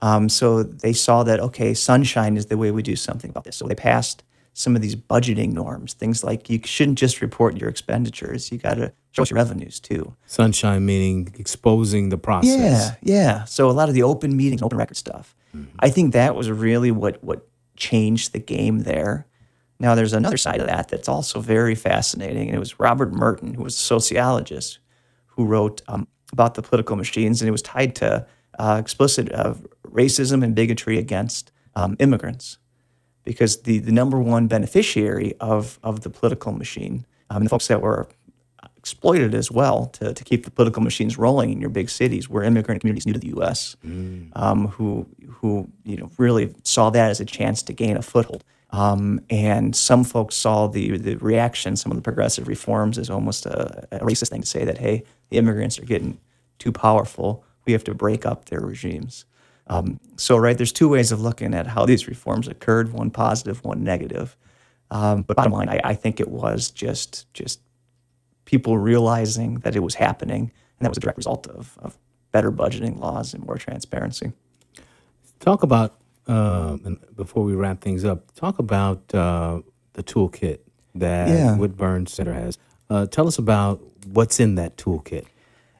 Um, 0.00 0.28
so 0.28 0.64
they 0.64 0.92
saw 0.92 1.22
that 1.22 1.38
okay, 1.38 1.74
sunshine 1.74 2.36
is 2.36 2.46
the 2.46 2.58
way 2.58 2.70
we 2.72 2.82
do 2.82 2.96
something 2.96 3.30
about 3.30 3.44
this. 3.44 3.56
So 3.56 3.66
they 3.66 3.74
passed 3.76 4.24
some 4.54 4.74
of 4.74 4.82
these 4.82 4.96
budgeting 4.96 5.52
norms, 5.52 5.94
things 5.94 6.24
like 6.24 6.50
you 6.50 6.60
shouldn't 6.64 6.98
just 6.98 7.22
report 7.22 7.56
your 7.56 7.68
expenditures; 7.68 8.50
you 8.50 8.58
got 8.58 8.74
to 8.74 8.92
show 9.12 9.22
us 9.22 9.30
your 9.30 9.36
revenues 9.36 9.78
too. 9.78 10.16
Sunshine 10.26 10.84
meaning 10.84 11.32
exposing 11.38 12.08
the 12.08 12.18
process. 12.18 12.96
Yeah, 13.02 13.14
yeah. 13.14 13.44
So 13.44 13.70
a 13.70 13.72
lot 13.72 13.88
of 13.88 13.94
the 13.94 14.02
open 14.02 14.36
meetings, 14.36 14.62
open 14.62 14.78
record 14.78 14.96
stuff. 14.96 15.36
I 15.78 15.90
think 15.90 16.14
that 16.14 16.34
was 16.34 16.50
really 16.50 16.90
what 16.90 17.22
what 17.22 17.46
changed 17.76 18.32
the 18.32 18.38
game 18.38 18.80
there. 18.80 19.26
Now 19.78 19.94
there's 19.94 20.14
another 20.14 20.38
side 20.38 20.60
of 20.60 20.66
that 20.66 20.88
that's 20.88 21.08
also 21.08 21.40
very 21.40 21.74
fascinating, 21.74 22.48
and 22.48 22.56
it 22.56 22.58
was 22.58 22.80
Robert 22.80 23.12
Merton, 23.12 23.54
who 23.54 23.62
was 23.62 23.74
a 23.74 23.78
sociologist, 23.78 24.78
who 25.26 25.44
wrote 25.44 25.82
um, 25.88 26.06
about 26.32 26.54
the 26.54 26.62
political 26.62 26.96
machines, 26.96 27.42
and 27.42 27.48
it 27.48 27.52
was 27.52 27.62
tied 27.62 27.94
to 27.96 28.26
uh, 28.58 28.78
explicit 28.80 29.30
uh, 29.32 29.54
racism 29.86 30.42
and 30.42 30.54
bigotry 30.54 30.98
against 30.98 31.52
um, 31.74 31.96
immigrants, 31.98 32.56
because 33.24 33.62
the 33.62 33.78
the 33.78 33.92
number 33.92 34.18
one 34.18 34.46
beneficiary 34.46 35.34
of 35.38 35.78
of 35.82 36.00
the 36.00 36.10
political 36.10 36.52
machine 36.52 37.04
um, 37.28 37.38
and 37.38 37.46
the 37.46 37.50
folks 37.50 37.68
that 37.68 37.82
were 37.82 38.08
exploited 38.82 39.32
as 39.32 39.48
well 39.48 39.86
to, 39.86 40.12
to 40.12 40.24
keep 40.24 40.44
the 40.44 40.50
political 40.50 40.82
machines 40.82 41.16
rolling 41.16 41.52
in 41.52 41.60
your 41.60 41.70
big 41.70 41.88
cities 41.88 42.28
where 42.28 42.42
immigrant 42.42 42.80
communities 42.80 43.06
new 43.06 43.12
to 43.12 43.18
the 43.20 43.28
U.S. 43.28 43.76
Um, 44.32 44.66
who 44.66 45.06
who 45.30 45.68
you 45.84 45.96
know 45.98 46.10
really 46.18 46.52
saw 46.64 46.90
that 46.90 47.08
as 47.08 47.20
a 47.20 47.24
chance 47.24 47.62
to 47.62 47.72
gain 47.72 47.96
a 47.96 48.02
foothold. 48.02 48.42
Um, 48.70 49.20
and 49.30 49.76
some 49.76 50.02
folks 50.02 50.34
saw 50.34 50.66
the 50.66 50.98
the 50.98 51.14
reaction, 51.18 51.76
some 51.76 51.92
of 51.92 51.96
the 51.96 52.02
progressive 52.02 52.48
reforms, 52.48 52.98
as 52.98 53.08
almost 53.08 53.46
a, 53.46 53.86
a 53.92 54.00
racist 54.00 54.30
thing 54.30 54.40
to 54.40 54.48
say 54.48 54.64
that 54.64 54.78
hey, 54.78 55.04
the 55.28 55.38
immigrants 55.38 55.78
are 55.78 55.84
getting 55.84 56.18
too 56.58 56.72
powerful. 56.72 57.44
We 57.64 57.72
have 57.74 57.84
to 57.84 57.94
break 57.94 58.26
up 58.26 58.46
their 58.46 58.60
regimes. 58.60 59.26
Um, 59.68 60.00
so 60.16 60.36
right, 60.36 60.56
there's 60.56 60.72
two 60.72 60.88
ways 60.88 61.12
of 61.12 61.20
looking 61.20 61.54
at 61.54 61.68
how 61.68 61.86
these 61.86 62.08
reforms 62.08 62.48
occurred: 62.48 62.92
one 62.92 63.12
positive, 63.12 63.64
one 63.64 63.84
negative. 63.84 64.36
Um, 64.90 65.22
but 65.22 65.36
bottom 65.36 65.52
line, 65.52 65.68
I, 65.68 65.80
I 65.84 65.94
think 65.94 66.18
it 66.18 66.28
was 66.28 66.70
just 66.72 67.32
just 67.32 67.60
people 68.52 68.76
realizing 68.76 69.54
that 69.60 69.74
it 69.74 69.82
was 69.82 69.94
happening, 69.94 70.42
and 70.76 70.80
that 70.84 70.90
was 70.90 70.98
a 70.98 71.00
direct 71.00 71.16
result 71.16 71.46
of, 71.48 71.76
of 71.78 71.98
better 72.32 72.52
budgeting 72.52 73.00
laws 73.00 73.32
and 73.34 73.44
more 73.46 73.56
transparency. 73.56 74.32
Talk 75.40 75.62
about, 75.62 75.90
uh, 76.28 76.76
and 76.84 76.98
before 77.16 77.42
we 77.44 77.54
wrap 77.54 77.80
things 77.80 78.04
up, 78.04 78.32
talk 78.34 78.58
about 78.58 79.12
uh, 79.14 79.62
the 79.94 80.02
toolkit 80.02 80.58
that 80.94 81.28
Yeah. 81.30 81.56
Whitburn 81.56 82.06
Center 82.06 82.34
has. 82.34 82.58
Uh, 82.90 83.06
tell 83.06 83.26
us 83.26 83.38
about 83.38 83.80
what's 84.06 84.38
in 84.38 84.56
that 84.56 84.76
toolkit. 84.76 85.24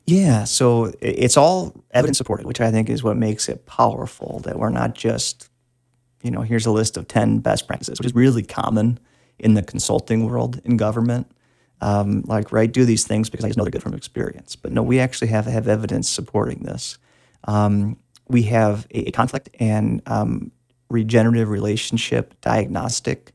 Yeah, 0.06 0.44
so 0.44 0.92
it's 1.00 1.36
all 1.36 1.74
evidence 1.90 2.18
supported, 2.18 2.46
which 2.46 2.60
I 2.60 2.70
think 2.70 2.88
is 2.88 3.02
what 3.02 3.16
makes 3.16 3.48
it 3.48 3.66
powerful. 3.66 4.40
That 4.40 4.58
we're 4.58 4.70
not 4.70 4.94
just, 4.94 5.50
you 6.22 6.30
know, 6.30 6.40
here's 6.40 6.66
a 6.66 6.72
list 6.72 6.96
of 6.96 7.06
ten 7.06 7.38
best 7.38 7.66
practices, 7.68 7.98
which 7.98 8.06
is 8.06 8.14
really 8.14 8.42
common 8.42 8.98
in 9.38 9.54
the 9.54 9.62
consulting 9.62 10.24
world 10.26 10.60
in 10.64 10.76
government. 10.76 11.30
Um, 11.82 12.22
like, 12.26 12.52
right, 12.52 12.70
do 12.70 12.84
these 12.84 13.04
things 13.04 13.28
because 13.28 13.44
I 13.44 13.48
just 13.48 13.58
know 13.58 13.64
they're 13.64 13.72
good 13.72 13.82
from 13.82 13.94
experience. 13.94 14.54
But 14.54 14.70
no, 14.70 14.82
we 14.82 15.00
actually 15.00 15.28
have 15.28 15.46
have 15.46 15.66
evidence 15.66 16.08
supporting 16.08 16.60
this. 16.60 16.96
Um, 17.44 17.98
we 18.28 18.44
have 18.44 18.86
a, 18.92 19.10
conflict 19.10 19.50
and 19.58 20.00
um, 20.06 20.52
regenerative 20.88 21.48
relationship 21.48 22.40
diagnostic 22.40 23.32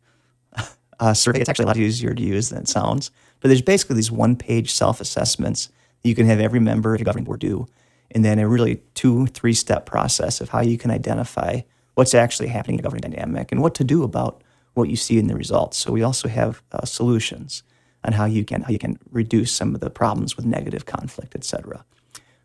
uh, 1.00 1.14
survey. 1.14 1.42
It's 1.42 1.50
actually 1.50 1.66
a 1.66 1.68
lot 1.68 1.78
easier 1.78 2.14
to 2.14 2.24
use 2.24 2.50
than 2.50 2.60
it 2.60 2.68
sounds. 2.70 3.12
But 3.42 3.50
there's 3.50 3.62
basically 3.62 3.98
these 3.98 4.12
one 4.12 4.38
page 4.38 4.72
self 4.72 5.02
assessments 5.02 5.70
you 6.04 6.16
can 6.16 6.26
have 6.26 6.40
every 6.40 6.62
member 6.62 6.94
of 6.94 7.02
your 7.02 7.06
governing 7.06 7.26
board 7.26 7.42
do. 7.42 7.68
And 8.12 8.24
then 8.24 8.40
a 8.40 8.48
really 8.48 8.78
two, 8.94 9.28
three 9.28 9.54
step 9.54 9.86
process 9.86 10.40
of 10.40 10.50
how 10.50 10.62
you 10.62 10.78
can 10.78 10.90
identify 10.90 11.62
what's 11.96 12.14
actually 12.14 12.48
happening 12.48 12.76
in 12.76 12.78
the 12.78 12.84
governing 12.84 13.12
dynamic 13.12 13.52
and 13.52 13.62
what 13.62 13.76
to 13.76 13.84
do 13.84 14.04
about 14.04 14.42
what 14.74 14.88
you 14.88 14.96
see 14.96 15.18
in 15.18 15.28
the 15.28 15.36
results. 15.36 15.76
So 15.76 15.92
we 15.92 16.04
also 16.04 16.30
have 16.30 16.62
uh, 16.72 16.86
solutions 16.86 17.64
on 18.08 18.14
how 18.14 18.26
you 18.26 18.44
can 18.44 18.62
how 18.62 18.72
you 18.72 18.80
can 18.80 18.98
reduce 19.12 19.52
some 19.52 19.76
of 19.76 19.82
the 19.82 19.90
problems 19.90 20.36
with 20.36 20.46
negative 20.46 20.86
conflict, 20.86 21.36
et 21.36 21.44
cetera. 21.44 21.86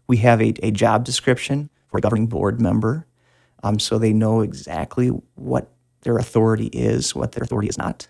We 0.08 0.18
have 0.18 0.42
a, 0.42 0.52
a 0.62 0.70
job 0.72 1.04
description 1.04 1.70
for 1.86 1.98
a 1.98 2.00
governing 2.00 2.26
board 2.26 2.60
member, 2.60 3.06
um, 3.62 3.78
so 3.78 3.98
they 3.98 4.12
know 4.12 4.40
exactly 4.40 5.08
what 5.36 5.70
their 6.02 6.18
authority 6.18 6.66
is, 6.66 7.14
what 7.14 7.32
their 7.32 7.44
authority 7.44 7.68
is 7.68 7.78
not. 7.78 8.08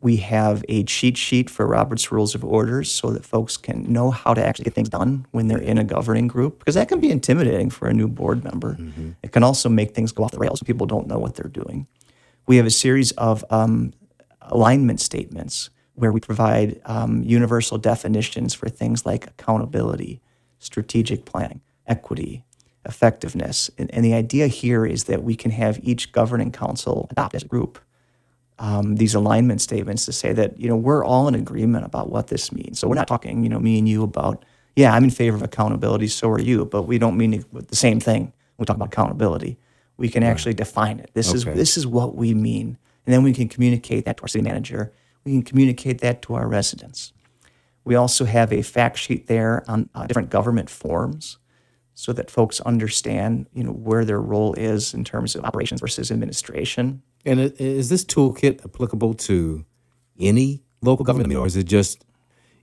We 0.00 0.16
have 0.18 0.64
a 0.68 0.84
cheat 0.84 1.16
sheet 1.16 1.50
for 1.50 1.66
Robert's 1.66 2.12
Rules 2.12 2.34
of 2.34 2.44
Orders 2.44 2.90
so 2.90 3.10
that 3.10 3.24
folks 3.24 3.56
can 3.56 3.90
know 3.90 4.10
how 4.10 4.34
to 4.34 4.46
actually 4.46 4.64
get 4.64 4.74
things 4.74 4.90
done 4.90 5.26
when 5.32 5.48
they're 5.48 5.58
in 5.58 5.78
a 5.78 5.84
governing 5.84 6.28
group, 6.28 6.58
because 6.60 6.76
that 6.76 6.88
can 6.88 7.00
be 7.00 7.10
intimidating 7.10 7.70
for 7.70 7.88
a 7.88 7.94
new 7.94 8.06
board 8.06 8.44
member. 8.44 8.76
It 9.22 9.32
can 9.32 9.42
also 9.42 9.68
make 9.68 9.94
things 9.94 10.12
go 10.12 10.22
off 10.22 10.30
the 10.30 10.38
rails 10.38 10.60
when 10.60 10.66
people 10.66 10.86
don't 10.86 11.08
know 11.08 11.18
what 11.18 11.34
they're 11.34 11.50
doing. 11.50 11.88
We 12.46 12.58
have 12.58 12.66
a 12.66 12.70
series 12.70 13.10
of 13.12 13.44
um, 13.50 13.92
alignment 14.42 15.00
statements 15.00 15.70
where 15.96 16.12
we 16.12 16.20
provide 16.20 16.80
um, 16.86 17.22
universal 17.22 17.78
definitions 17.78 18.54
for 18.54 18.68
things 18.68 19.04
like 19.04 19.26
accountability, 19.26 20.20
strategic 20.58 21.24
planning, 21.24 21.60
equity, 21.86 22.44
effectiveness. 22.84 23.70
And, 23.76 23.92
and 23.92 24.04
the 24.04 24.14
idea 24.14 24.46
here 24.46 24.86
is 24.86 25.04
that 25.04 25.22
we 25.22 25.34
can 25.34 25.50
have 25.50 25.78
each 25.82 26.12
governing 26.12 26.52
council 26.52 27.08
adopt 27.10 27.34
as 27.34 27.42
a 27.42 27.48
group 27.48 27.78
um, 28.58 28.96
these 28.96 29.14
alignment 29.14 29.60
statements 29.60 30.06
to 30.06 30.12
say 30.12 30.32
that 30.32 30.58
you 30.58 30.68
know 30.68 30.76
we're 30.76 31.04
all 31.04 31.28
in 31.28 31.34
agreement 31.34 31.84
about 31.84 32.10
what 32.10 32.28
this 32.28 32.52
means. 32.52 32.78
So 32.78 32.88
we're 32.88 32.94
not 32.94 33.08
talking 33.08 33.42
you 33.42 33.48
know 33.48 33.58
me 33.58 33.78
and 33.78 33.88
you 33.88 34.02
about 34.02 34.44
yeah 34.74 34.94
I'm 34.94 35.04
in 35.04 35.10
favor 35.10 35.36
of 35.36 35.42
accountability, 35.42 36.08
so 36.08 36.30
are 36.30 36.40
you, 36.40 36.64
but 36.64 36.82
we 36.82 36.98
don't 36.98 37.16
mean 37.16 37.44
the 37.52 37.76
same 37.76 38.00
thing. 38.00 38.22
when 38.22 38.32
We 38.58 38.66
talk 38.66 38.76
about 38.76 38.88
accountability. 38.88 39.58
We 39.98 40.08
can 40.08 40.22
actually 40.22 40.54
define 40.54 41.00
it. 41.00 41.10
This 41.14 41.32
is 41.32 41.44
this 41.44 41.76
is 41.76 41.86
what 41.86 42.14
we 42.14 42.34
mean, 42.34 42.78
and 43.04 43.14
then 43.14 43.22
we 43.22 43.32
can 43.32 43.48
communicate 43.48 44.04
that 44.06 44.18
to 44.18 44.22
our 44.22 44.28
city 44.28 44.44
manager. 44.44 44.92
We 45.26 45.32
can 45.32 45.42
communicate 45.42 46.00
that 46.02 46.22
to 46.22 46.34
our 46.34 46.46
residents. 46.46 47.12
We 47.84 47.96
also 47.96 48.24
have 48.24 48.52
a 48.52 48.62
fact 48.62 48.96
sheet 48.96 49.26
there 49.26 49.64
on 49.68 49.90
uh, 49.92 50.06
different 50.06 50.30
government 50.30 50.70
forms 50.70 51.38
so 51.94 52.12
that 52.12 52.30
folks 52.30 52.60
understand, 52.60 53.48
you 53.52 53.64
know, 53.64 53.72
where 53.72 54.04
their 54.04 54.20
role 54.20 54.54
is 54.54 54.94
in 54.94 55.02
terms 55.02 55.34
of 55.34 55.44
operations 55.44 55.80
versus 55.80 56.12
administration. 56.12 57.02
And 57.24 57.40
is 57.58 57.88
this 57.88 58.04
toolkit 58.04 58.64
applicable 58.64 59.14
to 59.14 59.64
any 60.20 60.62
local 60.80 61.04
government, 61.04 61.34
or 61.34 61.46
is 61.46 61.56
it 61.56 61.64
just 61.64 62.04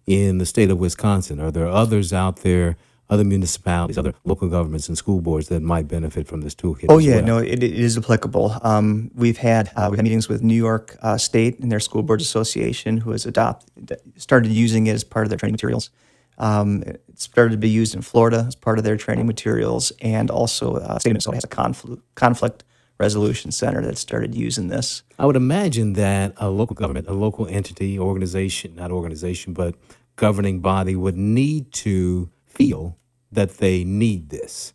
in 0.06 0.38
the 0.38 0.46
state 0.46 0.72
of 0.72 0.78
Wisconsin? 0.78 1.42
Are 1.42 1.52
there 1.52 1.68
others 1.68 2.14
out 2.14 2.38
there, 2.38 2.78
other 3.10 3.24
municipalities, 3.24 3.98
other 3.98 4.14
local 4.24 4.48
governments 4.48 4.88
and 4.88 4.98
school 4.98 5.22
boards 5.22 5.50
that 5.50 5.62
might 5.62 5.88
benefit 5.88 6.28
from 6.28 6.42
this 6.42 6.56
toolkit? 6.56 6.86
Oh 6.90 6.98
yeah, 6.98 7.18
well? 7.18 7.26
no, 7.26 7.38
it, 7.38 7.64
it 7.64 7.74
is 7.74 7.98
applicable. 7.98 8.58
Um, 8.64 9.12
we've 9.14 9.38
had 9.38 9.72
uh, 9.76 9.88
we've 9.90 9.98
had 9.98 10.04
meetings 10.04 10.30
with 10.30 10.42
New 10.42 10.56
York 10.56 10.98
uh, 11.02 11.18
State 11.18 11.60
and 11.60 11.72
their 11.72 11.80
School 11.80 12.04
Boards 12.04 12.24
Association, 12.24 12.98
who 12.98 13.12
has 13.12 13.26
adopted 13.26 14.00
started 14.18 14.52
using 14.52 14.88
it 14.88 14.94
as 14.94 15.04
part 15.04 15.26
of 15.26 15.30
their 15.30 15.38
training 15.38 15.54
materials. 15.54 15.90
Um, 16.38 16.82
it 16.84 17.04
started 17.16 17.52
to 17.52 17.58
be 17.58 17.70
used 17.70 17.94
in 17.94 18.02
Florida 18.02 18.46
as 18.48 18.56
part 18.56 18.80
of 18.80 18.84
their 18.84 18.98
training 18.98 19.28
materials, 19.28 19.92
and 20.02 20.32
also 20.32 20.78
uh, 20.78 20.98
state 20.98 21.12
of 21.12 21.14
Minnesota 21.14 21.38
has 21.38 21.44
a 21.44 21.48
conflict 21.48 22.02
conflict 22.16 22.64
resolution 23.00 23.52
center 23.52 23.82
that 23.82 23.98
started 23.98 24.34
using 24.34 24.68
this. 24.68 25.04
I 25.20 25.26
would 25.26 25.36
imagine 25.36 25.94
that 25.94 26.34
a 26.38 26.50
local 26.50 26.76
government, 26.76 27.08
a 27.08 27.14
local 27.14 27.48
entity, 27.48 28.00
organization, 28.00 28.76
not 28.76 28.92
organization, 28.92 29.54
but 29.54 29.76
governing 30.16 30.60
body 30.60 30.96
would 30.96 31.18
need 31.18 31.72
to 31.74 32.30
feel 32.54 32.98
that 33.32 33.58
they 33.58 33.84
need 33.84 34.30
this. 34.30 34.74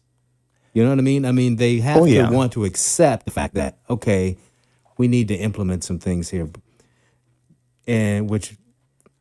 You 0.74 0.82
know 0.84 0.90
what 0.90 0.98
I 0.98 1.02
mean? 1.02 1.24
I 1.24 1.32
mean, 1.32 1.56
they 1.56 1.78
have 1.78 1.96
Oh, 1.98 2.04
yeah. 2.04 2.28
to 2.28 2.32
want 2.34 2.52
to 2.52 2.64
accept 2.64 3.24
the 3.24 3.30
fact 3.30 3.54
that, 3.54 3.78
okay, 3.88 4.36
we 4.96 5.08
need 5.08 5.28
to 5.28 5.34
implement 5.34 5.84
some 5.84 5.98
things 5.98 6.28
here. 6.30 6.48
And 7.86 8.28
which 8.28 8.56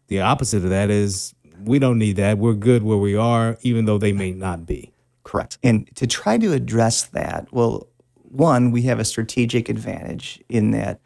the 0.08 0.22
opposite 0.22 0.64
of 0.64 0.70
that 0.70 0.90
is 0.90 1.34
we 1.64 1.80
don't 1.80 1.98
need 1.98 2.18
that. 2.18 2.38
We're 2.38 2.54
good 2.54 2.84
where 2.84 2.98
we 2.98 3.16
are, 3.16 3.58
even 3.62 3.86
though 3.86 3.98
they 3.98 4.14
may 4.14 4.32
not 4.32 4.66
be. 4.66 4.94
Correct. 5.24 5.58
And 5.64 5.90
to 5.96 6.06
try 6.08 6.38
to 6.38 6.54
address 6.54 7.04
that, 7.08 7.48
well, 7.52 7.88
one, 8.16 8.72
we 8.72 8.84
have 8.84 9.00
a 9.00 9.06
strategic 9.06 9.70
advantage 9.70 10.44
in 10.50 10.72
that, 10.72 11.00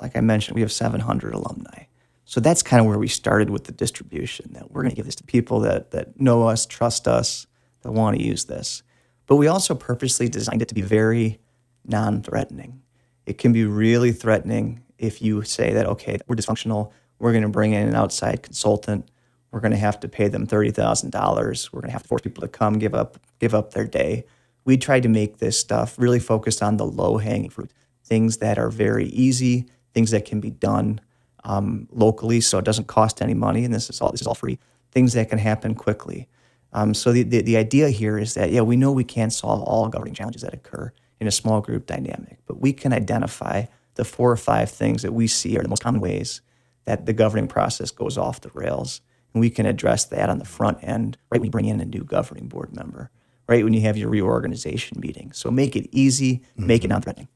like 0.00 0.16
I 0.16 0.20
mentioned, 0.20 0.54
we 0.54 0.60
have 0.62 0.72
700 0.72 1.34
alumni. 1.34 1.84
So 2.26 2.40
that's 2.40 2.62
kind 2.62 2.80
of 2.80 2.86
where 2.86 2.98
we 2.98 3.06
started 3.06 3.50
with 3.50 3.64
the 3.64 3.72
distribution 3.72 4.52
that 4.54 4.72
we're 4.72 4.82
going 4.82 4.90
to 4.90 4.96
give 4.96 5.06
this 5.06 5.14
to 5.16 5.24
people 5.24 5.60
that, 5.60 5.92
that 5.92 6.20
know 6.20 6.42
us, 6.42 6.66
trust 6.66 7.06
us, 7.06 7.46
that 7.82 7.92
want 7.92 8.18
to 8.18 8.22
use 8.22 8.46
this. 8.46 8.82
But 9.26 9.36
we 9.36 9.46
also 9.46 9.76
purposely 9.76 10.28
designed 10.28 10.60
it 10.60 10.68
to 10.68 10.74
be 10.74 10.82
very 10.82 11.38
non 11.84 12.22
threatening. 12.22 12.82
It 13.26 13.38
can 13.38 13.52
be 13.52 13.64
really 13.64 14.10
threatening 14.10 14.82
if 14.98 15.22
you 15.22 15.42
say 15.42 15.72
that, 15.74 15.86
okay, 15.86 16.18
we're 16.26 16.34
dysfunctional, 16.34 16.90
we're 17.20 17.32
going 17.32 17.42
to 17.42 17.48
bring 17.48 17.72
in 17.72 17.88
an 17.88 17.94
outside 17.94 18.42
consultant, 18.42 19.08
we're 19.52 19.60
going 19.60 19.72
to 19.72 19.78
have 19.78 20.00
to 20.00 20.08
pay 20.08 20.26
them 20.26 20.48
$30,000, 20.48 21.72
we're 21.72 21.80
going 21.80 21.88
to 21.88 21.92
have 21.92 22.02
to 22.02 22.08
force 22.08 22.22
people 22.22 22.40
to 22.40 22.48
come 22.48 22.78
give 22.78 22.94
up 22.94 23.18
give 23.38 23.54
up 23.54 23.72
their 23.72 23.86
day. 23.86 24.24
We 24.64 24.76
tried 24.76 25.04
to 25.04 25.08
make 25.08 25.38
this 25.38 25.60
stuff 25.60 25.96
really 25.96 26.18
focused 26.18 26.60
on 26.60 26.76
the 26.76 26.86
low 26.86 27.18
hanging 27.18 27.50
fruit, 27.50 27.70
things 28.04 28.38
that 28.38 28.58
are 28.58 28.70
very 28.70 29.06
easy, 29.06 29.66
things 29.94 30.10
that 30.10 30.24
can 30.24 30.40
be 30.40 30.50
done. 30.50 31.00
Um, 31.46 31.88
locally, 31.92 32.40
so 32.40 32.58
it 32.58 32.64
doesn't 32.64 32.88
cost 32.88 33.22
any 33.22 33.32
money, 33.32 33.64
and 33.64 33.72
this 33.72 33.88
is 33.88 34.00
all 34.00 34.10
this 34.10 34.20
is 34.20 34.26
all 34.26 34.34
free. 34.34 34.58
Things 34.90 35.14
that 35.14 35.30
can 35.30 35.38
happen 35.38 35.74
quickly. 35.74 36.28
Um, 36.72 36.92
so 36.92 37.12
the, 37.12 37.22
the 37.22 37.40
the 37.40 37.56
idea 37.56 37.88
here 37.88 38.18
is 38.18 38.34
that 38.34 38.50
yeah, 38.50 38.60
we 38.60 38.76
know 38.76 38.92
we 38.92 39.04
can't 39.04 39.32
solve 39.32 39.62
all 39.62 39.88
governing 39.88 40.14
challenges 40.14 40.42
that 40.42 40.52
occur 40.52 40.92
in 41.20 41.26
a 41.26 41.30
small 41.30 41.60
group 41.60 41.86
dynamic, 41.86 42.38
but 42.46 42.60
we 42.60 42.72
can 42.72 42.92
identify 42.92 43.64
the 43.94 44.04
four 44.04 44.30
or 44.30 44.36
five 44.36 44.70
things 44.70 45.02
that 45.02 45.12
we 45.12 45.26
see 45.26 45.56
are 45.56 45.62
the 45.62 45.68
most 45.68 45.82
common 45.82 46.00
ways 46.00 46.42
that 46.84 47.06
the 47.06 47.12
governing 47.12 47.48
process 47.48 47.90
goes 47.90 48.18
off 48.18 48.40
the 48.40 48.50
rails, 48.52 49.00
and 49.32 49.40
we 49.40 49.48
can 49.48 49.66
address 49.66 50.04
that 50.04 50.28
on 50.28 50.38
the 50.38 50.44
front 50.44 50.78
end 50.82 51.16
right 51.30 51.40
when 51.40 51.46
you 51.46 51.50
bring 51.50 51.64
in 51.66 51.80
a 51.80 51.84
new 51.84 52.04
governing 52.04 52.48
board 52.48 52.74
member, 52.74 53.10
right 53.48 53.64
when 53.64 53.72
you 53.72 53.80
have 53.82 53.96
your 53.96 54.08
reorganization 54.08 55.00
meeting. 55.00 55.32
So 55.32 55.50
make 55.50 55.76
it 55.76 55.88
easy, 55.92 56.42
make 56.56 56.84
it 56.84 56.88
non-threatening. 56.88 57.28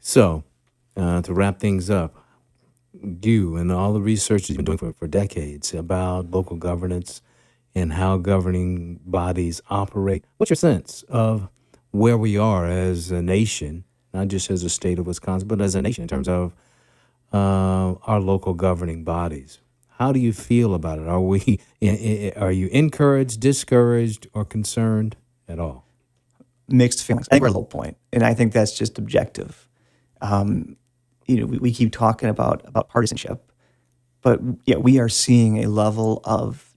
So, 0.00 0.44
uh, 0.96 1.22
to 1.22 1.32
wrap 1.32 1.58
things 1.58 1.90
up, 1.90 2.14
you 3.22 3.56
and 3.56 3.70
all 3.70 3.92
the 3.92 4.00
research 4.00 4.48
you've 4.48 4.56
been 4.56 4.64
doing 4.64 4.78
for, 4.78 4.92
for 4.92 5.06
decades 5.06 5.74
about 5.74 6.30
local 6.30 6.56
governance 6.56 7.22
and 7.74 7.92
how 7.92 8.16
governing 8.16 9.00
bodies 9.04 9.60
operate, 9.70 10.24
what's 10.36 10.50
your 10.50 10.56
sense 10.56 11.04
of 11.08 11.48
where 11.90 12.18
we 12.18 12.36
are 12.36 12.66
as 12.66 13.10
a 13.10 13.22
nation, 13.22 13.84
not 14.12 14.28
just 14.28 14.50
as 14.50 14.62
a 14.62 14.70
state 14.70 14.98
of 14.98 15.06
Wisconsin, 15.06 15.48
but 15.48 15.60
as 15.60 15.74
a 15.74 15.82
nation 15.82 16.02
in 16.02 16.08
terms 16.08 16.28
of 16.28 16.54
uh, 17.32 17.94
our 18.04 18.20
local 18.20 18.54
governing 18.54 19.04
bodies? 19.04 19.60
How 19.98 20.12
do 20.12 20.20
you 20.20 20.32
feel 20.32 20.74
about 20.74 20.98
it? 20.98 21.08
Are 21.08 21.20
we 21.20 21.60
are 22.36 22.52
you 22.52 22.68
encouraged, 22.68 23.40
discouraged, 23.40 24.28
or 24.32 24.44
concerned 24.44 25.16
at 25.48 25.58
all? 25.58 25.86
Mixed 26.68 27.04
feelings. 27.04 27.28
I 27.30 27.34
think 27.34 27.42
we're 27.42 27.48
at 27.48 27.54
a 27.54 27.58
low 27.58 27.64
point, 27.64 27.96
and 28.12 28.22
I 28.22 28.34
think 28.34 28.52
that's 28.52 28.76
just 28.76 28.98
objective. 28.98 29.68
Um, 30.20 30.77
you 31.28 31.40
know, 31.40 31.46
we, 31.46 31.58
we 31.58 31.72
keep 31.72 31.92
talking 31.92 32.28
about 32.28 32.62
about 32.64 32.88
partisanship, 32.88 33.52
but 34.22 34.40
yeah, 34.64 34.76
we 34.76 34.98
are 34.98 35.08
seeing 35.08 35.62
a 35.62 35.68
level 35.68 36.20
of 36.24 36.74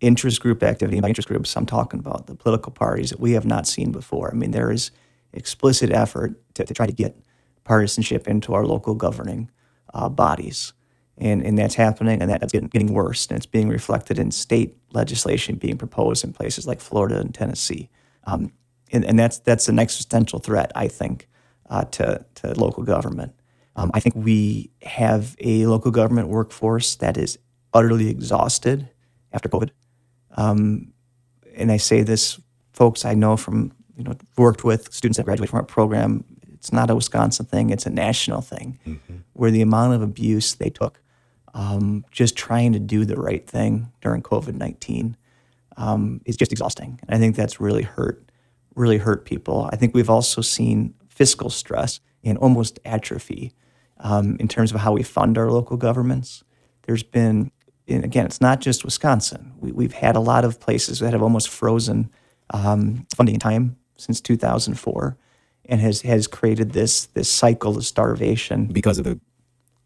interest 0.00 0.40
group 0.40 0.62
activity. 0.62 1.00
By 1.00 1.08
interest 1.08 1.28
groups, 1.28 1.56
I'm 1.56 1.66
talking 1.66 2.00
about 2.00 2.26
the 2.26 2.34
political 2.34 2.72
parties 2.72 3.10
that 3.10 3.20
we 3.20 3.32
have 3.32 3.44
not 3.44 3.66
seen 3.66 3.92
before. 3.92 4.30
I 4.32 4.34
mean, 4.34 4.52
there 4.52 4.70
is 4.70 4.90
explicit 5.32 5.90
effort 5.90 6.40
to, 6.54 6.64
to 6.64 6.72
try 6.72 6.86
to 6.86 6.92
get 6.92 7.16
partisanship 7.64 8.28
into 8.28 8.54
our 8.54 8.64
local 8.64 8.94
governing 8.94 9.50
uh, 9.92 10.08
bodies. 10.08 10.72
And, 11.18 11.42
and 11.42 11.58
that's 11.58 11.74
happening, 11.74 12.20
and 12.20 12.30
that's 12.30 12.52
getting, 12.52 12.68
getting 12.68 12.92
worse. 12.92 13.26
And 13.26 13.36
it's 13.36 13.46
being 13.46 13.68
reflected 13.68 14.18
in 14.18 14.30
state 14.30 14.76
legislation 14.92 15.56
being 15.56 15.78
proposed 15.78 16.24
in 16.24 16.32
places 16.32 16.66
like 16.66 16.80
Florida 16.80 17.18
and 17.18 17.34
Tennessee. 17.34 17.88
Um, 18.24 18.52
and, 18.92 19.04
and 19.04 19.18
that's, 19.18 19.38
that's 19.38 19.68
an 19.68 19.78
existential 19.78 20.38
threat, 20.38 20.70
I 20.74 20.88
think, 20.88 21.26
uh, 21.70 21.84
to, 21.84 22.24
to 22.36 22.54
local 22.54 22.82
government. 22.82 23.32
Um, 23.76 23.90
I 23.94 24.00
think 24.00 24.14
we 24.16 24.70
have 24.82 25.36
a 25.38 25.66
local 25.66 25.90
government 25.90 26.28
workforce 26.28 26.96
that 26.96 27.16
is 27.16 27.38
utterly 27.72 28.08
exhausted 28.08 28.88
after 29.32 29.48
COVID. 29.48 29.70
Um, 30.36 30.92
and 31.54 31.70
I 31.70 31.76
say 31.76 32.02
this, 32.02 32.40
folks 32.72 33.04
I 33.04 33.14
know 33.14 33.36
from, 33.36 33.72
you 33.96 34.04
know, 34.04 34.16
worked 34.36 34.64
with 34.64 34.92
students 34.92 35.18
that 35.18 35.24
graduate 35.24 35.50
from 35.50 35.58
our 35.58 35.64
program. 35.64 36.24
It's 36.54 36.72
not 36.72 36.90
a 36.90 36.94
Wisconsin 36.94 37.46
thing, 37.46 37.70
it's 37.70 37.86
a 37.86 37.90
national 37.90 38.40
thing 38.40 38.78
mm-hmm. 38.86 39.16
where 39.34 39.50
the 39.50 39.62
amount 39.62 39.94
of 39.94 40.02
abuse 40.02 40.54
they 40.54 40.70
took 40.70 41.00
um, 41.54 42.04
just 42.10 42.36
trying 42.36 42.72
to 42.72 42.78
do 42.78 43.04
the 43.04 43.16
right 43.16 43.46
thing 43.46 43.90
during 44.00 44.22
COVID 44.22 44.54
19 44.54 45.16
um, 45.76 46.20
is 46.24 46.36
just 46.36 46.52
exhausting. 46.52 47.00
And 47.06 47.16
I 47.16 47.18
think 47.18 47.36
that's 47.36 47.60
really 47.60 47.82
hurt, 47.82 48.30
really 48.74 48.98
hurt 48.98 49.24
people. 49.26 49.68
I 49.72 49.76
think 49.76 49.94
we've 49.94 50.10
also 50.10 50.40
seen 50.40 50.94
fiscal 51.08 51.50
stress 51.50 52.00
and 52.24 52.36
almost 52.38 52.78
atrophy 52.84 53.52
um, 53.98 54.36
in 54.38 54.48
terms 54.48 54.72
of 54.72 54.80
how 54.80 54.92
we 54.92 55.02
fund 55.02 55.38
our 55.38 55.50
local 55.50 55.76
governments. 55.76 56.44
There's 56.82 57.02
been, 57.02 57.50
and 57.88 58.04
again, 58.04 58.26
it's 58.26 58.40
not 58.40 58.60
just 58.60 58.84
Wisconsin. 58.84 59.52
We, 59.58 59.84
have 59.84 59.92
had 59.92 60.16
a 60.16 60.20
lot 60.20 60.44
of 60.44 60.60
places 60.60 61.00
that 61.00 61.12
have 61.12 61.22
almost 61.22 61.48
frozen 61.48 62.10
um, 62.50 63.06
funding 63.14 63.38
time 63.38 63.76
since 63.96 64.20
2004 64.20 65.16
and 65.68 65.80
has, 65.80 66.02
has 66.02 66.26
created 66.26 66.72
this, 66.72 67.06
this 67.06 67.28
cycle 67.28 67.76
of 67.76 67.84
starvation. 67.84 68.66
Because 68.66 68.98
of 68.98 69.04
the 69.04 69.20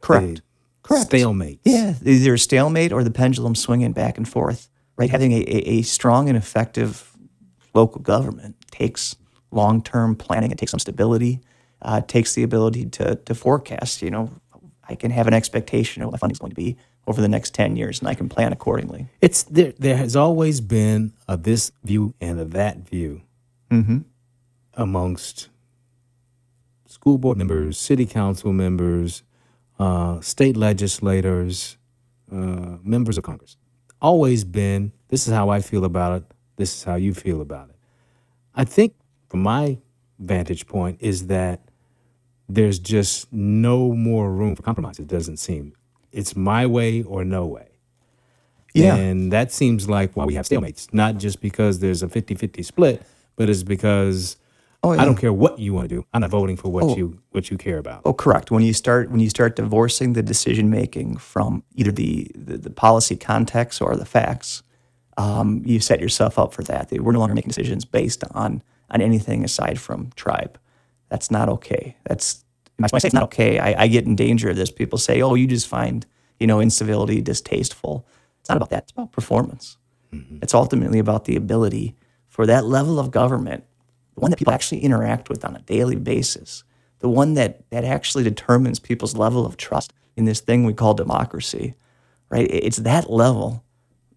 correct. 0.00 0.36
The 0.36 0.42
correct. 0.82 1.06
stalemate. 1.06 1.60
Yeah, 1.64 1.94
either 2.04 2.34
a 2.34 2.38
stalemate 2.38 2.92
or 2.92 3.02
the 3.02 3.10
pendulum 3.10 3.54
swinging 3.54 3.92
back 3.92 4.18
and 4.18 4.28
forth. 4.28 4.68
Right, 4.96 5.08
having 5.08 5.32
a, 5.32 5.40
a, 5.40 5.78
a 5.78 5.82
strong 5.82 6.28
and 6.28 6.36
effective 6.36 7.16
local 7.72 8.02
government 8.02 8.56
takes 8.70 9.16
long 9.50 9.82
term 9.82 10.14
planning. 10.14 10.50
It 10.50 10.58
takes 10.58 10.72
some 10.72 10.80
stability 10.80 11.40
uh, 11.82 12.00
takes 12.00 12.34
the 12.34 12.42
ability 12.42 12.86
to, 12.86 13.16
to 13.16 13.34
forecast. 13.34 14.02
You 14.02 14.10
know, 14.10 14.30
I 14.88 14.94
can 14.94 15.10
have 15.10 15.26
an 15.26 15.34
expectation 15.34 16.02
of 16.02 16.06
what 16.06 16.12
my 16.12 16.18
funding 16.18 16.34
is 16.34 16.38
going 16.38 16.50
to 16.50 16.56
be 16.56 16.76
over 17.06 17.20
the 17.20 17.28
next 17.28 17.54
10 17.54 17.76
years 17.76 18.00
and 18.00 18.08
I 18.08 18.14
can 18.14 18.28
plan 18.28 18.52
accordingly. 18.52 19.08
It's 19.20 19.42
there, 19.44 19.72
there 19.78 19.96
has 19.96 20.16
always 20.16 20.60
been 20.60 21.12
a 21.26 21.36
this 21.36 21.72
view 21.82 22.14
and 22.20 22.38
a 22.38 22.44
that 22.46 22.88
view 22.88 23.22
mm-hmm. 23.70 23.98
amongst 24.74 25.48
school 26.86 27.18
board 27.18 27.38
members, 27.38 27.78
city 27.78 28.04
council 28.04 28.52
members, 28.52 29.22
uh, 29.78 30.20
state 30.20 30.56
legislators, 30.56 31.78
uh, 32.30 32.76
members 32.82 33.16
of 33.16 33.24
Congress. 33.24 33.56
Always 34.02 34.44
been, 34.44 34.92
this 35.08 35.26
is 35.26 35.32
how 35.32 35.48
I 35.48 35.60
feel 35.60 35.84
about 35.84 36.22
it, 36.22 36.34
this 36.56 36.76
is 36.76 36.84
how 36.84 36.96
you 36.96 37.14
feel 37.14 37.40
about 37.40 37.70
it. 37.70 37.76
I 38.54 38.64
think, 38.64 38.94
from 39.28 39.42
my 39.42 39.78
vantage 40.18 40.66
point, 40.66 40.98
is 41.00 41.28
that 41.28 41.69
there's 42.54 42.78
just 42.78 43.32
no 43.32 43.92
more 43.92 44.30
room 44.30 44.56
for 44.56 44.62
compromise. 44.62 44.98
It 44.98 45.06
doesn't 45.06 45.38
seem. 45.38 45.74
It's 46.12 46.34
my 46.34 46.66
way 46.66 47.02
or 47.02 47.24
no 47.24 47.46
way. 47.46 47.68
Yeah. 48.74 48.94
And 48.96 49.32
that 49.32 49.52
seems 49.52 49.88
like 49.88 50.16
why 50.16 50.24
we 50.24 50.34
have 50.34 50.46
stalemates, 50.46 50.92
not 50.92 51.16
just 51.16 51.40
because 51.40 51.80
there's 51.80 52.02
a 52.02 52.08
50 52.08 52.34
50 52.34 52.62
split, 52.62 53.02
but 53.36 53.48
it's 53.48 53.62
because 53.62 54.36
oh, 54.82 54.92
yeah. 54.92 55.02
I 55.02 55.04
don't 55.04 55.16
care 55.16 55.32
what 55.32 55.58
you 55.58 55.74
want 55.74 55.88
to 55.88 55.94
do. 55.96 56.06
I'm 56.12 56.20
not 56.20 56.30
voting 56.30 56.56
for 56.56 56.68
what 56.68 56.84
oh. 56.84 56.96
you 56.96 57.20
what 57.30 57.50
you 57.50 57.58
care 57.58 57.78
about. 57.78 58.02
Oh, 58.04 58.12
correct. 58.12 58.50
When 58.50 58.62
you 58.62 58.72
start 58.72 59.10
when 59.10 59.20
you 59.20 59.30
start 59.30 59.56
divorcing 59.56 60.12
the 60.12 60.22
decision 60.22 60.70
making 60.70 61.16
from 61.16 61.62
either 61.74 61.90
the, 61.90 62.30
the, 62.34 62.58
the 62.58 62.70
policy 62.70 63.16
context 63.16 63.82
or 63.82 63.96
the 63.96 64.04
facts, 64.04 64.62
um, 65.16 65.62
you 65.64 65.80
set 65.80 66.00
yourself 66.00 66.38
up 66.38 66.52
for 66.52 66.62
that. 66.64 66.92
We're 66.92 67.12
no 67.12 67.20
longer 67.20 67.34
making 67.34 67.48
decisions 67.48 67.84
based 67.84 68.22
on 68.32 68.62
on 68.90 69.00
anything 69.00 69.44
aside 69.44 69.80
from 69.80 70.10
tribe. 70.14 70.58
That's 71.10 71.30
not 71.30 71.48
okay. 71.48 71.96
That's 72.06 72.44
when 72.76 72.88
I 72.94 72.98
say 72.98 73.08
it's 73.08 73.14
not 73.14 73.24
okay, 73.24 73.58
I, 73.58 73.82
I 73.82 73.86
get 73.88 74.06
in 74.06 74.16
danger 74.16 74.48
of 74.48 74.56
this. 74.56 74.70
People 74.70 74.98
say, 74.98 75.20
"Oh, 75.20 75.34
you 75.34 75.46
just 75.46 75.68
find 75.68 76.06
you 76.38 76.46
know 76.46 76.60
incivility 76.60 77.20
distasteful." 77.20 78.06
It's 78.40 78.48
not 78.48 78.56
about 78.56 78.70
that. 78.70 78.84
It's 78.84 78.92
about 78.92 79.12
performance. 79.12 79.76
Mm-hmm. 80.14 80.38
It's 80.42 80.54
ultimately 80.54 80.98
about 80.98 81.26
the 81.26 81.36
ability 81.36 81.94
for 82.28 82.46
that 82.46 82.64
level 82.64 82.98
of 82.98 83.10
government, 83.10 83.64
the 84.14 84.20
one 84.20 84.30
that 84.30 84.38
people 84.38 84.54
actually 84.54 84.80
interact 84.80 85.28
with 85.28 85.44
on 85.44 85.56
a 85.56 85.60
daily 85.60 85.96
basis, 85.96 86.64
the 87.00 87.08
one 87.08 87.34
that 87.34 87.68
that 87.70 87.84
actually 87.84 88.24
determines 88.24 88.78
people's 88.78 89.16
level 89.16 89.44
of 89.44 89.56
trust 89.56 89.92
in 90.16 90.24
this 90.24 90.40
thing 90.40 90.64
we 90.64 90.72
call 90.72 90.94
democracy. 90.94 91.74
Right? 92.30 92.48
It's 92.50 92.78
that 92.78 93.10
level 93.10 93.64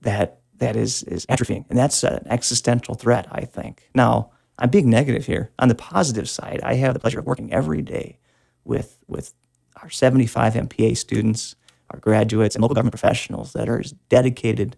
that 0.02 0.40
that 0.58 0.76
is 0.76 1.04
is 1.04 1.26
atrophying, 1.26 1.66
and 1.70 1.78
that's 1.78 2.04
an 2.04 2.26
existential 2.28 2.96
threat. 2.96 3.28
I 3.32 3.46
think 3.46 3.90
now 3.94 4.32
I'm 4.60 4.70
being 4.70 4.90
negative 4.90 5.26
here. 5.26 5.52
On 5.60 5.68
the 5.68 5.76
positive 5.76 6.30
side, 6.30 6.62
I 6.64 6.76
have 6.76 6.94
the 6.94 7.00
pleasure 7.00 7.20
of 7.20 7.26
working 7.26 7.52
every 7.52 7.82
day 7.82 8.20
with, 8.64 9.00
with 9.08 9.34
our 9.82 9.90
75 9.90 10.54
MPA 10.54 10.96
students, 10.98 11.56
our 11.90 12.00
graduates, 12.00 12.56
and 12.56 12.62
local 12.62 12.76
government 12.76 12.94
professionals 12.94 13.54
that 13.54 13.68
are 13.68 13.80
as 13.80 13.92
dedicated 14.10 14.78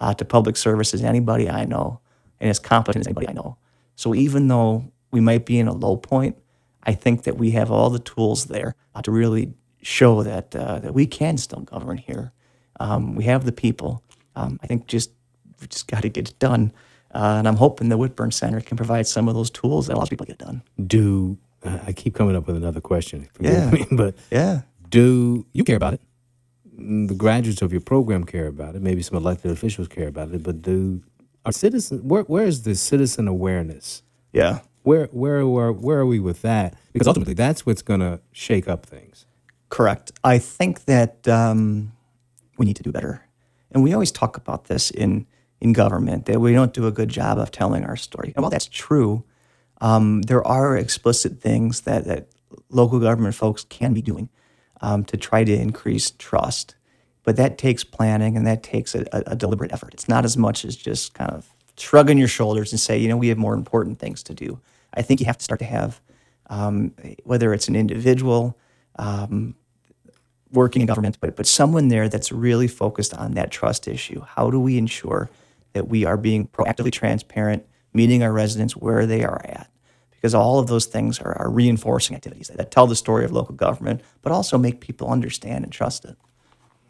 uh, 0.00 0.14
to 0.14 0.24
public 0.24 0.56
service 0.56 0.94
as 0.94 1.02
anybody 1.02 1.48
I 1.48 1.64
know 1.64 2.00
and 2.40 2.50
as 2.50 2.58
competent 2.58 3.02
as 3.02 3.06
anybody 3.08 3.28
I 3.28 3.32
know. 3.32 3.56
So 3.96 4.14
even 4.14 4.48
though 4.48 4.92
we 5.10 5.20
might 5.20 5.46
be 5.46 5.58
in 5.58 5.68
a 5.68 5.74
low 5.74 5.96
point, 5.96 6.36
I 6.82 6.92
think 6.92 7.24
that 7.24 7.36
we 7.36 7.50
have 7.52 7.70
all 7.70 7.90
the 7.90 7.98
tools 7.98 8.44
there 8.44 8.74
uh, 8.94 9.02
to 9.02 9.10
really 9.10 9.54
show 9.82 10.22
that 10.22 10.54
uh, 10.54 10.78
that 10.80 10.94
we 10.94 11.06
can 11.06 11.36
still 11.36 11.60
govern 11.60 11.96
here. 11.96 12.32
Um, 12.78 13.14
we 13.14 13.24
have 13.24 13.44
the 13.44 13.52
people. 13.52 14.02
Um, 14.34 14.58
I 14.62 14.66
think 14.66 14.86
just 14.86 15.10
we 15.60 15.66
just 15.66 15.88
got 15.88 16.02
to 16.02 16.08
get 16.08 16.28
it 16.28 16.38
done. 16.38 16.72
Uh, 17.16 17.36
and 17.38 17.48
I'm 17.48 17.56
hoping 17.56 17.88
the 17.88 17.96
Whitburn 17.96 18.30
Center 18.30 18.60
can 18.60 18.76
provide 18.76 19.06
some 19.06 19.26
of 19.26 19.34
those 19.34 19.48
tools 19.48 19.86
that 19.86 19.94
allows 19.94 20.10
people 20.10 20.26
to 20.26 20.32
get 20.32 20.38
done. 20.38 20.62
Do 20.86 21.38
I 21.64 21.92
keep 21.92 22.14
coming 22.14 22.36
up 22.36 22.46
with 22.46 22.56
another 22.56 22.82
question? 22.82 23.26
yeah, 23.40 23.70
me, 23.70 23.86
but 23.90 24.14
yeah, 24.30 24.62
do 24.90 25.46
you 25.54 25.64
care 25.64 25.76
about 25.76 25.94
it? 25.94 26.02
The 26.76 27.14
graduates 27.14 27.62
of 27.62 27.72
your 27.72 27.80
program 27.80 28.24
care 28.24 28.46
about 28.46 28.74
it. 28.74 28.82
Maybe 28.82 29.00
some 29.00 29.16
elected 29.16 29.50
officials 29.50 29.88
care 29.88 30.08
about 30.08 30.30
it. 30.32 30.42
But 30.42 30.60
do 30.60 31.02
our 31.46 31.52
citizens? 31.52 32.02
Where 32.02 32.24
where 32.24 32.44
is 32.44 32.64
the 32.64 32.74
citizen 32.74 33.28
awareness? 33.28 34.02
Yeah, 34.34 34.60
where 34.82 35.06
where 35.06 35.46
where 35.46 35.72
where 35.72 35.98
are 36.00 36.06
we 36.06 36.20
with 36.20 36.42
that? 36.42 36.74
Because 36.92 37.08
ultimately, 37.08 37.32
that's 37.32 37.64
what's 37.64 37.80
going 37.80 38.00
to 38.00 38.20
shake 38.32 38.68
up 38.68 38.84
things. 38.84 39.24
Correct. 39.70 40.12
I 40.22 40.38
think 40.38 40.84
that 40.84 41.26
um, 41.26 41.92
we 42.58 42.66
need 42.66 42.76
to 42.76 42.82
do 42.82 42.92
better, 42.92 43.24
and 43.70 43.82
we 43.82 43.94
always 43.94 44.12
talk 44.12 44.36
about 44.36 44.66
this 44.66 44.90
in 44.90 45.26
in 45.60 45.72
government 45.72 46.26
that 46.26 46.40
we 46.40 46.52
don't 46.52 46.74
do 46.74 46.86
a 46.86 46.92
good 46.92 47.08
job 47.08 47.38
of 47.38 47.50
telling 47.50 47.84
our 47.84 47.96
story. 47.96 48.32
And 48.36 48.42
while 48.42 48.50
that's 48.50 48.66
true, 48.66 49.24
um, 49.80 50.22
there 50.22 50.46
are 50.46 50.76
explicit 50.76 51.40
things 51.40 51.82
that, 51.82 52.04
that 52.04 52.28
local 52.70 53.00
government 53.00 53.34
folks 53.34 53.64
can 53.64 53.94
be 53.94 54.02
doing. 54.02 54.28
um, 54.80 55.04
to 55.04 55.16
try 55.16 55.44
to 55.44 55.52
increase 55.52 56.10
trust. 56.12 56.74
But 57.24 57.36
that 57.36 57.58
takes 57.58 57.84
planning 57.84 58.36
and 58.36 58.46
that 58.46 58.62
takes 58.62 58.94
a, 58.94 59.04
a, 59.12 59.22
a 59.32 59.36
deliberate 59.36 59.72
effort. 59.72 59.94
It's 59.94 60.08
not 60.08 60.24
as 60.24 60.36
much 60.36 60.64
as 60.64 60.76
just 60.76 61.14
kind 61.14 61.30
of 61.30 61.48
shrugging 61.76 62.18
your 62.18 62.28
shoulders 62.28 62.72
and 62.72 62.80
say, 62.80 62.98
you 62.98 63.08
know, 63.08 63.16
we 63.16 63.28
have 63.28 63.38
more 63.38 63.54
important 63.54 63.98
things 63.98 64.22
to 64.24 64.34
do. 64.34 64.60
I 64.94 65.02
think 65.02 65.20
you 65.20 65.26
have 65.26 65.38
to 65.38 65.44
start 65.44 65.58
to 65.60 65.66
have, 65.66 66.00
um, 66.48 66.94
whether 67.24 67.52
it's 67.52 67.68
an 67.68 67.76
individual 67.76 68.56
um, 68.98 69.54
working 70.52 70.80
in 70.80 70.86
government, 70.86 71.18
but, 71.20 71.36
but 71.36 71.46
someone 71.46 71.88
there 71.88 72.08
that's 72.08 72.30
really 72.30 72.68
focused 72.68 73.12
on 73.14 73.34
that 73.34 73.50
trust 73.50 73.88
issue. 73.88 74.22
How 74.22 74.50
do 74.50 74.60
we 74.60 74.78
ensure 74.78 75.28
that 75.76 75.88
we 75.88 76.06
are 76.06 76.16
being 76.16 76.48
proactively 76.48 76.90
transparent, 76.90 77.66
meeting 77.92 78.22
our 78.22 78.32
residents 78.32 78.74
where 78.74 79.04
they 79.04 79.22
are 79.22 79.42
at? 79.44 79.70
Because 80.10 80.34
all 80.34 80.58
of 80.58 80.68
those 80.68 80.86
things 80.86 81.20
are, 81.20 81.36
are 81.38 81.50
reinforcing 81.50 82.16
activities 82.16 82.48
that 82.48 82.70
tell 82.70 82.86
the 82.86 82.96
story 82.96 83.26
of 83.26 83.32
local 83.32 83.54
government, 83.54 84.00
but 84.22 84.32
also 84.32 84.56
make 84.56 84.80
people 84.80 85.10
understand 85.10 85.64
and 85.64 85.72
trust 85.72 86.06
it. 86.06 86.16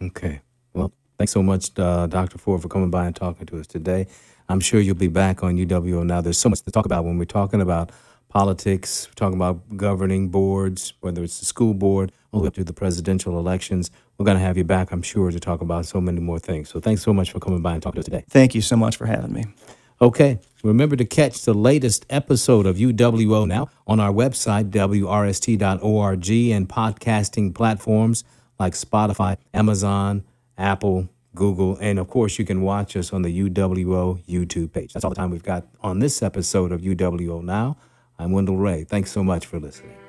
Okay. 0.00 0.40
Well, 0.72 0.92
thanks 1.18 1.32
so 1.32 1.42
much, 1.42 1.76
uh, 1.76 2.06
Dr. 2.06 2.38
Ford, 2.38 2.62
for 2.62 2.68
coming 2.68 2.90
by 2.90 3.06
and 3.06 3.16
talking 3.16 3.44
to 3.46 3.58
us 3.58 3.66
today. 3.66 4.06
I'm 4.48 4.60
sure 4.60 4.78
you'll 4.78 4.94
be 4.94 5.08
back 5.08 5.42
on 5.42 5.56
UWO 5.56 6.06
now. 6.06 6.20
There's 6.20 6.38
so 6.38 6.48
much 6.48 6.62
to 6.62 6.70
talk 6.70 6.86
about 6.86 7.04
when 7.04 7.18
we're 7.18 7.24
talking 7.24 7.60
about 7.60 7.90
politics, 8.28 9.08
we're 9.08 9.14
talking 9.14 9.36
about 9.36 9.76
governing 9.76 10.28
boards, 10.28 10.92
whether 11.00 11.24
it's 11.24 11.40
the 11.40 11.46
school 11.46 11.74
board, 11.74 12.12
all 12.30 12.38
the 12.40 12.44
way 12.44 12.48
up 12.48 12.54
to 12.54 12.62
the 12.62 12.72
presidential 12.72 13.36
elections. 13.36 13.90
We're 14.18 14.24
going 14.24 14.38
to 14.38 14.42
have 14.42 14.56
you 14.56 14.64
back, 14.64 14.92
I'm 14.92 15.02
sure, 15.02 15.30
to 15.30 15.38
talk 15.38 15.60
about 15.60 15.86
so 15.86 16.00
many 16.00 16.20
more 16.20 16.38
things. 16.38 16.70
So 16.70 16.80
thanks 16.80 17.02
so 17.02 17.12
much 17.12 17.30
for 17.30 17.38
coming 17.38 17.60
by 17.60 17.74
and 17.74 17.82
talking 17.82 17.96
to 17.96 18.00
us 18.00 18.04
today. 18.06 18.24
Thank 18.28 18.54
you 18.54 18.62
so 18.62 18.76
much 18.76 18.96
for 18.96 19.06
having 19.06 19.32
me. 19.32 19.44
Okay. 20.00 20.38
Remember 20.62 20.96
to 20.96 21.04
catch 21.04 21.42
the 21.42 21.54
latest 21.54 22.06
episode 22.10 22.66
of 22.66 22.76
UWO 22.76 23.46
now 23.46 23.68
on 23.86 24.00
our 24.00 24.12
website, 24.12 24.70
WRST.org, 24.70 26.30
and 26.52 26.68
podcasting 26.68 27.54
platforms 27.54 28.24
like 28.58 28.72
Spotify, 28.72 29.36
Amazon, 29.54 30.24
Apple, 30.58 31.08
Google, 31.34 31.76
and 31.80 31.98
of 31.98 32.08
course, 32.08 32.38
you 32.38 32.44
can 32.44 32.62
watch 32.62 32.96
us 32.96 33.12
on 33.12 33.22
the 33.22 33.48
UWO 33.48 34.24
YouTube 34.26 34.72
page. 34.72 34.92
That's 34.92 35.04
all 35.04 35.10
the 35.10 35.16
time 35.16 35.30
we've 35.30 35.42
got 35.42 35.66
on 35.82 36.00
this 36.00 36.22
episode 36.22 36.72
of 36.72 36.80
UWO 36.80 37.44
Now. 37.44 37.76
I'm 38.18 38.32
Wendell 38.32 38.56
Ray. 38.56 38.84
Thanks 38.84 39.12
so 39.12 39.22
much 39.22 39.46
for 39.46 39.60
listening. 39.60 40.05